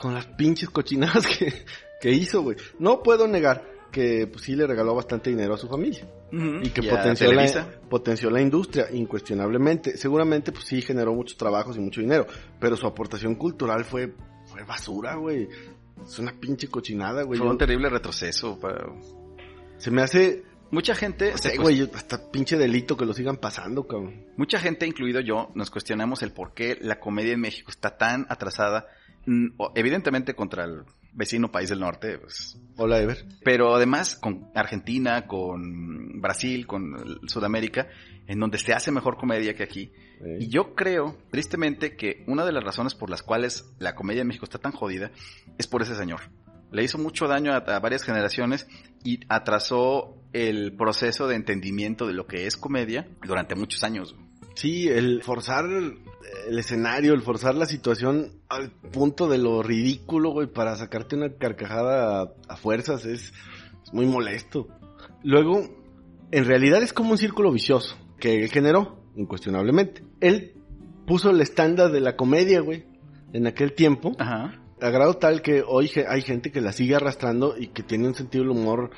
con 0.00 0.14
las 0.14 0.26
pinches 0.26 0.70
cochinadas 0.70 1.26
que, 1.26 1.52
que 2.00 2.10
hizo, 2.12 2.42
güey. 2.42 2.56
No 2.78 3.02
puedo 3.02 3.26
negar 3.28 3.64
que 3.90 4.26
pues, 4.26 4.44
sí 4.44 4.56
le 4.56 4.66
regaló 4.66 4.94
bastante 4.94 5.28
dinero 5.30 5.54
a 5.54 5.58
su 5.58 5.68
familia 5.68 6.06
y 6.62 6.70
que 6.70 6.80
potenció 6.96 7.26
la, 7.32 7.42
potenció 7.90 8.30
la 8.30 8.40
industria, 8.40 8.86
incuestionablemente. 8.90 9.98
Seguramente, 9.98 10.50
pues 10.50 10.64
sí, 10.64 10.80
generó 10.80 11.12
muchos 11.14 11.36
trabajos 11.36 11.76
y 11.76 11.80
mucho 11.80 12.00
dinero, 12.00 12.26
pero 12.58 12.74
su 12.76 12.86
aportación 12.86 13.34
cultural 13.34 13.84
fue, 13.84 14.14
fue 14.46 14.64
basura, 14.64 15.16
güey. 15.16 15.46
Es 16.04 16.18
una 16.18 16.32
pinche 16.32 16.68
cochinada, 16.68 17.22
güey. 17.22 17.38
Fue 17.38 17.48
un 17.48 17.58
terrible 17.58 17.88
retroceso. 17.88 18.58
Se 19.78 19.90
me 19.90 20.02
hace 20.02 20.44
Mucha 20.72 20.94
gente, 20.94 21.36
Sí, 21.36 21.50
se 21.50 21.56
güey, 21.58 21.82
hasta 21.94 22.30
pinche 22.30 22.56
delito 22.56 22.96
que 22.96 23.04
lo 23.04 23.12
sigan 23.12 23.36
pasando, 23.36 23.86
cabrón. 23.86 24.24
mucha 24.38 24.58
gente, 24.58 24.86
incluido 24.86 25.20
yo, 25.20 25.50
nos 25.54 25.70
cuestionamos 25.70 26.22
el 26.22 26.32
por 26.32 26.54
qué 26.54 26.78
la 26.80 26.98
comedia 26.98 27.34
en 27.34 27.40
México 27.40 27.70
está 27.70 27.98
tan 27.98 28.24
atrasada, 28.30 28.86
mm, 29.26 29.48
evidentemente 29.74 30.34
contra 30.34 30.64
el 30.64 30.84
vecino 31.12 31.52
país 31.52 31.68
del 31.68 31.80
norte, 31.80 32.16
pues, 32.18 32.58
Hola, 32.78 33.02
Ever. 33.02 33.22
pero 33.44 33.74
además 33.74 34.16
con 34.16 34.48
Argentina, 34.54 35.26
con 35.26 36.01
Brasil, 36.22 36.66
con 36.66 37.20
Sudamérica, 37.28 37.88
en 38.26 38.40
donde 38.40 38.56
se 38.56 38.72
hace 38.72 38.90
mejor 38.90 39.18
comedia 39.18 39.54
que 39.54 39.64
aquí. 39.64 39.92
Y 40.38 40.48
yo 40.48 40.74
creo, 40.74 41.18
tristemente, 41.30 41.96
que 41.96 42.24
una 42.26 42.46
de 42.46 42.52
las 42.52 42.64
razones 42.64 42.94
por 42.94 43.10
las 43.10 43.22
cuales 43.22 43.74
la 43.78 43.94
comedia 43.94 44.22
en 44.22 44.28
México 44.28 44.46
está 44.46 44.58
tan 44.58 44.72
jodida 44.72 45.10
es 45.58 45.66
por 45.66 45.82
ese 45.82 45.96
señor. 45.96 46.20
Le 46.70 46.84
hizo 46.84 46.96
mucho 46.96 47.26
daño 47.26 47.52
a, 47.52 47.56
a 47.56 47.80
varias 47.80 48.04
generaciones 48.04 48.66
y 49.04 49.20
atrasó 49.28 50.16
el 50.32 50.74
proceso 50.74 51.28
de 51.28 51.34
entendimiento 51.36 52.06
de 52.06 52.14
lo 52.14 52.26
que 52.26 52.46
es 52.46 52.56
comedia 52.56 53.08
durante 53.26 53.54
muchos 53.54 53.84
años. 53.84 54.14
Sí, 54.54 54.88
el 54.88 55.22
forzar 55.22 55.64
el, 55.66 55.98
el 56.48 56.58
escenario, 56.58 57.14
el 57.14 57.22
forzar 57.22 57.54
la 57.54 57.66
situación 57.66 58.40
al 58.48 58.70
punto 58.70 59.28
de 59.28 59.38
lo 59.38 59.62
ridículo, 59.62 60.30
güey, 60.30 60.46
para 60.46 60.76
sacarte 60.76 61.16
una 61.16 61.34
carcajada 61.34 62.22
a, 62.22 62.32
a 62.48 62.56
fuerzas 62.56 63.04
es, 63.06 63.32
es 63.82 63.92
muy 63.92 64.06
molesto. 64.06 64.68
Luego, 65.24 65.81
en 66.32 66.46
realidad 66.46 66.82
es 66.82 66.92
como 66.92 67.12
un 67.12 67.18
círculo 67.18 67.52
vicioso 67.52 67.96
que 68.18 68.42
él 68.42 68.50
generó, 68.50 68.96
incuestionablemente. 69.16 70.02
Él 70.20 70.54
puso 71.06 71.30
el 71.30 71.40
estándar 71.40 71.92
de 71.92 72.00
la 72.00 72.16
comedia, 72.16 72.60
güey, 72.60 72.86
en 73.32 73.46
aquel 73.46 73.74
tiempo, 73.74 74.12
Ajá. 74.18 74.60
a 74.80 74.90
grado 74.90 75.14
tal 75.14 75.42
que 75.42 75.62
hoy 75.66 75.90
hay 76.08 76.22
gente 76.22 76.50
que 76.50 76.60
la 76.60 76.72
sigue 76.72 76.96
arrastrando 76.96 77.54
y 77.58 77.68
que 77.68 77.82
tiene 77.82 78.08
un 78.08 78.14
sentido 78.14 78.44
del 78.44 78.52
humor 78.52 78.90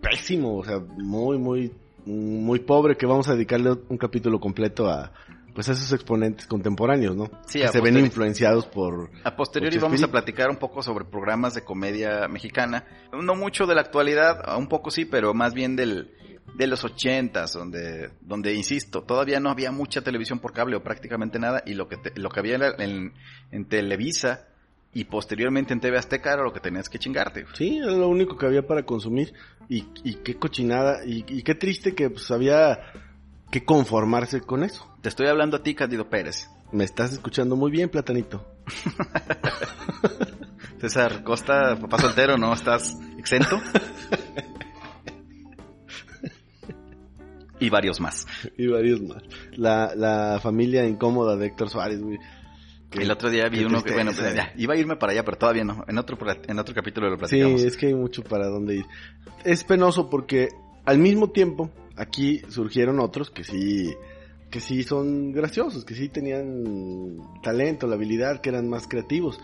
pésimo, 0.00 0.56
o 0.56 0.64
sea, 0.64 0.78
muy, 0.78 1.38
muy, 1.38 1.72
muy 2.06 2.60
pobre, 2.60 2.96
que 2.96 3.06
vamos 3.06 3.28
a 3.28 3.34
dedicarle 3.34 3.76
un 3.88 3.98
capítulo 3.98 4.40
completo 4.40 4.88
a, 4.88 5.12
pues 5.54 5.68
a 5.68 5.72
esos 5.72 5.92
exponentes 5.92 6.46
contemporáneos, 6.46 7.16
¿no? 7.16 7.30
Sí, 7.46 7.60
que 7.60 7.68
se 7.68 7.80
ven 7.80 7.98
influenciados 7.98 8.66
por... 8.66 9.10
A 9.24 9.34
posteriori 9.36 9.76
vamos 9.78 10.02
a 10.02 10.08
platicar 10.08 10.48
un 10.48 10.56
poco 10.56 10.82
sobre 10.82 11.04
programas 11.04 11.54
de 11.54 11.64
comedia 11.64 12.28
mexicana. 12.28 12.84
No 13.12 13.34
mucho 13.34 13.66
de 13.66 13.74
la 13.74 13.80
actualidad, 13.80 14.56
un 14.56 14.68
poco 14.68 14.90
sí, 14.90 15.04
pero 15.04 15.34
más 15.34 15.54
bien 15.54 15.74
del, 15.74 16.14
de 16.54 16.66
los 16.66 16.84
ochentas, 16.84 17.52
donde, 17.52 18.10
donde, 18.20 18.54
insisto, 18.54 19.02
todavía 19.02 19.38
no 19.40 19.50
había 19.50 19.70
mucha 19.70 20.00
televisión 20.02 20.38
por 20.40 20.52
cable 20.52 20.76
o 20.76 20.82
prácticamente 20.82 21.38
nada, 21.38 21.62
y 21.66 21.74
lo 21.74 21.88
que, 21.88 21.96
te- 21.98 22.18
lo 22.18 22.30
que 22.30 22.40
había 22.40 22.56
en, 22.78 23.12
en- 23.52 23.64
Televisa 23.66 24.46
y 24.92 25.04
posteriormente 25.04 25.72
en 25.72 25.80
TV 25.80 25.98
Azteca 25.98 26.32
era 26.32 26.42
lo 26.42 26.52
que 26.52 26.60
tenías 26.60 26.88
que 26.88 26.98
chingarte. 26.98 27.44
Sí, 27.54 27.78
era 27.78 27.92
lo 27.92 28.08
único 28.08 28.36
que 28.36 28.46
había 28.46 28.66
para 28.66 28.82
consumir 28.84 29.34
y, 29.68 29.86
y 30.02 30.14
qué 30.24 30.36
cochinada 30.36 31.04
y, 31.04 31.24
y 31.28 31.42
qué 31.42 31.54
triste 31.54 31.94
que 31.94 32.10
pues 32.10 32.30
había 32.30 32.80
que 33.50 33.64
conformarse 33.64 34.40
con 34.40 34.64
eso. 34.64 34.90
Te 35.02 35.08
estoy 35.10 35.28
hablando 35.28 35.58
a 35.58 35.62
ti, 35.62 35.74
Cándido 35.74 36.08
Pérez. 36.08 36.48
Me 36.72 36.84
estás 36.84 37.12
escuchando 37.12 37.54
muy 37.56 37.70
bien, 37.70 37.88
Platanito. 37.88 38.46
César 40.80 41.22
Costa, 41.24 41.76
papá 41.80 41.98
soltero, 41.98 42.36
¿no? 42.36 42.52
¿Estás 42.52 42.96
exento? 43.18 43.60
y 47.60 47.70
varios 47.70 48.00
más. 48.00 48.26
Y 48.56 48.66
varios 48.66 49.00
más. 49.02 49.22
La, 49.56 49.92
la 49.94 50.38
familia 50.42 50.86
incómoda 50.86 51.36
de 51.36 51.46
Héctor 51.46 51.70
Suárez, 51.70 52.00
güey. 52.02 52.18
Que- 52.90 53.02
El 53.02 53.10
otro 53.10 53.28
día 53.28 53.48
vi 53.48 53.64
uno 53.64 53.82
que, 53.82 53.92
bueno, 53.92 54.12
pues, 54.16 54.34
ya, 54.34 54.52
iba 54.56 54.72
a 54.74 54.76
irme 54.76 54.96
para 54.96 55.12
allá, 55.12 55.24
pero 55.24 55.36
todavía 55.36 55.64
no. 55.64 55.84
En 55.88 55.98
otro, 55.98 56.16
en 56.46 56.58
otro 56.58 56.74
capítulo 56.74 57.08
lo 57.10 57.16
Sí, 57.16 57.18
platicamos. 57.36 57.62
es 57.62 57.76
que 57.76 57.86
hay 57.88 57.94
mucho 57.94 58.22
para 58.24 58.46
dónde 58.48 58.76
ir. 58.76 58.86
Es 59.44 59.62
penoso 59.64 60.08
porque 60.08 60.48
al 60.86 60.98
mismo 60.98 61.30
tiempo 61.30 61.70
aquí 61.96 62.40
surgieron 62.48 62.98
otros 63.00 63.30
que 63.30 63.44
sí 63.44 63.94
que 64.50 64.60
sí 64.60 64.82
son 64.82 65.32
graciosos, 65.32 65.84
que 65.84 65.94
sí 65.94 66.08
tenían 66.08 67.18
talento, 67.42 67.86
la 67.86 67.96
habilidad, 67.96 68.40
que 68.40 68.48
eran 68.48 68.66
más 68.66 68.88
creativos. 68.88 69.38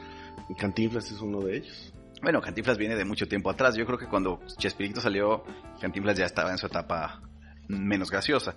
Y 0.48 0.54
Cantinflas 0.54 1.10
es 1.12 1.20
uno 1.20 1.40
de 1.42 1.58
ellos. 1.58 1.92
Bueno, 2.22 2.40
Cantinflas 2.40 2.78
viene 2.78 2.96
de 2.96 3.04
mucho 3.04 3.28
tiempo 3.28 3.50
atrás. 3.50 3.74
Yo 3.76 3.84
creo 3.84 3.98
que 3.98 4.06
cuando 4.08 4.40
Chespirito 4.56 5.02
salió, 5.02 5.44
Cantinflas 5.78 6.16
ya 6.16 6.24
estaba 6.24 6.50
en 6.52 6.56
su 6.56 6.64
etapa 6.68 7.20
menos 7.68 8.10
graciosa. 8.10 8.54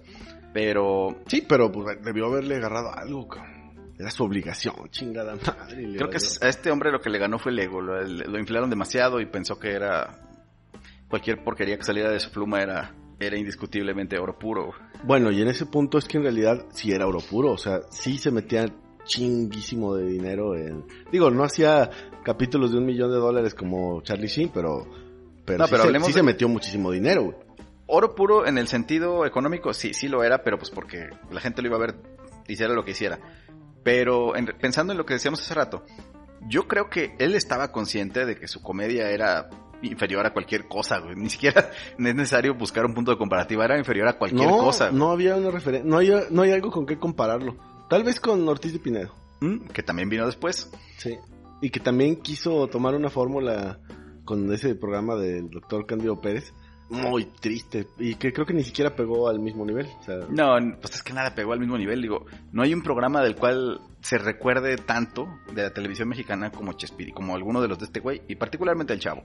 Pero 0.53 1.21
Sí, 1.27 1.45
pero 1.47 1.71
pues 1.71 2.01
debió 2.03 2.27
haberle 2.27 2.55
agarrado 2.55 2.93
algo, 2.93 3.27
cabrón. 3.27 3.55
Era 3.99 4.11
su 4.11 4.23
obligación, 4.23 4.75
chingada 4.91 5.35
madre. 5.35 5.95
creo 5.97 6.09
que 6.09 6.17
a 6.17 6.47
este 6.49 6.69
hombre 6.69 6.91
lo 6.91 6.99
que 7.01 7.09
le 7.09 7.17
ganó 7.17 7.39
fue 7.39 7.51
el 7.51 7.59
ego. 7.59 7.81
Lo, 7.81 7.99
lo 8.03 8.39
inflaron 8.39 8.69
demasiado 8.69 9.19
y 9.19 9.25
pensó 9.25 9.57
que 9.59 9.71
era... 9.71 10.21
Cualquier 11.09 11.43
porquería 11.43 11.77
que 11.77 11.83
saliera 11.83 12.11
de 12.11 12.19
su 12.19 12.29
pluma 12.31 12.61
era, 12.61 12.93
era 13.19 13.37
indiscutiblemente 13.37 14.19
oro 14.19 14.37
puro. 14.37 14.73
Bueno, 15.03 15.31
y 15.31 15.41
en 15.41 15.47
ese 15.47 15.65
punto 15.65 15.97
es 15.97 16.05
que 16.05 16.17
en 16.17 16.23
realidad 16.23 16.65
sí 16.73 16.91
era 16.91 17.07
oro 17.07 17.19
puro, 17.21 17.53
o 17.53 17.57
sea, 17.57 17.79
sí 17.89 18.17
se 18.17 18.29
metía 18.29 18.65
chinguísimo 19.05 19.95
de 19.95 20.05
dinero 20.05 20.55
en... 20.55 20.83
Digo, 21.11 21.31
no 21.31 21.43
hacía 21.45 21.89
capítulos 22.23 22.71
de 22.73 22.77
un 22.79 22.85
millón 22.85 23.09
de 23.09 23.17
dólares 23.17 23.55
como 23.55 24.01
Charlie 24.01 24.27
Sheen, 24.27 24.49
pero... 24.53 24.85
Pero, 25.45 25.59
No, 25.59 25.65
sí, 25.65 25.71
pero 25.71 25.81
se, 25.83 25.87
hablemos 25.87 26.07
sí 26.07 26.13
de- 26.13 26.19
se 26.19 26.23
metió 26.23 26.49
muchísimo 26.49 26.91
dinero, 26.91 27.23
güey. 27.23 27.37
Oro 27.87 28.15
puro 28.15 28.45
en 28.45 28.57
el 28.57 28.67
sentido 28.67 29.25
económico, 29.25 29.73
sí, 29.73 29.93
sí 29.93 30.07
lo 30.07 30.23
era, 30.23 30.43
pero 30.43 30.57
pues 30.57 30.69
porque 30.71 31.09
la 31.31 31.39
gente 31.41 31.61
lo 31.61 31.69
iba 31.69 31.77
a 31.77 31.79
ver, 31.81 31.95
hiciera 32.47 32.73
lo 32.73 32.83
que 32.83 32.91
hiciera. 32.91 33.19
Pero 33.83 34.35
en- 34.35 34.47
pensando 34.59 34.91
en 34.93 34.97
lo 34.97 35.05
que 35.05 35.13
decíamos 35.13 35.41
hace 35.41 35.53
rato, 35.53 35.85
yo 36.47 36.67
creo 36.67 36.89
que 36.89 37.15
él 37.19 37.35
estaba 37.35 37.71
consciente 37.71 38.25
de 38.25 38.35
que 38.37 38.47
su 38.47 38.61
comedia 38.61 39.09
era 39.09 39.49
inferior 39.81 40.25
a 40.25 40.33
cualquier 40.33 40.67
cosa, 40.67 40.99
güey. 40.99 41.15
Ni 41.15 41.29
siquiera 41.29 41.69
es 41.97 42.15
necesario 42.15 42.55
buscar 42.55 42.85
un 42.85 42.93
punto 42.93 43.11
de 43.11 43.17
comparativa, 43.17 43.63
era 43.63 43.77
inferior 43.77 44.07
a 44.07 44.17
cualquier 44.17 44.49
no, 44.49 44.57
cosa. 44.57 44.87
güey. 44.89 44.99
no 44.99 45.11
había 45.11 45.35
una 45.35 45.51
referencia, 45.51 45.89
no 45.89 45.97
hay, 45.99 46.11
no 46.29 46.41
hay 46.41 46.51
algo 46.51 46.71
con 46.71 46.85
qué 46.85 46.97
compararlo. 46.97 47.55
Tal 47.89 48.03
vez 48.03 48.19
con 48.19 48.47
Ortiz 48.49 48.73
de 48.73 48.79
Pinedo, 48.79 49.13
Mm, 49.39 49.67
Que 49.67 49.83
también 49.83 50.09
vino 50.09 50.25
después. 50.25 50.69
sí. 50.97 51.15
Y 51.61 51.69
que 51.71 51.79
también 51.79 52.17
quiso 52.17 52.67
tomar 52.67 52.93
una 52.95 53.09
fórmula 53.09 53.79
con 54.25 54.51
ese 54.53 54.75
programa 54.75 55.15
del 55.15 55.49
doctor 55.49 55.85
Cándido 55.87 56.19
Pérez, 56.21 56.53
muy 56.89 57.25
triste, 57.25 57.87
y 57.97 58.15
que 58.15 58.31
creo 58.31 58.45
que 58.45 58.53
ni 58.53 58.63
siquiera 58.63 58.95
pegó 58.95 59.27
al 59.27 59.39
mismo 59.39 59.65
nivel. 59.65 59.87
O 59.99 60.03
sea, 60.03 60.19
No, 60.29 60.55
pues 60.81 60.95
es 60.95 61.03
que 61.03 61.13
nada 61.13 61.35
pegó 61.35 61.53
al 61.53 61.59
mismo 61.59 61.77
nivel. 61.77 62.01
Digo, 62.01 62.25
no 62.51 62.63
hay 62.63 62.73
un 62.73 62.81
programa 62.81 63.21
del 63.21 63.35
cual 63.35 63.81
se 64.01 64.17
recuerde 64.17 64.77
tanto 64.77 65.27
de 65.53 65.63
la 65.63 65.73
televisión 65.73 66.07
mexicana 66.07 66.49
como 66.51 66.73
Chespiri, 66.73 67.11
como 67.11 67.35
alguno 67.35 67.61
de 67.61 67.67
los 67.67 67.79
de 67.79 67.85
este 67.85 67.99
güey, 67.99 68.21
y 68.27 68.35
particularmente 68.35 68.93
el 68.93 68.99
chavo. 68.99 69.23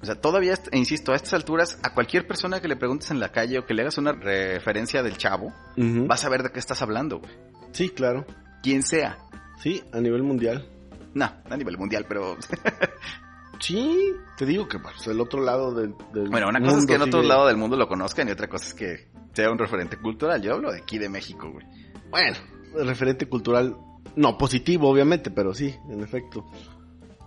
O 0.00 0.06
sea, 0.06 0.20
todavía, 0.20 0.54
e 0.70 0.78
insisto, 0.78 1.12
a 1.12 1.16
estas 1.16 1.34
alturas, 1.34 1.78
a 1.82 1.94
cualquier 1.94 2.26
persona 2.26 2.60
que 2.60 2.68
le 2.68 2.76
preguntes 2.76 3.10
en 3.10 3.20
la 3.20 3.30
calle 3.30 3.58
o 3.58 3.66
que 3.66 3.74
le 3.74 3.82
hagas 3.82 3.98
una 3.98 4.12
referencia 4.12 5.02
del 5.02 5.16
chavo, 5.16 5.52
ujú. 5.76 6.06
vas 6.06 6.24
a 6.24 6.28
ver 6.28 6.42
de 6.42 6.50
qué 6.50 6.58
estás 6.58 6.82
hablando, 6.82 7.18
güey. 7.18 7.32
Sí, 7.72 7.90
claro. 7.90 8.24
Quien 8.62 8.82
sea. 8.82 9.18
Sí, 9.60 9.82
a 9.92 10.00
nivel 10.00 10.22
mundial. 10.22 10.68
No, 11.14 11.26
a 11.48 11.56
nivel 11.56 11.76
mundial, 11.78 12.06
pero... 12.08 12.36
Sí, 13.60 14.12
te 14.36 14.46
digo 14.46 14.66
que 14.68 14.78
pues, 14.78 15.06
el 15.06 15.20
otro 15.20 15.42
lado 15.42 15.72
del, 15.74 15.94
del 16.12 16.28
bueno, 16.28 16.48
una 16.48 16.60
cosa 16.60 16.78
es 16.78 16.86
que 16.86 16.94
en 16.94 17.02
otro 17.02 17.20
sigue- 17.20 17.28
lado 17.28 17.46
del 17.46 17.56
mundo 17.56 17.76
lo 17.76 17.88
conozcan 17.88 18.28
y 18.28 18.32
otra 18.32 18.48
cosa 18.48 18.66
es 18.68 18.74
que 18.74 19.08
sea 19.32 19.50
un 19.50 19.58
referente 19.58 19.96
cultural. 19.96 20.40
Yo 20.42 20.54
hablo 20.54 20.72
de 20.72 20.78
aquí 20.80 20.98
de 20.98 21.08
México, 21.08 21.50
güey. 21.50 21.66
Bueno, 22.10 22.36
el 22.76 22.86
referente 22.86 23.26
cultural, 23.28 23.76
no 24.16 24.36
positivo 24.38 24.88
obviamente, 24.88 25.30
pero 25.30 25.54
sí, 25.54 25.74
en 25.90 26.00
efecto. 26.02 26.44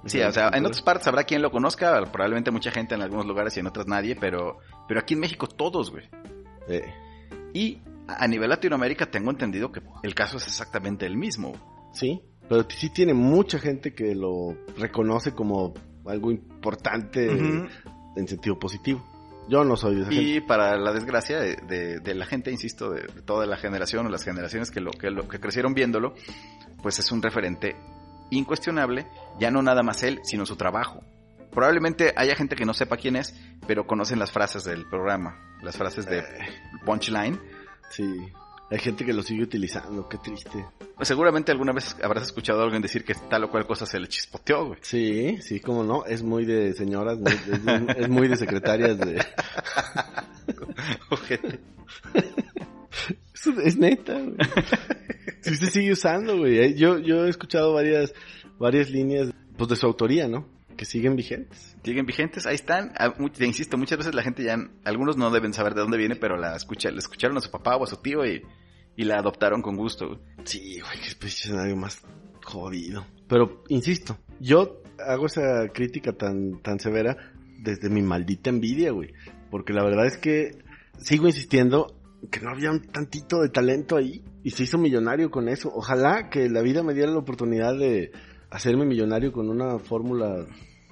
Sí, 0.06 0.22
o 0.22 0.32
sea, 0.32 0.50
en 0.54 0.66
otras 0.66 0.82
partes 0.82 1.06
habrá 1.08 1.24
quien 1.26 1.42
lo 1.42 1.52
conozca, 1.52 2.02
probablemente 2.12 2.50
mucha 2.52 2.72
gente 2.72 2.96
en 2.96 3.02
algunos 3.02 3.26
lugares 3.26 3.58
y 3.58 3.60
en 3.60 3.68
otras 3.68 3.88
nadie, 3.88 4.16
pero, 4.16 4.60
pero 4.88 5.02
aquí 5.02 5.16
en 5.16 5.20
México 5.20 5.48
todos, 5.48 5.92
güey. 5.92 6.06
Eh, 6.70 6.86
Y 7.54 7.82
a 8.08 8.26
nivel 8.28 8.50
Latinoamérica 8.50 9.08
tengo 9.12 9.32
entendido 9.32 9.70
que 9.72 9.82
el 10.04 10.16
caso 10.16 10.38
es 10.38 10.48
exactamente 10.48 11.06
el 11.06 11.18
mismo. 11.18 11.54
sí, 11.94 12.22
pero 12.48 12.66
sí 12.70 12.90
tiene 12.90 13.14
mucha 13.14 13.60
gente 13.60 13.94
que 13.94 14.16
lo 14.16 14.56
reconoce 14.78 15.34
como 15.34 15.74
algo 16.10 16.32
importante 16.32 17.30
en 17.30 18.28
sentido 18.28 18.58
positivo. 18.60 19.06
Yo 19.50 19.64
no 19.64 19.78
soy 19.78 19.96
de 19.96 20.02
esa 20.02 20.12
gente. 20.12 20.24
Y 20.26 20.42
para 20.42 20.78
la 20.78 20.92
desgracia 20.92 21.40
de, 21.40 21.56
de- 21.56 22.00
de 22.02 22.16
la 22.16 22.26
gente, 22.26 22.52
insisto, 22.52 22.90
de, 22.92 23.02
de 23.04 23.22
toda 23.22 23.46
la 23.46 23.56
generación 23.58 24.06
o 24.06 24.10
las 24.10 24.24
generaciones 24.24 24.72
que 24.72 24.82
lo, 24.82 24.92
que 24.92 25.10
lo 25.10 25.28
que 25.28 25.40
crecieron 25.40 25.74
viéndolo, 25.74 26.14
pues 26.82 27.00
es 27.00 27.12
un 27.12 27.22
referente 27.22 27.76
incuestionable, 28.30 29.08
ya 29.40 29.52
no 29.52 29.62
nada 29.62 29.84
más 29.84 30.04
él, 30.04 30.20
sino 30.24 30.46
su 30.46 30.56
trabajo. 30.58 31.02
Probablemente 31.52 32.14
haya 32.18 32.36
gente 32.36 32.56
que 32.58 32.66
no 32.66 32.74
sepa 32.74 32.98
quién 32.98 33.16
es, 33.16 33.40
pero 33.66 33.88
conocen 33.88 34.20
las 34.20 34.32
frases 34.32 34.66
del 34.66 34.86
programa, 34.90 35.38
las 35.64 35.78
frases 35.78 36.06
de 36.06 36.24
punchline. 36.86 37.40
Sí, 37.90 38.04
hay 38.70 38.80
gente 38.80 39.06
que 39.06 39.14
lo 39.14 39.22
sigue 39.24 39.44
utilizando, 39.44 40.08
qué 40.10 40.18
triste. 40.18 40.66
Pues 40.96 41.08
seguramente 41.08 41.52
alguna 41.52 41.72
vez 41.72 41.96
habrás 42.04 42.24
escuchado 42.24 42.60
a 42.62 42.64
alguien 42.64 42.82
decir 42.82 43.06
que 43.06 43.14
tal 43.30 43.46
o 43.46 43.50
cual 43.52 43.66
cosa 43.66 43.86
se 43.86 44.00
le 44.00 44.08
chispoteó, 44.08 44.66
güey. 44.68 44.80
Sí, 44.82 45.38
sí, 45.42 45.60
cómo 45.60 45.84
no, 45.84 46.06
es 46.06 46.22
muy 46.24 46.46
de 46.46 46.74
señoras, 46.74 47.18
muy- 47.18 47.32
es, 47.98 48.10
muy 48.10 48.28
de 48.28 48.36
secretarias 48.36 48.98
de... 48.98 49.24
Eso 53.34 53.52
es 53.62 53.78
neta, 53.78 54.14
güey. 54.20 54.36
Sí 55.42 55.56
se 55.56 55.68
sigue 55.68 55.92
usando, 55.94 56.38
güey. 56.38 56.76
Yo, 56.76 56.98
yo 57.00 57.26
he 57.26 57.30
escuchado 57.30 57.74
varias, 57.74 58.14
varias 58.58 58.90
líneas, 58.90 59.30
pues 59.58 59.70
de 59.70 59.76
su 59.76 59.86
autoría, 59.86 60.28
¿no? 60.28 60.48
Que 60.78 60.86
siguen 60.86 61.16
vigentes. 61.16 61.76
Siguen 61.84 62.06
vigentes, 62.06 62.46
ahí 62.46 62.56
están. 62.56 62.94
Ah, 62.98 63.14
te 63.36 63.46
insisto, 63.46 63.78
muchas 63.78 63.98
veces 63.98 64.16
la 64.16 64.24
gente 64.24 64.44
ya, 64.44 64.58
algunos 64.86 65.18
no 65.18 65.30
deben 65.32 65.54
saber 65.54 65.74
de 65.74 65.82
dónde 65.82 65.98
viene, 65.98 66.16
pero 66.16 66.38
la 66.38 66.56
escucha, 66.56 66.90
le 66.92 67.00
escucharon 67.00 67.36
a 67.38 67.42
su 67.42 67.52
papá 67.52 67.76
o 67.76 67.84
a 67.84 67.88
su 67.88 67.98
tío 67.98 68.26
y, 68.26 68.44
y 68.96 69.04
la 69.04 69.18
adoptaron 69.18 69.62
con 69.62 69.76
gusto. 69.76 70.22
Sí, 70.46 70.80
güey, 70.80 71.00
qué 71.20 71.28
escenario 71.28 71.76
más 71.76 72.02
jodido. 72.44 73.06
Pero, 73.28 73.64
insisto, 73.68 74.18
yo 74.40 74.82
hago 75.06 75.26
esa 75.26 75.68
crítica 75.74 76.14
tan, 76.14 76.62
tan 76.62 76.80
severa 76.80 77.18
desde 77.60 77.90
mi 77.90 78.02
maldita 78.02 78.50
envidia, 78.50 78.92
güey. 78.92 79.14
Porque 79.52 79.74
la 79.74 79.84
verdad 79.84 80.06
es 80.06 80.18
que 80.18 80.60
sigo 80.98 81.28
insistiendo 81.28 81.96
que 82.32 82.40
no 82.40 82.50
había 82.50 82.72
un 82.72 82.82
tantito 82.82 83.42
de 83.42 83.50
talento 83.50 83.96
ahí 83.96 84.24
y 84.44 84.52
se 84.52 84.64
hizo 84.64 84.78
millonario 84.78 85.30
con 85.30 85.50
eso. 85.50 85.72
Ojalá 85.74 86.30
que 86.30 86.50
la 86.50 86.62
vida 86.62 86.84
me 86.84 86.94
diera 86.94 87.12
la 87.12 87.20
oportunidad 87.20 87.78
de 87.78 88.12
hacerme 88.50 88.86
millonario 88.86 89.32
con 89.32 89.50
una 89.50 89.80
fórmula 89.80 90.46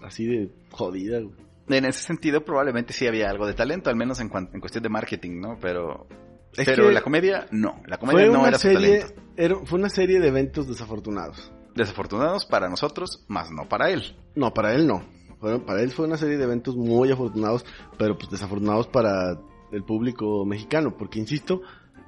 así 0.04 0.26
de 0.26 0.52
jodida, 0.72 1.20
güey. 1.20 1.36
En 1.68 1.86
ese 1.86 2.02
sentido, 2.04 2.46
probablemente 2.46 2.94
sí 2.94 3.08
había 3.08 3.30
algo 3.30 3.48
de 3.48 3.54
talento, 3.56 3.90
al 3.90 3.96
menos 3.96 4.20
en, 4.20 4.30
en 4.54 4.60
cuestión 4.60 4.84
de 4.84 4.90
marketing, 4.90 5.40
¿no? 5.42 5.58
Pero, 5.60 6.08
Es 6.56 6.66
pero 6.66 6.92
la 6.92 7.02
comedia, 7.02 7.48
no. 7.52 7.82
La 7.88 7.98
comedia 7.98 8.28
no 8.28 8.46
era 8.46 8.60
su 8.60 8.68
serie, 8.68 9.00
talento. 9.00 9.22
era- 9.36 9.56
fue 9.66 9.80
una 9.80 9.90
serie 9.90 10.20
de 10.20 10.28
eventos 10.28 10.68
desafortunados. 10.68 11.52
Desafortunados 11.74 12.46
para 12.46 12.70
nosotros, 12.70 13.26
más 13.28 13.50
no 13.52 13.68
para 13.68 13.90
él. 13.90 14.16
No, 14.36 14.54
para 14.54 14.74
él 14.76 14.86
no. 14.86 15.04
Fueron- 15.40 15.62
para 15.66 15.82
él 15.82 15.92
fue 15.92 16.06
una 16.06 16.18
serie 16.18 16.38
de 16.38 16.44
eventos 16.44 16.76
muy 16.76 17.12
afortunados, 17.12 17.66
pero 17.98 18.16
pues 18.18 18.30
desafortunados 18.30 18.88
para 18.88 19.40
el 19.72 19.84
público 19.84 20.46
mexicano, 20.46 20.96
porque 20.96 21.18
insisto, 21.20 21.62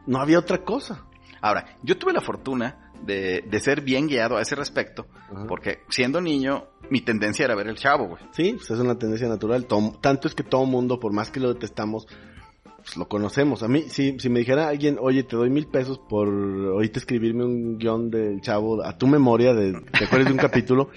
no 0.05 0.19
había 0.21 0.38
otra 0.39 0.63
cosa. 0.63 1.05
Ahora, 1.41 1.65
yo 1.83 1.97
tuve 1.97 2.13
la 2.13 2.21
fortuna 2.21 2.87
de, 3.05 3.43
de 3.49 3.60
ser 3.60 3.81
bien 3.81 4.07
guiado 4.07 4.38
a 4.38 4.41
ese 4.41 4.55
respecto, 4.55 5.07
Ajá. 5.31 5.45
porque 5.47 5.79
siendo 5.89 6.21
niño, 6.21 6.65
mi 6.89 7.01
tendencia 7.01 7.45
era 7.45 7.55
ver 7.55 7.67
el 7.67 7.75
chavo, 7.77 8.07
güey. 8.07 8.23
Sí, 8.31 8.53
pues 8.53 8.69
es 8.71 8.79
una 8.79 8.97
tendencia 8.97 9.27
natural. 9.27 9.65
Todo- 9.65 9.97
tanto 10.01 10.27
es 10.27 10.36
que 10.36 10.43
todo 10.43 10.65
mundo, 10.65 10.99
por 10.99 11.13
más 11.13 11.29
que 11.31 11.39
lo 11.39 11.53
detestamos, 11.53 12.07
pues 12.77 12.95
lo 12.97 13.07
conocemos. 13.07 13.63
A 13.63 13.67
mí, 13.67 13.83
si, 13.89 14.17
si 14.19 14.29
me 14.29 14.39
dijera 14.39 14.69
alguien, 14.69 14.97
oye, 15.01 15.23
te 15.23 15.36
doy 15.36 15.49
mil 15.49 15.67
pesos 15.67 15.99
por 15.99 16.27
ahorita 16.27 16.99
escribirme 16.99 17.43
un 17.43 17.77
guion 17.77 18.10
del 18.10 18.39
chavo 18.41 18.81
a 18.83 18.97
tu 18.97 19.07
memoria, 19.07 19.53
de, 19.53 19.73
¿te 19.97 20.05
acuerdas 20.05 20.27
de 20.27 20.33
un 20.33 20.38
capítulo? 20.39 20.89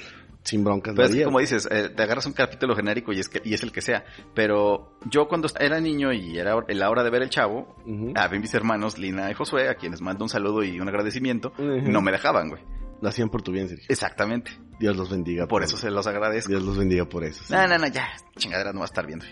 Sin 0.43 0.65
broncas. 0.65 0.95
Pero 0.97 1.09
es 1.09 1.15
que 1.15 1.25
como 1.25 1.39
dices, 1.39 1.69
eh, 1.71 1.91
te 1.95 2.03
agarras 2.03 2.25
un 2.27 2.33
capítulo 2.33 2.75
genérico 2.75 3.13
y 3.13 3.21
es, 3.21 3.29
que, 3.29 3.43
y 3.45 3.53
es 3.55 3.63
el 3.63 3.73
que 3.73 3.83
sea. 3.83 4.05
Pero 4.35 4.99
yo 5.05 5.29
cuando 5.29 5.49
era 5.59 5.81
niño 5.81 6.13
y 6.13 6.39
era 6.39 6.57
la 6.69 6.91
hora 6.91 7.03
de 7.05 7.11
ver 7.11 7.23
el 7.23 7.31
chavo, 7.31 7.77
Ujú. 7.87 8.13
a 8.17 8.29
mis 8.29 8.53
hermanos 8.55 8.99
Lina 8.99 9.31
y 9.31 9.35
Josué, 9.35 9.69
a 9.69 9.75
quienes 9.75 10.01
mando 10.01 10.25
un 10.25 10.29
saludo 10.31 10.63
y 10.65 10.81
un 10.81 10.89
agradecimiento, 10.89 11.53
Ujú. 11.59 11.91
no 11.91 12.01
me 12.01 12.11
dejaban, 12.13 12.49
güey. 12.49 12.63
Lo 13.03 13.09
hacían 13.09 13.29
por 13.31 13.43
tu 13.43 13.53
bien, 13.53 13.69
Sergio. 13.69 13.87
Exactamente. 13.89 14.51
Dios 14.79 14.97
los 14.97 15.11
bendiga. 15.11 15.47
Por 15.47 15.63
eso 15.63 15.77
se 15.77 15.91
los 15.91 16.07
agradezco. 16.07 16.51
Dios 16.51 16.63
los 16.63 16.77
bendiga 16.79 17.05
por 17.07 17.25
eso. 17.25 17.45
sí. 17.45 17.53
No, 17.53 17.67
no, 17.67 17.79
no, 17.79 17.87
ya. 17.87 18.09
Chingadera 18.37 18.73
no 18.73 18.81
va 18.81 18.85
a 18.85 18.89
estar 18.89 19.07
viendo. 19.07 19.25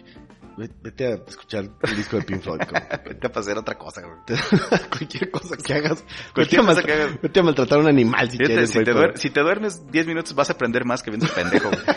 Ve- 0.59 0.71
Vete 0.83 1.07
a 1.07 1.15
escuchar 1.27 1.65
el 1.83 1.97
disco 1.97 2.17
de 2.17 2.23
Pink 2.25 2.43
Floyd. 2.43 2.61
Vete 3.07 3.27
a 3.27 3.41
hacer 3.41 3.57
otra 3.59 3.77
cosa, 3.79 4.03
güey. 4.03 4.17
Cualquier 4.91 5.31
cosa 5.31 5.57
que 5.57 5.75
hagas. 5.75 6.05
Cualquier 6.35 6.61
vete, 6.63 6.71
a 6.71 6.75
cosa 6.75 6.83
que 6.87 6.93
hagas. 6.93 7.23
vete 7.23 7.41
a 7.41 7.43
maltratar 7.43 7.79
a 7.79 7.83
un 7.83 7.89
animal 7.89 8.31
si 8.31 8.39
quieres. 8.39 8.69
si, 8.71 8.75
güey, 8.75 8.85
te 8.85 8.93
pero- 8.93 9.13
duer- 9.13 9.17
si 9.17 9.31
te 9.31 9.41
duermes 9.41 9.91
10 9.91 10.07
minutos 10.07 10.35
vas 10.35 10.51
a 10.51 10.55
aprender 10.55 10.85
más 10.85 11.03
que 11.03 11.11
viendo 11.11 11.27
ese 11.27 11.35
pendejo. 11.35 11.71
güey. 11.71 11.83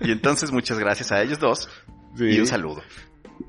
y 0.00 0.10
entonces 0.10 0.50
muchas 0.50 0.78
gracias 0.78 1.12
a 1.12 1.22
ellos 1.22 1.38
dos 1.38 1.68
Sí. 2.16 2.24
y 2.26 2.40
un 2.40 2.46
saludo. 2.46 2.82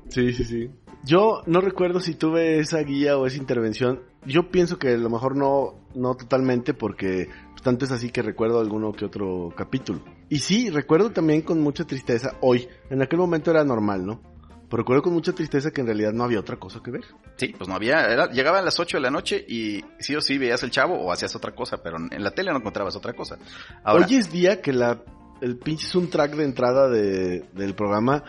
Sí, 0.08 0.32
sí, 0.32 0.44
sí. 0.44 0.70
Yo 1.02 1.42
no 1.46 1.60
recuerdo 1.60 2.00
si 2.00 2.14
tuve 2.14 2.60
esa 2.60 2.78
guía 2.80 3.18
o 3.18 3.26
esa 3.26 3.36
intervención. 3.36 4.02
Yo 4.26 4.50
pienso 4.50 4.78
que 4.78 4.94
a 4.94 4.96
lo 4.96 5.10
mejor 5.10 5.36
no, 5.36 5.74
no 5.94 6.14
totalmente 6.16 6.74
porque 6.74 7.28
pues, 7.50 7.62
tanto 7.62 7.84
es 7.84 7.90
así 7.90 8.10
que 8.10 8.22
recuerdo 8.22 8.60
alguno 8.60 8.92
que 8.92 9.04
otro 9.04 9.52
capítulo. 9.56 10.00
Y 10.28 10.38
sí, 10.38 10.70
recuerdo 10.70 11.10
también 11.10 11.42
con 11.42 11.60
mucha 11.60 11.84
tristeza 11.84 12.36
hoy. 12.40 12.68
En 12.90 13.02
aquel 13.02 13.18
momento 13.18 13.50
era 13.50 13.64
normal, 13.64 14.06
¿no? 14.06 14.20
Pero 14.68 14.82
recuerdo 14.82 15.02
con 15.02 15.12
mucha 15.12 15.32
tristeza 15.32 15.70
que 15.70 15.82
en 15.82 15.86
realidad 15.86 16.12
no 16.12 16.24
había 16.24 16.40
otra 16.40 16.56
cosa 16.56 16.80
que 16.82 16.90
ver. 16.90 17.04
Sí, 17.36 17.54
pues 17.56 17.68
no 17.68 17.74
había, 17.74 18.06
era, 18.10 18.30
llegaba 18.30 18.58
a 18.58 18.62
las 18.62 18.80
8 18.80 18.96
de 18.96 19.00
la 19.02 19.10
noche 19.10 19.44
y 19.46 19.84
sí 19.98 20.16
o 20.16 20.20
sí 20.20 20.38
veías 20.38 20.62
el 20.62 20.70
chavo 20.70 20.94
o 20.94 21.12
hacías 21.12 21.36
otra 21.36 21.54
cosa, 21.54 21.82
pero 21.82 21.98
en 21.98 22.24
la 22.24 22.30
tele 22.30 22.50
no 22.50 22.58
encontrabas 22.58 22.96
otra 22.96 23.12
cosa. 23.12 23.38
Ahora, 23.84 24.06
Hoy 24.06 24.16
es 24.16 24.32
día 24.32 24.62
que 24.62 24.72
la, 24.72 25.02
el 25.40 25.58
pinche 25.58 25.86
soundtrack 25.86 26.34
de 26.34 26.44
entrada 26.44 26.88
de, 26.88 27.44
del 27.52 27.74
programa 27.74 28.24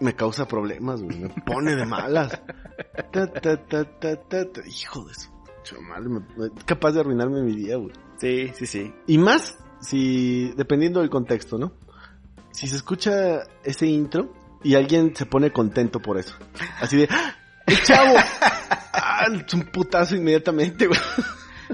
me 0.00 0.14
causa 0.14 0.46
problemas, 0.46 1.02
güey. 1.02 1.18
Me 1.18 1.28
pone 1.28 1.74
de 1.76 1.86
malas. 1.86 2.40
Ta, 3.12 3.26
ta, 3.32 3.56
ta, 3.56 3.84
ta, 3.84 4.16
ta, 4.16 4.52
ta. 4.52 4.60
Hijo 4.66 5.04
de 5.04 5.14
su 5.14 5.35
es 5.74 6.64
capaz 6.64 6.92
de 6.92 7.00
arruinarme 7.00 7.42
mi 7.42 7.54
día, 7.56 7.76
güey. 7.76 7.92
sí, 8.18 8.52
sí, 8.54 8.66
sí. 8.66 8.94
Y 9.06 9.18
más 9.18 9.58
si, 9.80 10.52
dependiendo 10.56 11.00
del 11.00 11.10
contexto, 11.10 11.58
¿no? 11.58 11.72
Si 12.52 12.66
se 12.66 12.76
escucha 12.76 13.42
ese 13.64 13.86
intro 13.86 14.32
y 14.62 14.74
alguien 14.74 15.14
se 15.14 15.26
pone 15.26 15.52
contento 15.52 16.00
por 16.00 16.18
eso. 16.18 16.34
Así 16.80 16.96
de, 16.96 17.08
¡Ah! 17.10 17.36
¡el 17.66 17.82
chavo! 17.82 18.14
¡Ah! 18.92 19.26
Es 19.46 19.52
un 19.54 19.62
putazo 19.64 20.16
inmediatamente, 20.16 20.86
güey. 20.86 20.98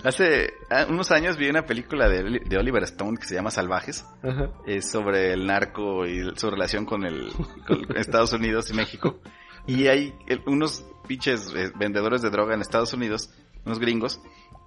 Hace 0.04 0.54
ah, 0.70 0.86
unos 0.88 1.10
años 1.10 1.36
vi 1.36 1.48
una 1.50 1.66
película 1.66 2.08
de, 2.08 2.24
Oli- 2.24 2.48
de 2.48 2.56
Oliver 2.56 2.82
Stone 2.84 3.18
que 3.18 3.26
se 3.26 3.34
llama 3.34 3.50
Salvajes. 3.50 4.04
Ajá. 4.22 4.50
Es 4.66 4.90
sobre 4.90 5.34
el 5.34 5.46
narco 5.46 6.06
y 6.06 6.32
su 6.34 6.50
relación 6.50 6.86
con 6.86 7.04
el 7.04 7.30
con 7.66 7.96
Estados 7.96 8.32
Unidos 8.32 8.70
y 8.70 8.74
México. 8.74 9.20
Y 9.66 9.86
hay 9.88 10.14
unos 10.46 10.84
pinches 11.06 11.52
eh, 11.54 11.70
vendedores 11.78 12.22
de 12.22 12.30
droga 12.30 12.54
en 12.54 12.62
Estados 12.62 12.92
Unidos, 12.94 13.30
unos 13.64 13.78
gringos, 13.78 14.20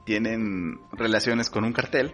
tienen 0.06 0.78
relaciones 0.92 1.50
con 1.50 1.64
un 1.64 1.74
cartel 1.74 2.14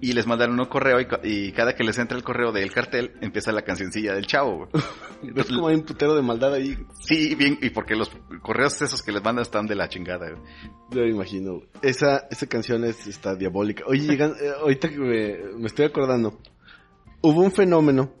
y 0.00 0.12
les 0.12 0.26
mandan 0.26 0.58
un 0.58 0.66
correo 0.66 0.98
y, 1.00 1.06
ca- 1.06 1.20
y 1.22 1.52
cada 1.52 1.74
que 1.76 1.84
les 1.84 1.96
entra 1.98 2.16
el 2.18 2.24
correo 2.24 2.50
del 2.50 2.72
cartel 2.72 3.12
empieza 3.20 3.52
la 3.52 3.62
cancioncilla 3.62 4.12
del 4.14 4.26
chavo. 4.26 4.68
Es 5.36 5.46
como 5.46 5.68
hay 5.68 5.76
un 5.76 5.82
putero 5.84 6.16
de 6.16 6.22
maldad 6.22 6.52
ahí. 6.54 6.76
Sí, 7.00 7.36
bien, 7.36 7.56
y 7.62 7.70
porque 7.70 7.94
los 7.94 8.10
correos 8.42 8.82
esos 8.82 9.02
que 9.02 9.12
les 9.12 9.22
mandan 9.22 9.42
están 9.42 9.66
de 9.68 9.76
la 9.76 9.88
chingada. 9.88 10.30
güey. 10.30 10.42
Yo 10.90 11.02
me 11.02 11.10
imagino. 11.10 11.60
Esa, 11.80 12.26
esa 12.28 12.48
canción 12.48 12.82
es, 12.84 13.06
está 13.06 13.36
diabólica. 13.36 13.84
Oye, 13.86 14.00
llegan, 14.08 14.32
eh, 14.32 14.50
ahorita 14.60 14.88
que 14.88 14.98
me, 14.98 15.38
me 15.60 15.66
estoy 15.66 15.84
acordando, 15.84 16.40
hubo 17.20 17.40
un 17.40 17.52
fenómeno 17.52 18.12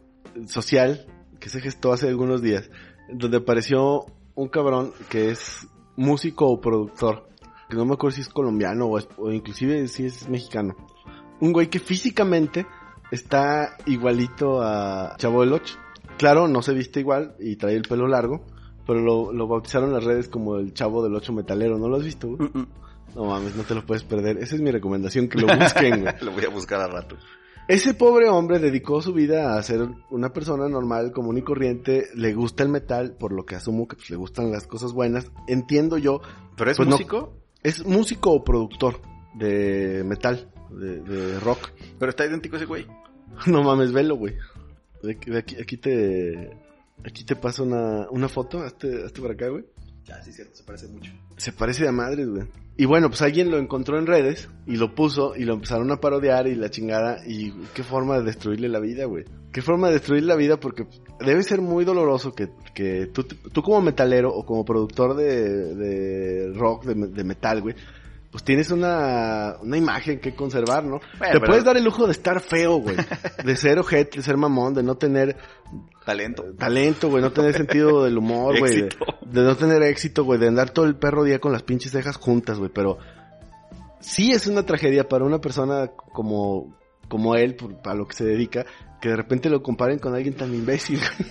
social 0.46 1.06
que 1.40 1.48
se 1.48 1.60
gestó 1.60 1.92
hace 1.92 2.06
algunos 2.08 2.40
días, 2.40 2.70
donde 3.12 3.38
apareció 3.38 4.06
un 4.36 4.48
cabrón 4.48 4.92
que 5.08 5.30
es 5.32 5.66
músico 5.96 6.46
o 6.46 6.60
productor, 6.60 7.28
que 7.72 7.78
no 7.78 7.84
me 7.86 7.94
acuerdo 7.94 8.14
si 8.16 8.20
es 8.22 8.28
colombiano 8.28 8.86
o, 8.86 8.98
es- 8.98 9.08
o 9.18 9.30
inclusive 9.32 9.88
si 9.88 10.06
es 10.06 10.28
mexicano. 10.28 10.76
Un 11.40 11.52
güey 11.52 11.68
que 11.68 11.78
físicamente 11.80 12.66
está 13.10 13.76
igualito 13.86 14.62
a 14.62 15.16
Chavo 15.18 15.40
del 15.40 15.52
Ocho. 15.54 15.76
Claro, 16.18 16.48
no 16.48 16.62
se 16.62 16.72
viste 16.72 17.00
igual 17.00 17.34
y 17.40 17.56
trae 17.56 17.74
el 17.74 17.82
pelo 17.82 18.06
largo, 18.06 18.44
pero 18.86 19.00
lo, 19.00 19.32
lo 19.32 19.46
bautizaron 19.48 19.88
en 19.88 19.94
las 19.96 20.04
redes 20.04 20.28
como 20.28 20.56
el 20.56 20.72
Chavo 20.72 21.02
del 21.02 21.14
Ocho 21.14 21.32
metalero. 21.32 21.78
¿No 21.78 21.88
lo 21.88 21.96
has 21.96 22.04
visto? 22.04 22.28
güey? 22.28 22.50
No 23.14 23.24
mames, 23.24 23.54
no 23.56 23.62
te 23.64 23.74
lo 23.74 23.84
puedes 23.84 24.04
perder. 24.04 24.38
Esa 24.38 24.54
es 24.54 24.60
mi 24.62 24.70
recomendación, 24.70 25.28
que 25.28 25.38
lo 25.40 25.46
busquen, 25.56 26.02
güey. 26.02 26.14
Lo 26.22 26.32
voy 26.32 26.44
a 26.44 26.48
buscar 26.48 26.80
al 26.80 26.92
rato. 26.92 27.16
Ese 27.68 27.94
pobre 27.94 28.28
hombre 28.28 28.58
dedicó 28.58 29.00
su 29.02 29.12
vida 29.12 29.56
a 29.56 29.62
ser 29.62 29.86
una 30.10 30.32
persona 30.32 30.68
normal, 30.68 31.12
común 31.12 31.38
y 31.38 31.42
corriente. 31.42 32.06
Le 32.14 32.32
gusta 32.34 32.62
el 32.62 32.68
metal, 32.70 33.14
por 33.18 33.32
lo 33.32 33.44
que 33.44 33.54
asumo 33.54 33.86
que 33.86 33.96
pues, 33.96 34.10
le 34.10 34.16
gustan 34.16 34.50
las 34.50 34.66
cosas 34.66 34.92
buenas. 34.92 35.30
Entiendo 35.46 35.98
yo. 35.98 36.20
¿Pero 36.56 36.70
es 36.70 36.76
Pues 36.76 36.88
no. 36.88 36.96
Es 37.62 37.84
músico 37.84 38.32
o 38.32 38.44
productor 38.44 39.00
de 39.34 40.02
metal, 40.04 40.50
de, 40.70 41.00
de 41.00 41.40
rock. 41.40 41.70
Pero 41.98 42.10
está 42.10 42.26
idéntico 42.26 42.56
ese 42.56 42.66
güey. 42.66 42.86
No 43.46 43.62
mames, 43.62 43.92
velo, 43.92 44.16
güey. 44.16 44.36
De 45.02 45.12
aquí, 45.12 45.30
de 45.30 45.38
aquí, 45.38 45.56
aquí 45.60 45.76
te... 45.76 46.50
Aquí 47.04 47.24
te 47.24 47.34
paso 47.34 47.64
una, 47.64 48.08
una 48.10 48.28
foto. 48.28 48.58
Hazte, 48.58 49.04
hazte 49.04 49.20
para 49.20 49.34
acá, 49.34 49.48
güey. 49.48 49.64
Ah, 50.10 50.20
sí, 50.22 50.32
cierto, 50.32 50.56
se 50.56 50.64
parece 50.64 50.88
mucho. 50.88 51.12
Se 51.36 51.52
parece 51.52 51.86
a 51.86 51.92
madres, 51.92 52.28
güey. 52.28 52.44
Y 52.76 52.86
bueno, 52.86 53.08
pues 53.08 53.22
alguien 53.22 53.50
lo 53.50 53.58
encontró 53.58 53.98
en 53.98 54.06
redes 54.06 54.48
y 54.66 54.76
lo 54.76 54.94
puso 54.94 55.34
y 55.36 55.44
lo 55.44 55.54
empezaron 55.54 55.90
a 55.92 55.98
parodiar 56.00 56.46
y 56.48 56.54
la 56.54 56.70
chingada. 56.70 57.18
Y 57.26 57.52
qué 57.74 57.82
forma 57.82 58.18
de 58.18 58.24
destruirle 58.24 58.68
la 58.68 58.80
vida, 58.80 59.04
güey. 59.04 59.24
Qué 59.52 59.62
forma 59.62 59.88
de 59.88 59.94
destruirle 59.94 60.28
la 60.28 60.36
vida 60.36 60.58
porque 60.58 60.86
debe 61.20 61.42
ser 61.42 61.60
muy 61.60 61.84
doloroso 61.84 62.34
que, 62.34 62.48
que 62.74 63.06
tú, 63.12 63.24
tú 63.24 63.62
como 63.62 63.80
metalero 63.82 64.30
o 64.34 64.44
como 64.44 64.64
productor 64.64 65.14
de, 65.14 65.74
de 65.74 66.52
rock, 66.54 66.84
de, 66.86 66.94
de 67.08 67.24
metal, 67.24 67.60
güey. 67.60 67.74
Pues 68.30 68.42
tienes 68.44 68.70
una, 68.70 69.56
una 69.60 69.76
imagen 69.76 70.18
que 70.18 70.34
conservar, 70.34 70.84
¿no? 70.84 70.98
Te 71.00 71.04
pero- 71.20 71.42
puedes 71.46 71.64
dar 71.64 71.76
el 71.76 71.84
lujo 71.84 72.06
de 72.06 72.12
estar 72.12 72.40
feo, 72.40 72.76
güey. 72.78 72.96
De 73.44 73.56
ser 73.56 73.78
ojete, 73.78 74.16
de 74.18 74.22
ser 74.24 74.38
mamón, 74.38 74.72
de 74.72 74.82
no 74.82 74.94
tener 74.96 75.36
Talento. 76.04 76.44
talento, 76.58 77.08
güey, 77.08 77.22
no 77.22 77.32
tener 77.32 77.54
sentido 77.54 78.04
del 78.04 78.18
humor, 78.18 78.58
güey, 78.58 78.82
de, 78.82 79.42
no 79.42 79.56
tener 79.56 79.82
éxito, 79.82 80.24
güey, 80.24 80.38
de 80.40 80.48
andar 80.48 80.70
todo 80.70 80.84
el 80.84 80.96
perro 80.96 81.24
día 81.24 81.38
con 81.38 81.52
las 81.52 81.62
pinches 81.62 81.92
cejas 81.92 82.16
juntas, 82.16 82.58
güey, 82.58 82.70
pero 82.72 82.98
sí 84.00 84.32
es 84.32 84.46
una 84.46 84.66
tragedia 84.66 85.08
para 85.08 85.24
una 85.24 85.40
persona 85.40 85.88
como 86.12 86.76
como 87.08 87.36
él, 87.36 87.56
por, 87.56 87.76
a 87.84 87.94
lo 87.94 88.06
que 88.08 88.16
se 88.16 88.24
dedica, 88.24 88.64
que 89.00 89.10
de 89.10 89.16
repente 89.16 89.50
lo 89.50 89.62
comparen 89.62 89.98
con 89.98 90.14
alguien 90.14 90.34
tan 90.34 90.54
imbécil. 90.54 90.98
con 90.98 91.26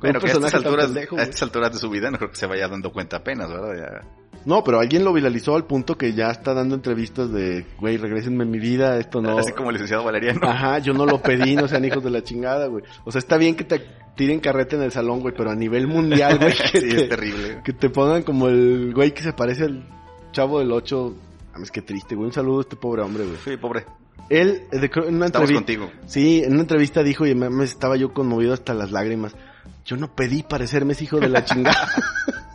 Bueno, 0.00 0.20
que 0.20 0.26
a 0.26 0.32
estas, 0.32 0.54
alturas, 0.54 0.86
pendejo, 0.86 1.16
a 1.16 1.22
estas 1.22 1.42
alturas 1.42 1.72
de 1.72 1.78
su 1.78 1.88
vida 1.88 2.10
no 2.10 2.18
creo 2.18 2.30
que 2.30 2.36
se 2.36 2.46
vaya 2.46 2.68
dando 2.68 2.92
cuenta 2.92 3.16
apenas, 3.16 3.48
¿verdad? 3.48 3.74
Ya- 3.74 4.08
No, 4.44 4.62
pero 4.62 4.78
alguien 4.80 5.04
lo 5.04 5.12
viralizó 5.12 5.56
al 5.56 5.64
punto 5.64 5.96
que 5.96 6.12
ya 6.12 6.30
está 6.30 6.54
dando 6.54 6.74
entrevistas 6.74 7.32
de, 7.32 7.64
güey, 7.80 7.96
regrésenme 7.96 8.44
en 8.44 8.50
mi 8.50 8.58
vida, 8.58 8.98
esto 8.98 9.20
no. 9.22 9.38
Así 9.38 9.52
como 9.52 9.70
el 9.70 9.74
licenciado 9.74 10.04
Valeriano. 10.04 10.40
Ajá, 10.48 10.78
yo 10.78 10.92
no 10.92 11.06
lo 11.06 11.20
pedí, 11.22 11.56
no 11.56 11.66
sean 11.68 11.84
hijos 11.84 12.04
de 12.04 12.10
la 12.10 12.22
chingada, 12.22 12.66
güey. 12.66 12.84
O 13.04 13.12
sea, 13.12 13.18
está 13.18 13.36
bien 13.36 13.54
que 13.56 13.64
te 13.64 13.80
tiren 14.16 14.40
carrete 14.40 14.76
en 14.76 14.82
el 14.82 14.92
salón, 14.92 15.20
güey, 15.20 15.34
pero 15.36 15.50
a 15.50 15.54
nivel 15.54 15.86
mundial, 15.86 16.38
güey, 16.38 16.52
sí, 16.72 16.80
te, 16.80 17.02
es 17.04 17.08
terrible. 17.08 17.60
que 17.64 17.72
te 17.72 17.90
pongan 17.90 18.22
como 18.22 18.48
el 18.48 18.92
güey 18.94 19.12
que 19.12 19.22
se 19.22 19.32
parece 19.32 19.64
al 19.64 19.84
chavo 20.32 20.58
del 20.58 20.72
8. 20.72 21.14
Es 21.62 21.70
que 21.70 21.80
triste, 21.82 22.14
güey. 22.14 22.26
Un 22.26 22.32
saludo 22.32 22.58
a 22.58 22.62
este 22.62 22.76
pobre 22.76 23.02
hombre, 23.02 23.24
güey. 23.24 23.36
Sí, 23.44 23.56
pobre. 23.56 23.84
Él, 24.28 24.64
eh, 24.72 24.78
de- 24.78 24.90
en 25.06 25.14
una 25.16 25.26
Estamos 25.26 25.50
contigo. 25.52 25.90
Sí, 26.06 26.42
en 26.44 26.52
una 26.52 26.62
entrevista 26.62 27.02
dijo, 27.02 27.26
y 27.26 27.34
me, 27.34 27.48
me 27.48 27.64
estaba 27.64 27.96
yo 27.96 28.12
conmovido 28.12 28.52
hasta 28.52 28.74
las 28.74 28.90
lágrimas. 28.92 29.34
Yo 29.84 29.96
no 29.96 30.14
pedí 30.14 30.42
parecerme 30.42 30.92
ese 30.94 31.04
hijo 31.04 31.18
de 31.20 31.28
la 31.28 31.44
chingada. 31.44 31.88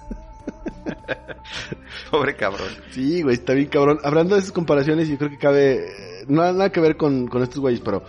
Pobre 2.12 2.36
cabrón. 2.36 2.68
Sí, 2.92 3.22
güey, 3.22 3.36
está 3.36 3.54
bien 3.54 3.68
cabrón. 3.70 4.00
Hablando 4.04 4.36
de 4.36 4.42
esas 4.42 4.52
comparaciones, 4.52 5.08
yo 5.10 5.18
creo 5.18 5.30
que 5.30 5.38
cabe. 5.38 5.86
No 6.28 6.42
nada 6.42 6.72
que 6.72 6.80
ver 6.80 6.98
con, 6.98 7.28
con 7.28 7.44
estos 7.44 7.60
güeyes, 7.60 7.82
pero. 7.82 8.04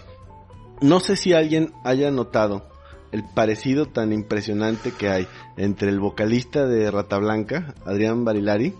No 0.80 0.98
sé 1.00 1.14
si 1.16 1.32
alguien 1.32 1.72
haya 1.84 2.10
notado 2.10 2.68
el 3.12 3.22
parecido 3.34 3.86
tan 3.86 4.12
impresionante 4.12 4.90
que 4.90 5.08
hay 5.10 5.28
entre 5.56 5.90
el 5.90 6.00
vocalista 6.00 6.66
de 6.66 6.90
Rata 6.90 7.18
Blanca, 7.18 7.74
Adrián 7.86 8.24
Barilari, 8.24 8.74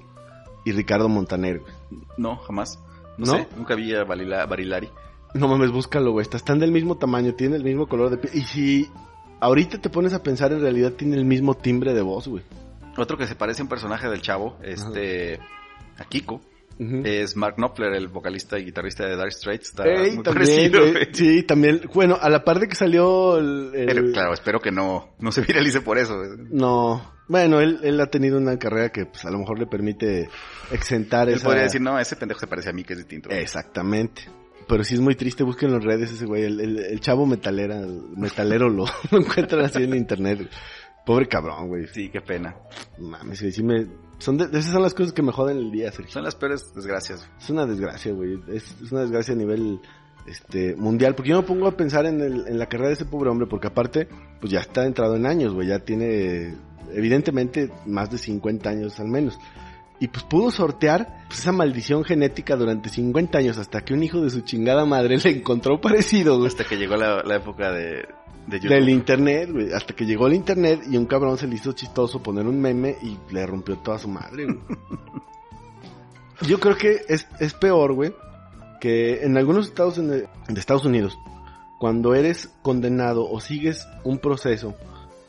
y 0.65 0.73
Ricardo 0.73 1.09
Montaner. 1.09 1.61
güey. 1.61 1.73
No, 2.17 2.37
jamás. 2.39 2.79
No, 3.19 3.27
¿No? 3.27 3.33
sé, 3.35 3.49
nunca 3.57 3.75
vi 3.75 3.95
a 3.95 4.05
Barila- 4.05 4.49
Barilari. 4.49 4.89
No 5.35 5.49
mames, 5.49 5.71
búscalo, 5.71 6.13
güey. 6.13 6.27
Están 6.31 6.59
del 6.59 6.73
mismo 6.73 6.97
tamaño, 6.97 7.35
tienen 7.35 7.57
el 7.61 7.65
mismo 7.65 7.87
color 7.87 8.11
de 8.11 8.17
piel. 8.19 8.35
Y 8.37 8.43
si 8.43 8.91
ahorita 9.41 9.79
te 9.81 9.89
pones 9.91 10.13
a 10.13 10.23
pensar, 10.23 10.53
en 10.53 10.61
realidad 10.61 10.93
tiene 10.93 11.17
el 11.17 11.25
mismo 11.25 11.55
timbre 11.55 11.95
de 11.95 12.03
voz, 12.03 12.27
güey. 12.27 12.43
Otro 12.97 13.17
que 13.17 13.27
se 13.27 13.35
parece 13.35 13.63
a 13.63 13.65
un 13.65 13.69
personaje 13.69 14.09
del 14.09 14.21
chavo, 14.23 14.59
este, 14.63 15.39
a 15.99 16.05
Kiko, 16.09 16.41
es 17.05 17.37
Mark 17.37 17.55
Knopfler, 17.57 17.93
el 17.95 18.09
vocalista 18.09 18.59
y 18.59 18.65
guitarrista 18.65 19.07
de 19.07 19.15
Dire 19.17 19.31
Straits. 19.31 19.69
Está 19.69 19.85
Ey, 19.85 20.17
muy 20.17 20.23
también, 20.25 20.35
parecido, 20.35 20.81
güey. 20.91 21.09
Sí, 21.13 21.43
también. 21.45 21.83
Bueno, 21.95 22.19
a 22.21 22.29
la 22.29 22.43
par 22.43 22.59
de 22.59 22.67
que 22.67 22.75
salió 22.75 23.39
el... 23.39 23.71
el- 23.75 23.87
Pero 23.87 24.13
claro, 24.13 24.33
espero 24.35 24.59
que 24.61 24.73
no, 24.73 25.11
no 25.21 25.31
se 25.31 25.43
viralice 25.43 25.81
por 25.81 25.97
eso. 25.99 26.15
No. 26.51 27.13
Bueno, 27.29 27.61
él, 27.61 27.79
él 27.85 28.01
ha 28.01 28.07
tenido 28.07 28.37
una 28.37 28.59
carrera 28.59 28.89
que 28.91 29.07
pues, 29.07 29.25
a 29.25 29.31
lo 29.31 29.39
mejor 29.39 29.59
le 29.61 29.67
permite 29.67 30.29
exentar 30.73 31.29
Él 31.29 31.37
esa... 31.37 31.45
podría 31.45 31.63
decir, 31.63 31.81
no, 31.81 31.99
ese 32.01 32.17
pendejo 32.17 32.41
se 32.41 32.47
parece 32.49 32.71
a 32.71 32.73
mí, 32.73 32.83
que 32.83 32.95
es 32.95 32.99
distinto. 32.99 33.31
Exactamente. 33.31 34.23
Pero 34.69 34.83
sí 34.85 34.95
es 34.95 35.01
muy 35.01 35.15
triste, 35.15 35.45
busquen 35.45 35.69
en 35.71 35.77
las 35.77 35.85
redes 35.85 36.11
ese 36.13 36.25
güey, 36.27 36.43
el, 36.45 36.61
el- 36.61 36.79
el 36.81 37.01
chavo 37.01 37.27
metalera, 37.27 37.81
metalero 38.17 38.69
lo, 38.69 38.87
lo 39.13 39.19
encuentran 39.19 39.65
así 39.65 39.85
en 39.85 39.95
internet. 39.95 40.49
Pobre 41.05 41.27
cabrón, 41.29 41.69
güey. 41.69 41.87
Sí, 41.89 42.09
qué 42.11 42.21
pena. 42.21 42.57
Mames, 42.99 43.41
güey, 43.41 43.53
sí 43.53 43.63
me... 43.63 43.87
Son 44.19 44.39
de, 44.39 44.45
esas 44.45 44.73
son 44.73 44.83
las 44.83 44.95
cosas 44.95 45.13
que 45.13 45.23
me 45.23 45.33
joden 45.33 45.57
el 45.59 45.73
día, 45.73 45.91
Sergio. 45.91 46.13
Son 46.13 46.23
las 46.23 46.37
peores 46.37 46.73
desgracias. 46.75 47.29
Es 47.41 47.51
una 47.51 47.67
desgracia, 47.67 48.13
güey. 48.13 48.39
Es, 48.49 48.77
es 48.81 48.93
una 48.93 49.01
desgracia 49.03 49.35
a 49.35 49.37
nivel 49.37 49.81
este 50.29 50.77
mundial. 50.77 51.17
Porque 51.17 51.31
yo 51.31 51.41
me 51.43 51.47
pongo 51.49 51.67
a 51.67 51.77
pensar 51.77 52.07
en, 52.07 52.21
el- 52.21 52.47
en 52.47 52.57
la 52.59 52.67
carrera 52.67 52.89
de 52.89 52.95
ese 52.95 53.05
pobre 53.05 53.31
hombre, 53.31 53.49
porque 53.49 53.67
aparte, 53.67 54.09
pues 54.41 54.53
ya 54.53 54.61
está 54.61 54.87
entrado 54.87 55.17
en 55.17 55.27
años, 55.27 55.53
güey. 55.55 55.67
Ya 55.67 55.81
tiene, 55.81 56.55
evidentemente, 56.93 57.73
más 57.85 58.11
de 58.13 58.19
50 58.19 58.71
años 58.71 59.01
al 59.01 59.09
menos. 59.09 59.37
Y 59.99 60.07
pues 60.09 60.25
pudo 60.25 60.51
sortear 60.53 61.25
pues, 61.27 61.41
esa 61.41 61.51
maldición 61.53 62.05
genética 62.05 62.55
durante 62.57 62.89
50 62.91 63.39
años 63.39 63.59
hasta 63.59 63.81
que 63.81 63.93
un 63.95 64.03
hijo 64.05 64.21
de 64.21 64.31
su 64.31 64.43
chingada 64.43 64.85
madre 64.85 65.17
le 65.25 65.31
encontró 65.31 65.81
parecido, 65.81 66.37
güey. 66.37 66.47
Hasta 66.47 66.63
que 66.65 66.77
llegó 66.77 66.95
la, 66.97 67.23
la 67.25 67.37
época 67.37 67.73
de, 67.73 68.07
de. 68.47 68.61
Del 68.61 68.89
internet, 68.89 69.51
güey. 69.51 69.73
Hasta 69.73 69.95
que 69.95 70.05
llegó 70.05 70.27
el 70.27 70.35
internet 70.35 70.83
y 70.91 70.97
un 70.97 71.07
cabrón 71.07 71.39
se 71.39 71.47
le 71.47 71.57
hizo 71.57 71.73
chistoso 71.73 72.23
poner 72.23 72.47
un 72.47 72.61
meme 72.61 72.97
y 73.03 73.19
le 73.33 73.47
rompió 73.47 73.79
toda 73.79 73.99
su 73.99 74.09
madre, 74.09 74.45
güey. 74.45 74.59
Yo 76.49 76.59
creo 76.59 76.77
que 76.77 77.03
es, 77.09 77.29
es 77.39 77.55
peor, 77.55 77.93
güey, 77.93 78.13
que 78.81 79.23
en 79.23 79.37
algunos 79.37 79.69
estados 79.69 79.99
en 79.99 80.09
de 80.09 80.29
Estados 80.57 80.85
Unidos, 80.85 81.17
cuando 81.79 82.15
eres 82.15 82.51
condenado 82.63 83.29
o 83.31 83.41
sigues 83.41 83.87
un 84.03 84.19
proceso 84.19 84.75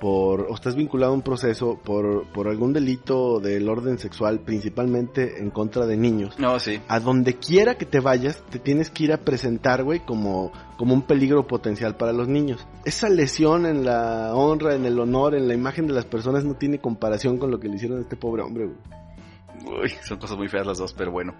por, 0.03 0.47
o 0.49 0.53
estás 0.53 0.75
vinculado 0.75 1.13
a 1.13 1.15
un 1.15 1.21
proceso 1.21 1.79
por, 1.81 2.27
por 2.33 2.49
algún 2.49 2.73
delito 2.73 3.39
del 3.39 3.69
orden 3.69 3.97
sexual, 3.97 4.41
principalmente 4.41 5.39
en 5.39 5.49
contra 5.49 5.85
de 5.85 5.95
niños, 5.95 6.37
No, 6.37 6.59
sí. 6.59 6.81
a 6.89 6.99
donde 6.99 7.35
quiera 7.35 7.75
que 7.75 7.85
te 7.85 8.01
vayas, 8.01 8.43
te 8.49 8.59
tienes 8.59 8.89
que 8.89 9.05
ir 9.05 9.13
a 9.13 9.17
presentar, 9.19 9.81
güey, 9.85 10.01
como, 10.01 10.51
como 10.75 10.93
un 10.93 11.03
peligro 11.03 11.47
potencial 11.47 11.95
para 11.95 12.11
los 12.11 12.27
niños. 12.27 12.67
Esa 12.83 13.07
lesión 13.07 13.65
en 13.65 13.85
la 13.85 14.35
honra, 14.35 14.75
en 14.75 14.85
el 14.85 14.99
honor, 14.99 15.35
en 15.35 15.47
la 15.47 15.53
imagen 15.53 15.87
de 15.87 15.93
las 15.93 16.03
personas 16.03 16.43
no 16.43 16.55
tiene 16.55 16.79
comparación 16.79 17.37
con 17.37 17.49
lo 17.49 17.61
que 17.61 17.69
le 17.69 17.75
hicieron 17.77 17.99
a 17.99 18.01
este 18.01 18.17
pobre 18.17 18.41
hombre, 18.43 18.65
güey. 18.65 19.83
Uy, 19.83 19.89
son 20.03 20.17
cosas 20.17 20.35
muy 20.37 20.49
feas 20.49 20.67
las 20.67 20.79
dos, 20.79 20.91
pero 20.91 21.11
bueno. 21.13 21.33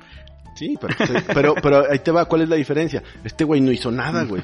Sí, 0.56 0.78
pero, 0.80 0.96
pero, 1.34 1.56
pero 1.62 1.84
ahí 1.92 2.00
te 2.00 2.12
va, 2.12 2.26
¿cuál 2.26 2.44
es 2.44 2.50
la 2.50 2.56
diferencia? 2.56 3.02
Este 3.24 3.44
güey 3.44 3.60
no 3.62 3.72
hizo 3.72 3.92
nada, 3.92 4.24
güey. 4.24 4.44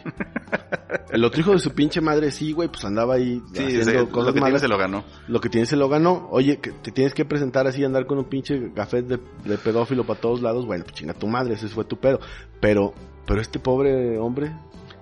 El 1.12 1.24
otro 1.24 1.42
hijo 1.42 1.52
de 1.54 1.60
su 1.60 1.72
pinche 1.72 2.02
madre, 2.02 2.32
sí, 2.32 2.52
güey, 2.52 2.68
pues 2.70 2.84
andaba 2.86 3.16
ahí 3.16 3.42
Sí, 3.54 3.64
haciendo 3.64 3.86
se- 3.86 3.94
lo 3.94 4.10
cosas 4.10 4.28
que 4.28 4.34
tiene 4.40 4.48
malas. 4.48 4.62
se 4.62 4.68
lo 4.68 4.78
ganó. 4.78 5.04
Lo 5.28 5.40
que 5.40 5.50
tiene 5.50 5.66
se 5.68 5.76
lo 5.76 5.88
ganó. 5.90 6.28
Oye, 6.32 6.58
que 6.58 6.72
te 6.72 6.92
tienes 6.92 7.14
que 7.14 7.26
presentar 7.26 7.68
así, 7.68 7.84
andar 7.84 8.06
con 8.08 8.18
un 8.18 8.26
pinche 8.26 8.72
café 8.74 9.02
de, 9.02 9.20
de 9.46 9.58
pedófilo 9.58 10.04
para 10.06 10.20
todos 10.20 10.42
lados. 10.42 10.66
Bueno, 10.66 10.84
pues 10.84 10.96
chinga 10.96 11.14
tu 11.14 11.28
madre, 11.28 11.54
ese 11.56 11.68
fue 11.68 11.86
tu 11.86 11.98
pedo. 11.98 12.20
Pero, 12.60 12.94
pero 13.28 13.42
este 13.42 13.60
pobre 13.60 14.18
hombre, 14.18 14.52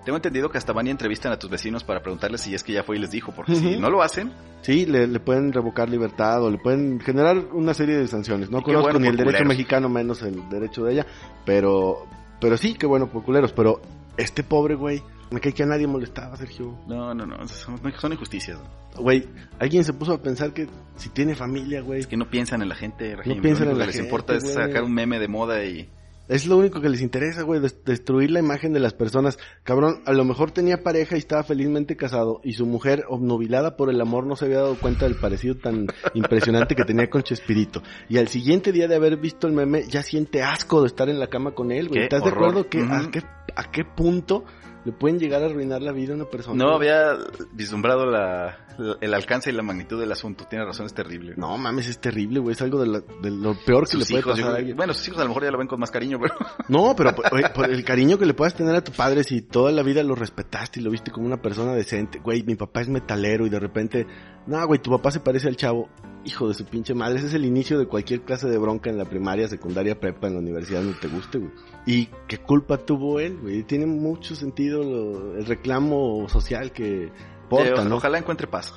Tengo 0.04 0.16
entendido 0.16 0.50
que 0.50 0.58
hasta 0.58 0.72
van 0.72 0.86
y 0.86 0.90
entrevistan 0.90 1.32
a 1.32 1.38
tus 1.38 1.50
vecinos 1.50 1.84
para 1.84 2.00
preguntarles 2.00 2.40
si 2.40 2.54
es 2.54 2.62
que 2.64 2.72
ya 2.72 2.82
fue 2.82 2.96
y 2.96 3.00
les 3.00 3.10
dijo, 3.10 3.32
porque 3.32 3.54
si 3.54 3.76
no 3.76 3.90
lo 3.90 4.02
hacen, 4.02 4.32
sí, 4.62 4.86
le, 4.86 5.06
le 5.06 5.20
pueden 5.20 5.52
revocar 5.52 5.90
libertad 5.90 6.42
o 6.42 6.50
le 6.50 6.58
pueden 6.58 6.98
generar 7.00 7.36
una 7.52 7.74
serie 7.74 7.96
de 7.96 8.06
sanciones. 8.06 8.50
No 8.50 8.62
conozco 8.62 8.84
bueno 8.84 9.00
ni 9.00 9.08
el 9.08 9.16
derecho 9.16 9.38
culeros. 9.38 9.48
mexicano 9.48 9.88
menos 9.88 10.22
el 10.22 10.48
derecho 10.48 10.84
de 10.84 10.94
ella, 10.94 11.06
pero, 11.44 12.06
pero 12.40 12.56
sí, 12.56 12.74
qué 12.74 12.86
bueno 12.86 13.08
por 13.08 13.22
culeros. 13.22 13.52
Pero 13.52 13.82
este 14.16 14.42
pobre 14.42 14.74
güey, 14.74 15.02
me 15.30 15.40
cae 15.40 15.52
que 15.52 15.62
a 15.62 15.66
nadie 15.66 15.86
molestaba, 15.86 16.36
Sergio. 16.36 16.78
no, 16.86 17.14
no, 17.14 17.26
no, 17.26 17.46
son, 17.48 17.78
son 17.98 18.12
injusticias. 18.12 18.58
Güey, 18.96 19.28
alguien 19.58 19.84
se 19.84 19.92
puso 19.92 20.14
a 20.14 20.22
pensar 20.22 20.52
que 20.52 20.68
si 20.96 21.10
tiene 21.10 21.34
familia, 21.34 21.82
güey, 21.82 22.00
Es 22.00 22.06
que 22.06 22.16
no 22.16 22.28
piensan 22.28 22.62
en 22.62 22.68
la 22.68 22.74
gente, 22.74 23.14
Raheem. 23.14 23.40
piensan 23.40 23.66
Lo 23.66 23.72
único 23.72 23.82
en 23.82 23.86
la 23.86 23.92
que 23.92 23.98
les 23.98 24.04
importa 24.04 24.34
es 24.34 24.52
sacar 24.54 24.82
un 24.82 24.92
meme 24.92 25.18
de 25.18 25.28
moda 25.28 25.64
y... 25.64 25.88
Es 26.28 26.46
lo 26.46 26.56
único 26.58 26.80
que 26.80 26.88
les 26.88 27.00
interesa, 27.00 27.42
güey, 27.42 27.60
des- 27.60 27.84
destruir 27.84 28.30
la 28.30 28.40
imagen 28.40 28.72
de 28.72 28.80
las 28.80 28.92
personas. 28.94 29.38
Cabrón, 29.64 30.02
a 30.04 30.12
lo 30.12 30.24
mejor 30.24 30.50
tenía 30.50 30.82
pareja 30.82 31.16
y 31.16 31.18
estaba 31.18 31.42
felizmente 31.42 31.96
casado 31.96 32.40
y 32.44 32.52
su 32.52 32.66
mujer, 32.66 33.04
obnubilada 33.08 33.76
por 33.76 33.90
el 33.90 34.00
amor, 34.00 34.26
no 34.26 34.36
se 34.36 34.44
había 34.44 34.58
dado 34.58 34.76
cuenta 34.76 35.06
del 35.06 35.16
parecido 35.16 35.56
tan 35.56 35.86
impresionante 36.14 36.74
que 36.74 36.84
tenía 36.84 37.08
con 37.08 37.22
Chespirito. 37.22 37.82
Y 38.08 38.18
al 38.18 38.28
siguiente 38.28 38.72
día 38.72 38.88
de 38.88 38.96
haber 38.96 39.16
visto 39.16 39.46
el 39.46 39.54
meme, 39.54 39.84
ya 39.88 40.02
siente 40.02 40.42
asco 40.42 40.82
de 40.82 40.88
estar 40.88 41.08
en 41.08 41.18
la 41.18 41.28
cama 41.28 41.52
con 41.54 41.72
él, 41.72 41.88
güey. 41.88 42.02
¿Estás 42.04 42.22
de 42.22 42.30
acuerdo 42.36 42.68
que 42.68 42.80
a, 42.82 43.10
qué, 43.10 43.22
a 43.56 43.70
qué 43.70 43.84
punto 43.84 44.44
le 44.84 44.92
pueden 44.92 45.18
llegar 45.18 45.42
a 45.42 45.46
arruinar 45.46 45.82
la 45.82 45.92
vida 45.92 46.12
a 46.12 46.16
una 46.16 46.24
persona? 46.24 46.64
No 46.64 46.74
había 46.74 47.16
vislumbrado 47.52 48.06
la, 48.06 48.66
la- 48.78 48.96
el 49.00 49.12
alcance 49.14 49.50
y 49.50 49.52
la 49.52 49.62
magnitud 49.62 49.98
del 50.00 50.10
asunto. 50.12 50.46
Tiene 50.48 50.64
razón, 50.64 50.86
es 50.86 50.94
terrible. 50.94 51.34
No, 51.36 51.58
mames, 51.58 51.88
es 51.88 51.98
terrible, 52.00 52.38
güey. 52.40 52.52
Es 52.52 52.62
algo 52.62 52.80
de, 52.80 52.86
la- 52.86 53.00
de 53.22 53.30
lo 53.30 53.54
peor 53.66 53.84
que 53.84 53.92
Sus 53.92 54.00
le 54.00 54.06
puede 54.06 54.20
hijos, 54.20 54.36
yo 54.38 54.42
pasar 54.44 54.44
a 54.44 54.52
creo- 54.54 54.58
alguien. 54.58 54.76
bueno, 54.76 54.94
sus 54.94 55.06
hijos 55.08 55.18
a 55.20 55.22
lo 55.24 55.28
mejor 55.28 55.44
ya 55.44 55.50
lo 55.50 55.58
ven 55.58 55.66
con 55.68 55.80
más 55.80 55.90
cariño, 55.90 56.18
pero... 56.20 56.34
No, 56.68 56.94
pero 56.96 57.14
por, 57.14 57.52
por 57.52 57.70
el 57.70 57.84
cariño 57.84 58.18
que 58.18 58.26
le 58.26 58.34
puedas 58.34 58.54
tener 58.54 58.74
a 58.74 58.82
tu 58.82 58.92
padre 58.92 59.24
si 59.24 59.42
toda 59.42 59.72
la 59.72 59.82
vida 59.82 60.02
lo 60.02 60.14
respetaste 60.14 60.80
y 60.80 60.82
lo 60.82 60.90
viste 60.90 61.10
como 61.10 61.26
una 61.26 61.42
persona 61.42 61.74
decente. 61.74 62.18
Güey, 62.20 62.42
mi 62.44 62.54
papá 62.54 62.80
es 62.82 62.88
metalero 62.88 63.46
y 63.46 63.50
de 63.50 63.58
repente, 63.60 64.06
no, 64.46 64.66
güey, 64.66 64.80
tu 64.80 64.90
papá 64.90 65.10
se 65.10 65.20
parece 65.20 65.48
al 65.48 65.56
chavo. 65.56 65.88
Hijo 66.28 66.48
de 66.48 66.54
su 66.54 66.64
pinche 66.66 66.92
madre, 66.94 67.18
ese 67.18 67.28
es 67.28 67.34
el 67.34 67.44
inicio 67.46 67.78
de 67.78 67.86
cualquier 67.86 68.20
clase 68.20 68.48
de 68.48 68.58
bronca 68.58 68.90
en 68.90 68.98
la 68.98 69.06
primaria, 69.06 69.48
secundaria, 69.48 69.98
prepa, 69.98 70.26
en 70.26 70.34
la 70.34 70.40
universidad, 70.40 70.82
donde 70.82 70.98
te 70.98 71.08
guste, 71.08 71.38
güey. 71.38 71.50
Y 71.86 72.06
qué 72.26 72.36
culpa 72.38 72.76
tuvo 72.76 73.18
él, 73.18 73.38
güey. 73.40 73.62
Tiene 73.62 73.86
mucho 73.86 74.34
sentido 74.36 74.82
lo- 74.82 75.36
el 75.38 75.46
reclamo 75.46 76.28
social 76.28 76.70
que 76.72 77.10
porta, 77.48 77.82
Eh, 77.82 77.88
¿no? 77.88 77.96
Ojalá 77.96 78.18
encuentre 78.18 78.46
paz. 78.46 78.74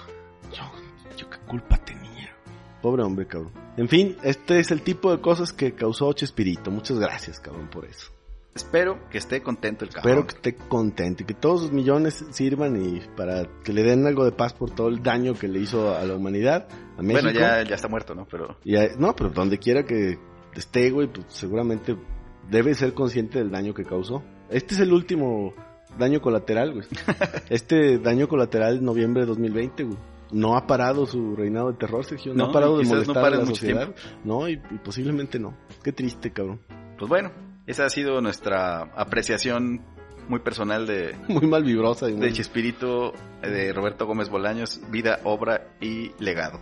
Yo, 0.53 0.63
yo 1.17 1.29
qué 1.29 1.37
culpa 1.45 1.77
tenía. 1.77 2.33
Pobre 2.81 3.03
hombre, 3.03 3.27
cabrón. 3.27 3.51
En 3.75 3.89
fin, 3.89 4.15
este 4.23 4.59
es 4.59 4.71
el 4.71 4.81
tipo 4.81 5.11
de 5.11 5.19
cosas 5.19 5.51
que 5.51 5.73
causó 5.73 6.13
Chespirito. 6.13 6.71
Muchas 6.71 6.99
gracias, 6.99 7.39
cabrón, 7.39 7.67
por 7.69 7.83
eso. 7.85 8.11
Espero 8.53 8.99
que 9.09 9.17
esté 9.17 9.41
contento 9.41 9.85
el 9.85 9.91
cabrón. 9.91 10.11
Espero 10.11 10.27
que 10.27 10.35
esté 10.35 10.55
contento 10.67 11.23
y 11.23 11.25
que 11.25 11.33
todos 11.33 11.61
sus 11.61 11.71
millones 11.71 12.25
sirvan 12.31 12.75
y 12.83 12.99
para 13.15 13.45
que 13.63 13.71
le 13.71 13.81
den 13.83 14.05
algo 14.05 14.25
de 14.25 14.33
paz 14.33 14.53
por 14.53 14.71
todo 14.71 14.89
el 14.89 15.01
daño 15.01 15.33
que 15.35 15.47
le 15.47 15.59
hizo 15.59 15.95
a 15.95 16.03
la 16.03 16.15
humanidad, 16.15 16.67
a 16.97 17.01
México. 17.01 17.23
Bueno, 17.23 17.39
ya, 17.39 17.63
ya 17.63 17.75
está 17.75 17.87
muerto, 17.87 18.13
¿no? 18.13 18.27
Pero... 18.29 18.57
Y 18.65 18.75
a- 18.75 18.89
no, 18.97 19.15
pero 19.15 19.29
donde 19.29 19.57
quiera 19.57 19.83
que 19.85 20.19
esté, 20.53 20.89
güey, 20.91 21.07
pues 21.07 21.27
seguramente 21.29 21.95
debe 22.49 22.73
ser 22.73 22.93
consciente 22.93 23.39
del 23.39 23.51
daño 23.51 23.73
que 23.73 23.85
causó. 23.85 24.21
Este 24.49 24.73
es 24.75 24.81
el 24.81 24.91
último 24.91 25.53
daño 25.97 26.19
colateral, 26.21 26.73
güey. 26.73 26.85
Este 27.49 27.99
daño 27.99 28.27
colateral 28.27 28.83
noviembre 28.83 29.21
de 29.21 29.27
2020, 29.27 29.83
güey. 29.83 29.97
No 30.33 30.57
ha 30.57 30.67
parado 30.67 31.05
su 31.05 31.35
reinado 31.37 31.71
de 31.71 31.77
terror, 31.77 32.03
Sergio. 32.03 32.33
No, 32.33 32.43
No, 32.45 32.49
ha 32.49 32.53
parado 32.53 32.77
de 32.77 32.83
no 32.83 32.89
molestar 32.89 33.15
pare 33.15 33.35
a 33.35 33.39
la 33.39 33.45
sociedad. 33.45 33.95
No, 34.25 34.47
y, 34.49 34.53
y 34.53 34.77
posiblemente 34.83 35.39
no. 35.39 35.53
Qué 35.83 35.91
triste, 35.93 36.31
cabrón. 36.31 36.59
Pues 36.97 37.09
bueno, 37.09 37.31
esa 37.67 37.85
ha 37.85 37.89
sido 37.89 38.21
nuestra 38.21 38.81
apreciación 38.95 39.81
muy 40.27 40.39
personal 40.39 40.87
de, 40.87 41.15
Muy 41.27 41.47
mal 41.47 41.63
vibrosa. 41.63 42.09
Y 42.09 42.13
muy- 42.13 42.27
de 42.27 42.33
Chespirito, 42.33 43.13
de 43.41 43.73
Roberto 43.73 44.05
Gómez 44.05 44.29
Bolaños, 44.29 44.79
vida, 44.89 45.19
obra 45.23 45.67
y 45.79 46.11
legado. 46.19 46.59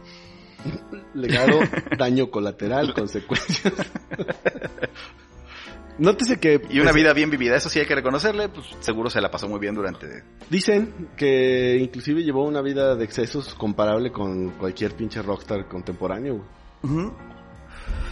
Legado, 1.14 1.60
daño 1.98 2.30
colateral, 2.30 2.94
consecuencias. 2.94 3.74
Nótese 5.98 6.40
que... 6.40 6.62
Y 6.70 6.80
una 6.80 6.92
pues, 6.92 6.96
vida 7.04 7.14
bien 7.14 7.30
vivida, 7.30 7.58
eso 7.58 7.70
sí 7.70 7.80
hay 7.80 7.86
que 7.86 7.96
reconocerle, 7.96 8.48
pues 8.48 8.68
seguro 8.80 9.10
se 9.10 9.20
la 9.20 9.30
pasó 9.30 9.50
muy 9.50 9.60
bien 9.60 9.76
durante... 9.76 10.24
Dicen 10.50 11.10
que 11.18 11.78
inclusive 11.78 12.24
llevó 12.24 12.46
una 12.46 12.62
vida 12.62 12.96
de 12.96 13.04
excesos 13.04 13.54
comparable 13.54 14.10
con 14.12 14.52
cualquier 14.52 14.96
pinche 14.96 15.22
rockstar 15.22 15.68
contemporáneo. 15.68 16.46
güey. 16.82 17.12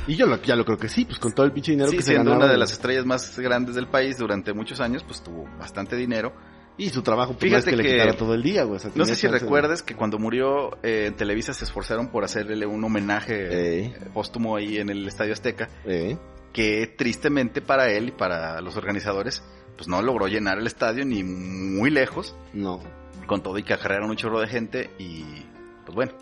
Y 0.07 0.15
yo 0.15 0.25
lo- 0.25 0.41
ya 0.41 0.55
lo 0.55 0.63
creo 0.65 0.77
que 0.77 0.89
sí, 0.89 1.05
pues 1.05 1.19
con 1.19 1.33
todo 1.33 1.45
el 1.45 1.51
pinche 1.51 1.71
dinero 1.73 1.89
Sí, 1.89 1.97
que 1.97 2.01
se 2.03 2.11
siendo 2.11 2.31
ganaba. 2.31 2.45
una 2.45 2.53
de 2.53 2.57
las 2.57 2.71
estrellas 2.71 3.05
más 3.05 3.37
grandes 3.39 3.75
del 3.75 3.87
país 3.87 4.17
durante 4.17 4.53
muchos 4.53 4.79
años, 4.79 5.03
pues 5.03 5.21
tuvo 5.21 5.43
bastante 5.59 5.95
dinero. 5.95 6.33
Y 6.79 6.89
su 6.89 7.01
trabajo, 7.01 7.33
pues 7.33 7.41
Fíjate 7.43 7.53
no 7.53 7.57
es 7.57 7.65
que, 7.65 7.83
que- 7.83 7.83
le 7.89 7.97
quitara 8.03 8.17
todo 8.17 8.33
el 8.35 8.43
día, 8.43 8.63
güey. 8.63 8.77
o 8.77 8.79
sea, 8.79 8.91
No 8.95 9.03
sé 9.05 9.15
si 9.15 9.27
de- 9.27 9.33
recuerdes 9.39 9.81
que 9.83 9.95
cuando 9.95 10.19
murió 10.19 10.77
eh, 10.83 11.05
en 11.07 11.15
Televisa 11.15 11.51
se 11.53 11.65
esforzaron 11.65 12.07
por 12.09 12.23
hacerle 12.23 12.65
un 12.67 12.83
homenaje 12.83 13.33
Eh. 13.35 13.85
eh, 13.85 13.99
póstumo 14.13 14.55
ahí 14.55 14.77
en 14.77 14.89
el 14.89 15.07
Estadio 15.07 15.33
Azteca, 15.33 15.69
Eh, 15.85 16.17
que 16.53 16.87
tristemente 16.97 17.61
para 17.61 17.89
él 17.91 18.09
y 18.09 18.11
para 18.11 18.61
los 18.61 18.77
organizadores, 18.77 19.43
pues 19.75 19.87
no 19.87 20.01
logró 20.01 20.27
llenar 20.27 20.57
el 20.59 20.67
estadio 20.67 21.03
ni 21.05 21.23
muy 21.23 21.89
lejos, 21.89 22.35
no. 22.53 22.79
con 23.25 23.41
todo 23.43 23.57
y 23.57 23.63
que 23.63 23.73
acarrearon 23.73 24.09
un 24.11 24.15
chorro 24.15 24.39
de 24.39 24.47
gente 24.47 24.89
y 24.99 25.23
pues 25.85 25.95
bueno. 25.95 26.13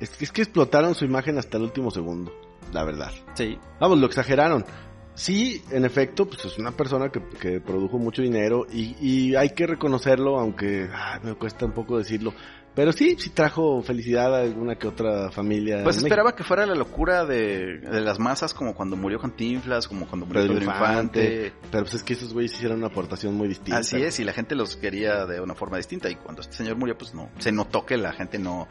Es, 0.00 0.10
que- 0.10 0.24
es 0.24 0.32
que 0.32 0.42
explotaron 0.42 0.94
su 0.94 1.04
imagen 1.04 1.36
hasta 1.38 1.56
el 1.58 1.64
último 1.64 1.90
segundo, 1.90 2.32
la 2.74 2.84
verdad. 2.84 3.12
Sí. 3.34 3.58
Vamos, 3.80 3.98
lo 3.98 4.06
exageraron. 4.06 4.66
Sí, 5.14 5.62
en 5.70 5.84
efecto, 5.84 6.26
pues 6.26 6.44
es 6.44 6.58
una 6.58 6.72
persona 6.72 7.08
que, 7.08 7.22
que 7.40 7.60
produjo 7.60 7.98
mucho 7.98 8.20
dinero 8.20 8.66
y, 8.70 8.96
y 9.00 9.36
hay 9.36 9.50
que 9.50 9.66
reconocerlo, 9.66 10.40
aunque 10.40 10.88
me 11.22 11.34
cuesta 11.36 11.64
un 11.64 11.72
poco 11.72 11.96
decirlo. 11.96 12.34
Pero 12.74 12.92
sí, 12.92 13.14
sí 13.16 13.30
trajo 13.30 13.80
felicidad 13.82 14.34
a 14.34 14.40
alguna 14.40 14.74
que 14.74 14.88
otra 14.88 15.30
familia. 15.30 15.84
Pues 15.84 15.98
esperaba 15.98 16.34
que 16.34 16.42
fuera 16.42 16.66
la 16.66 16.74
locura 16.74 17.24
de, 17.24 17.78
de 17.78 18.00
las 18.00 18.18
masas 18.18 18.52
como 18.52 18.74
cuando 18.74 18.96
murió 18.96 19.20
Cantinflas, 19.20 19.86
como 19.86 20.08
cuando 20.08 20.26
murió 20.26 20.42
Pedro 20.42 20.64
Infante. 20.64 21.24
Infante. 21.24 21.52
Pero 21.70 21.84
pues 21.84 21.94
es 21.94 22.02
que 22.02 22.14
esos 22.14 22.32
güeyes 22.32 22.52
hicieron 22.52 22.78
una 22.78 22.88
aportación 22.88 23.36
muy 23.36 23.46
distinta. 23.46 23.78
Así 23.78 24.02
es, 24.02 24.18
y 24.18 24.24
la 24.24 24.32
gente 24.32 24.56
los 24.56 24.76
quería 24.76 25.24
de 25.24 25.40
una 25.40 25.54
forma 25.54 25.76
distinta. 25.76 26.10
Y 26.10 26.16
cuando 26.16 26.42
este 26.42 26.56
señor 26.56 26.76
murió, 26.76 26.98
pues 26.98 27.14
no, 27.14 27.30
se 27.38 27.52
notó 27.52 27.86
que 27.86 27.96
la 27.96 28.12
gente 28.12 28.40
no... 28.40 28.66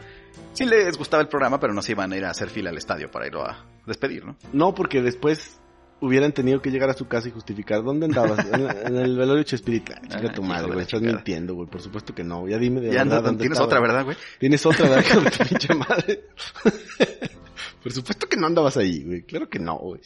Sí 0.52 0.66
les 0.66 0.98
gustaba 0.98 1.24
el 1.24 1.30
programa, 1.30 1.58
pero 1.62 1.74
no 1.74 1.82
se 1.82 1.94
iban 1.94 2.12
a 2.12 2.18
ir 2.18 2.26
a 2.26 2.32
hacer 2.32 2.50
fila 2.50 2.72
al 2.72 2.78
estadio 2.78 3.10
para 3.10 3.28
irlo 3.28 3.46
a 3.46 3.66
despedir, 3.86 4.26
¿no? 4.26 4.36
No, 4.52 4.74
porque 4.74 5.02
después 5.02 5.60
hubieran 6.02 6.34
tenido 6.34 6.62
que 6.62 6.70
llegar 6.70 6.90
a 6.90 6.94
su 6.94 7.08
casa 7.08 7.30
y 7.30 7.32
justificar 7.32 7.82
dónde 7.84 8.08
andabas. 8.08 8.46
en, 8.46 8.62
en 8.88 8.98
el 8.98 9.16
velorio 9.18 9.44
Chespirita. 9.44 10.02
Chica 10.08 10.30
Ah, 10.30 10.34
tu 10.34 10.44
madre, 10.44 10.68
güey. 10.68 10.82
Estás 10.82 11.02
mintiendo, 11.02 11.56
güey. 11.56 11.70
Por 11.70 11.82
supuesto 11.82 12.14
que 12.14 12.24
no. 12.24 12.48
Ya 12.48 12.58
dime 12.58 12.82
de 12.82 12.92
Ya 12.94 13.04
verdad 13.04 13.24
dónde 13.24 13.42
tienes 13.42 13.60
otra, 13.60 13.80
¿verdad, 13.80 14.04
güey? 14.04 14.18
Tienes 14.40 14.66
otra, 14.66 14.90
¿verdad? 14.90 15.06
Con 15.14 15.24
tu 15.32 15.50
pinche 15.50 15.74
madre. 15.74 16.26
Por 17.84 17.92
supuesto 17.92 18.28
que 18.28 18.38
no 18.38 18.48
andabas 18.48 18.78
ahí, 18.78 19.04
güey. 19.04 19.24
Claro 19.24 19.50
que 19.50 19.60
no, 19.60 19.78
güey. 19.78 20.02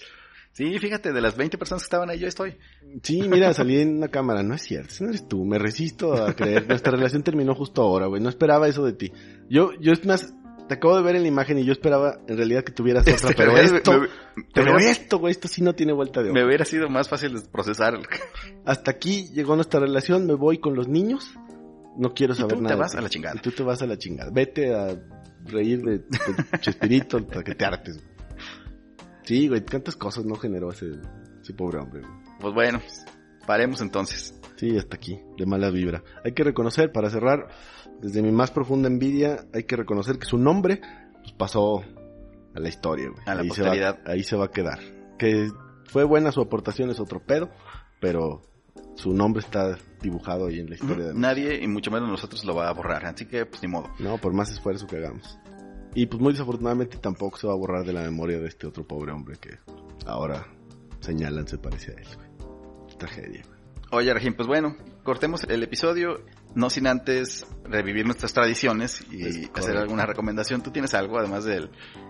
Sí, 0.51 0.79
fíjate, 0.79 1.13
de 1.13 1.21
las 1.21 1.37
20 1.37 1.55
personas 1.59 1.83
que 1.83 1.85
estaban 1.85 2.09
ahí, 2.09 2.17
yo 2.17 2.27
estoy. 2.27 2.57
Sí, 3.03 3.21
mira, 3.29 3.53
salí 3.53 3.79
en 3.79 3.97
una 3.97 4.07
cámara. 4.07 4.41
No 4.41 4.55
es 4.55 4.63
cierto, 4.63 4.89
ese 4.89 5.03
no 5.03 5.09
eres 5.11 5.27
tú. 5.27 5.45
Me 5.45 5.59
resisto 5.59 6.13
a 6.15 6.33
creer. 6.33 6.67
Nuestra 6.67 6.93
relación 6.93 7.21
terminó 7.21 7.53
justo 7.53 7.83
ahora, 7.83 8.07
güey. 8.07 8.19
No 8.21 8.29
esperaba 8.29 8.67
eso 8.67 8.83
de 8.83 8.93
ti. 8.93 9.11
Yo, 9.49 9.71
yo 9.79 9.93
es 9.93 10.03
más, 10.05 10.33
te 10.67 10.75
acabo 10.75 10.95
de 10.97 11.03
ver 11.03 11.15
en 11.15 11.21
la 11.23 11.27
imagen 11.27 11.57
y 11.59 11.63
yo 11.65 11.71
esperaba 11.71 12.19
en 12.27 12.37
realidad 12.37 12.63
que 12.63 12.71
tuvieras 12.71 13.05
otra. 13.07 13.31
Pero 13.35 13.53
me- 13.53 13.61
esto, 13.61 13.91
me- 13.93 13.99
me 13.99 14.07
pero 14.53 14.77
esto, 14.77 15.19
güey, 15.19 15.31
esto 15.31 15.47
sí 15.47 15.61
no 15.61 15.73
tiene 15.73 15.93
vuelta 15.93 16.21
de 16.21 16.31
Me 16.31 16.39
hoja. 16.41 16.47
hubiera 16.47 16.65
sido 16.65 16.89
más 16.89 17.07
fácil 17.09 17.33
de 17.33 17.41
procesar. 17.49 17.97
Hasta 18.65 18.91
aquí 18.91 19.29
llegó 19.33 19.55
nuestra 19.55 19.79
relación. 19.79 20.25
Me 20.27 20.33
voy 20.35 20.59
con 20.59 20.75
los 20.75 20.87
niños. 20.87 21.31
No 21.97 22.13
quiero 22.13 22.33
Y 22.33 22.37
saber 22.37 22.51
tú 22.53 22.57
te 22.57 22.63
nada. 22.63 22.75
de 22.75 22.81
vas 22.81 22.95
a 22.95 23.01
la 23.01 23.09
chingada. 23.09 23.35
Y 23.37 23.39
tú 23.39 23.51
te 23.51 23.63
vas 23.63 23.81
a 23.81 23.87
la 23.87 23.97
chingada. 23.97 24.29
Vete 24.31 24.73
a 24.75 24.95
reír 25.45 25.81
de, 25.81 25.97
de 25.99 26.07
Chespirito 26.59 27.17
hasta 27.17 27.43
que 27.43 27.55
te 27.55 27.65
hartes. 27.65 27.95
güey. 27.97 28.17
Sí, 29.23 29.47
güey, 29.47 29.63
cuántas 29.65 29.95
cosas 29.95 30.25
no 30.25 30.35
generó 30.35 30.71
ese, 30.71 30.91
ese 31.41 31.53
pobre 31.53 31.79
hombre. 31.79 32.01
güey. 32.01 32.13
Pues 32.39 32.53
bueno, 32.53 32.81
paremos 33.45 33.81
entonces. 33.81 34.33
Sí, 34.57 34.77
hasta 34.77 34.95
aquí, 34.95 35.19
de 35.37 35.45
mala 35.45 35.69
vibra. 35.69 36.03
Hay 36.23 36.33
que 36.33 36.43
reconocer, 36.43 36.91
para 36.91 37.09
cerrar, 37.09 37.47
desde 38.01 38.21
mi 38.21 38.31
más 38.31 38.51
profunda 38.51 38.87
envidia, 38.87 39.45
hay 39.53 39.63
que 39.63 39.75
reconocer 39.75 40.19
que 40.19 40.25
su 40.25 40.37
nombre 40.37 40.81
pues, 41.21 41.33
pasó 41.33 41.83
a 42.55 42.59
la 42.59 42.69
historia, 42.69 43.09
güey. 43.09 43.21
A 43.25 43.35
la 43.35 43.41
ahí 43.41 43.47
posteridad. 43.47 43.95
Se 43.97 44.03
va, 44.03 44.11
ahí 44.11 44.23
se 44.23 44.35
va 44.35 44.45
a 44.45 44.51
quedar. 44.51 44.79
Que 45.17 45.49
fue 45.85 46.03
buena 46.03 46.31
su 46.31 46.41
aportación, 46.41 46.89
es 46.89 46.99
otro 46.99 47.19
pedo, 47.19 47.49
pero 47.99 48.41
su 48.95 49.13
nombre 49.13 49.41
está 49.41 49.77
dibujado 50.01 50.47
ahí 50.47 50.59
en 50.59 50.69
la 50.69 50.75
historia 50.75 51.07
de 51.07 51.13
Nadie, 51.13 51.63
y 51.63 51.67
mucho 51.67 51.91
menos 51.91 52.09
nosotros, 52.09 52.43
lo 52.45 52.55
va 52.55 52.67
a 52.67 52.73
borrar. 52.73 53.05
Así 53.05 53.25
que, 53.25 53.45
pues 53.45 53.61
ni 53.61 53.69
modo. 53.69 53.89
No, 53.99 54.17
por 54.17 54.33
más 54.33 54.51
esfuerzo 54.51 54.87
que 54.87 54.97
hagamos. 54.97 55.39
Y 55.95 56.05
pues 56.05 56.21
muy 56.21 56.33
desafortunadamente 56.33 56.97
tampoco 56.97 57.37
se 57.37 57.47
va 57.47 57.53
a 57.53 57.55
borrar 57.55 57.83
de 57.83 57.93
la 57.93 58.01
memoria 58.01 58.37
de 58.39 58.47
este 58.47 58.67
otro 58.67 58.85
pobre 58.85 59.11
hombre 59.11 59.37
que 59.39 59.57
ahora 60.05 60.45
señalan 60.99 61.47
se 61.47 61.57
parece 61.57 61.91
a 61.91 61.95
él, 61.95 62.07
güey. 62.15 62.97
Tragedia, 62.97 63.43
güey. 63.47 63.57
Oye, 63.91 64.13
Regín, 64.13 64.35
pues 64.35 64.47
bueno, 64.47 64.75
cortemos 65.03 65.45
el 65.45 65.63
episodio, 65.63 66.21
no 66.57 66.71
sin 66.71 66.87
antes 66.87 67.45
revivir 67.65 68.05
nuestras 68.05 68.33
tradiciones 68.33 69.05
y 69.11 69.21
Es 69.21 69.35
hacer 69.37 69.51
correcto. 69.51 69.79
alguna 69.79 70.05
recomendación. 70.07 70.63
¿Tú 70.63 70.71
tienes 70.71 70.95
algo, 70.95 71.19
además 71.19 71.45
del, 71.45 71.69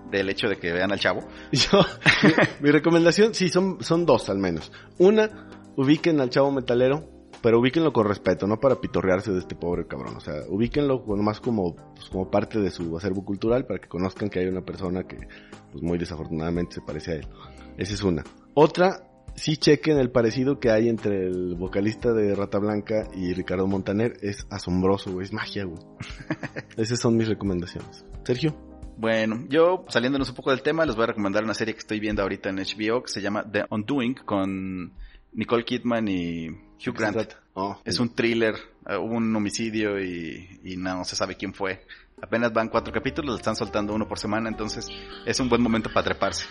del 0.10 0.30
hecho 0.30 0.48
de 0.48 0.58
que 0.58 0.72
vean 0.72 0.92
al 0.94 1.00
chavo? 1.00 1.28
Yo, 1.52 1.82
mi, 2.24 2.34
mi 2.62 2.72
recomendación, 2.72 3.34
sí, 3.34 3.50
son, 3.50 3.84
son 3.84 4.06
dos 4.06 4.30
al 4.30 4.38
menos. 4.38 4.72
Una, 5.00 5.50
ubiquen 5.76 6.22
al 6.22 6.30
chavo 6.30 6.50
metalero, 6.52 7.10
pero 7.42 7.60
ubíquenlo 7.60 7.92
con 7.92 8.08
respeto, 8.08 8.48
no 8.48 8.58
para 8.58 8.80
pitorrearse 8.80 9.34
de 9.34 9.40
este 9.40 9.56
pobre 9.56 9.86
cabrón. 9.86 10.16
O 10.16 10.22
sea, 10.22 10.36
ubíquenlo 10.48 11.04
más 11.18 11.42
como, 11.42 11.76
pues, 11.94 12.08
como 12.10 12.32
parte 12.32 12.60
de 12.62 12.72
su 12.72 12.96
acervo 12.98 13.26
cultural 13.26 13.66
para 13.66 13.80
que 13.80 13.90
conozcan 13.90 14.30
que 14.30 14.40
hay 14.40 14.48
una 14.48 14.62
persona 14.62 15.04
que, 15.04 15.18
pues 15.74 15.84
muy 15.84 15.98
desafortunadamente 15.98 16.76
se 16.76 16.82
parece 16.82 17.12
a 17.12 17.16
él. 17.16 17.28
Esa 17.78 17.94
es 17.94 18.02
una. 18.02 18.24
Otra, 18.54 19.04
sí 19.38 19.56
chequen 19.56 19.98
el 19.98 20.12
parecido 20.12 20.60
que 20.60 20.72
hay 20.72 20.90
entre 20.90 21.28
el 21.28 21.56
vocalista 21.56 22.12
de 22.12 22.36
Rata 22.36 22.60
Blanca 22.60 23.08
y 23.16 23.34
Ricardo 23.34 23.68
Montaner. 23.68 24.18
Es 24.22 24.46
asombroso, 24.50 25.14
güey, 25.14 25.26
es 25.26 25.32
magia, 25.32 25.64
güey. 25.64 25.80
Esas 26.78 27.00
son 27.00 27.16
mis 27.16 27.28
recomendaciones. 27.28 28.06
Sergio. 28.26 28.56
Bueno, 28.98 29.46
yo 29.48 29.86
saliéndonos 29.90 30.30
un 30.30 30.36
poco 30.36 30.50
del 30.50 30.64
tema, 30.64 30.86
les 30.86 30.96
voy 30.96 31.04
a 31.04 31.08
recomendar 31.08 31.44
una 31.44 31.54
serie 31.54 31.76
que 31.76 31.80
estoy 31.80 32.00
viendo 32.00 32.24
ahorita 32.24 32.50
en 32.50 32.58
HBO 32.58 33.04
que 33.04 33.12
se 33.12 33.22
llama 33.22 33.46
The 33.50 33.66
Undoing 33.70 34.16
con 34.26 34.92
Nicole 35.34 35.64
Kidman 35.64 36.08
y 36.08 36.50
Hugh 36.50 36.98
Grant. 36.98 37.34
Oh, 37.54 37.80
Es 37.86 38.00
un 38.00 38.10
thriller, 38.10 38.56
eh, 38.88 38.98
hubo 38.98 39.16
un 39.16 39.36
homicidio 39.36 40.04
y, 40.04 40.60
y 40.64 40.78
no 40.78 41.04
se 41.06 41.16
sabe 41.16 41.36
quién 41.36 41.54
fue. 41.54 41.86
Apenas 42.22 42.52
van 42.52 42.70
cuatro 42.70 42.92
capítulos, 42.92 43.36
le 43.36 43.38
están 43.38 43.56
soltando 43.56 43.94
uno 43.94 44.08
por 44.08 44.18
semana, 44.18 44.50
entonces 44.50 44.90
es 45.28 45.40
un 45.40 45.48
buen 45.48 45.62
momento 45.62 45.92
para 45.94 46.06
treparse. 46.06 46.46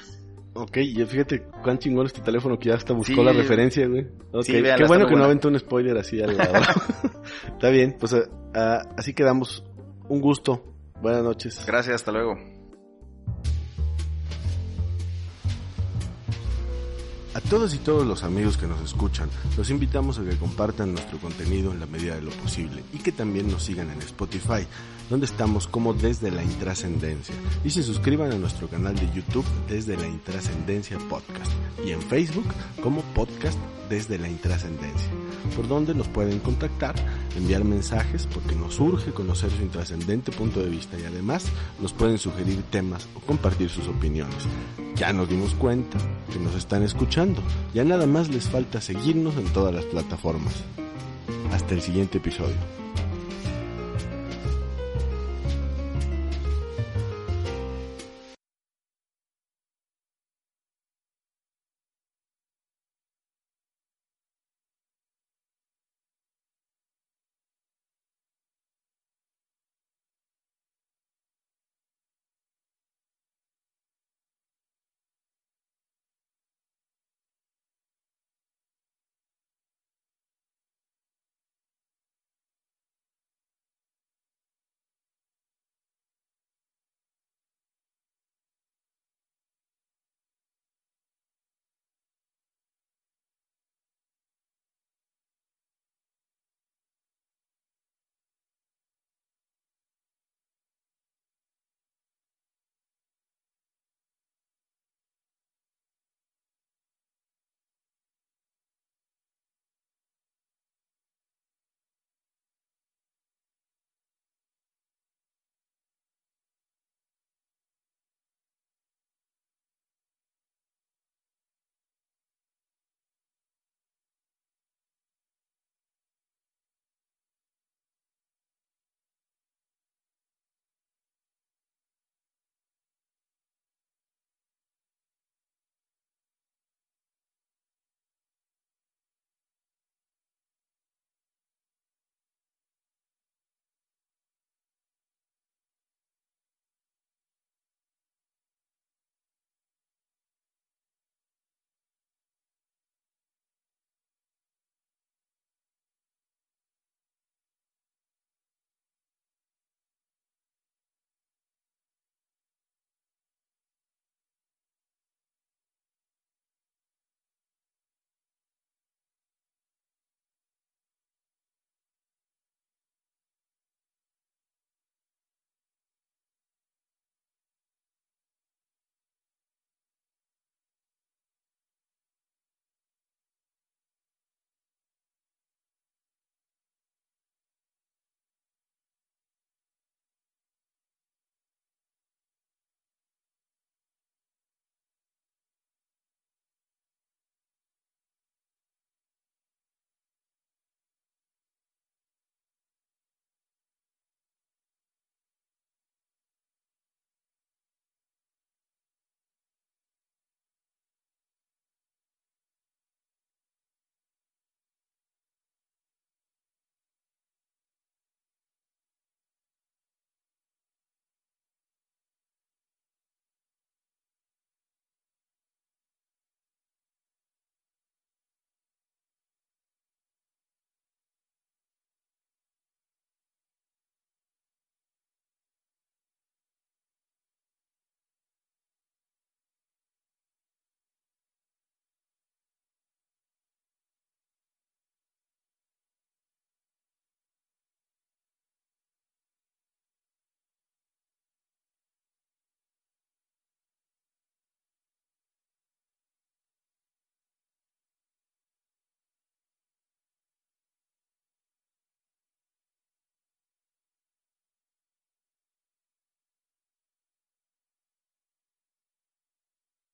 Ok, 0.59 0.79
y 0.79 1.05
fíjate 1.05 1.43
cuán 1.63 1.79
chingón 1.79 2.07
es 2.07 2.13
tu 2.15 2.23
teléfono 2.23 2.59
que 2.59 2.71
ya 2.71 2.77
hasta 2.77 2.95
buscó 2.95 3.15
Sí. 3.17 3.23
la 3.25 3.33
referencia, 3.33 3.87
güey. 3.87 4.07
Ok, 4.33 4.43
Sí, 4.45 4.53
véanla, 4.53 4.77
qué 4.77 4.85
bueno 4.89 5.07
que 5.07 5.15
no 5.15 5.25
aventó 5.25 5.49
un 5.49 5.59
spoiler 5.59 5.97
así 5.99 6.21
al 6.23 6.37
lado. 6.37 6.55
Está 7.53 7.69
bien, 7.69 7.97
pues 8.01 8.15
ah, 8.55 8.83
así 8.97 9.13
quedamos. 9.13 9.65
Un 10.09 10.21
gusto. 10.21 10.65
Buenas 11.03 11.23
noches. 11.23 11.63
Gracias, 11.67 11.97
hasta 11.97 12.11
luego. 12.13 12.37
A 17.35 17.41
todos 17.43 17.75
y 17.75 17.79
todos 17.79 18.07
los 18.07 18.23
amigos 18.25 18.57
que 18.57 18.67
nos 18.67 18.81
escuchan, 18.81 19.29
los 19.59 19.69
invitamos 19.69 20.19
a 20.19 20.25
que 20.25 20.37
compartan 20.39 20.93
nuestro 20.93 21.19
contenido 21.19 21.71
en 21.71 21.81
la 21.81 21.87
medida 21.87 22.15
de 22.15 22.23
lo 22.23 22.31
posible 22.31 22.83
y 22.95 22.99
que 22.99 23.13
también 23.13 23.49
nos 23.49 23.63
sigan 23.63 23.91
en 23.91 23.99
Spotify, 23.99 24.67
donde 25.11 25.27
estamos 25.27 25.67
como 25.67 25.95
Desde 25.95 26.31
la 26.31 26.43
Intrascendencia, 26.43 27.35
y 27.65 27.71
se 27.71 27.83
suscriban 27.83 28.33
a 28.33 28.39
nuestro 28.39 28.69
canal 28.69 28.95
de 28.95 29.09
YouTube 29.15 29.47
Desde 29.69 29.97
la 29.97 30.07
Intrascendencia 30.07 30.99
Podcast 31.09 31.53
y 31.85 31.91
en 31.91 32.03
Facebook 32.03 32.47
como 32.83 33.03
Podcast 33.15 33.59
Desde 33.89 34.19
la 34.19 34.29
Intrascendencia, 34.29 35.11
por 35.55 35.69
donde 35.69 35.95
nos 35.95 36.09
pueden 36.09 36.41
contactar, 36.41 36.95
enviar 37.37 37.65
mensajes 37.65 38.27
porque 38.27 38.55
nos 38.55 38.79
urge 38.81 39.13
conocer 39.13 39.51
su 39.51 39.63
intrascendente 39.63 40.33
punto 40.33 40.61
de 40.61 40.71
vista 40.71 40.99
y 40.99 41.05
además 41.05 41.47
nos 41.81 41.93
pueden 41.93 42.19
sugerir 42.19 42.63
temas 42.71 43.07
o 43.15 43.21
compartir 43.21 43.71
sus 43.71 43.89
opiniones. 43.89 44.45
Ya 44.97 45.13
nos 45.13 45.29
dimos 45.29 45.55
cuenta 45.55 45.99
que 46.33 46.39
nos 46.39 46.55
están 46.55 46.83
escuchando. 46.83 47.43
Ya 47.75 47.85
nada 47.85 48.07
más 48.07 48.31
les 48.31 48.49
falta 48.49 48.81
seguirnos 48.81 49.37
en 49.37 49.45
todas 49.53 49.75
las 49.75 49.85
plataformas. 49.85 50.55
Hasta 51.53 51.75
el 51.75 51.83
siguiente 51.83 52.17
episodio. 52.17 52.86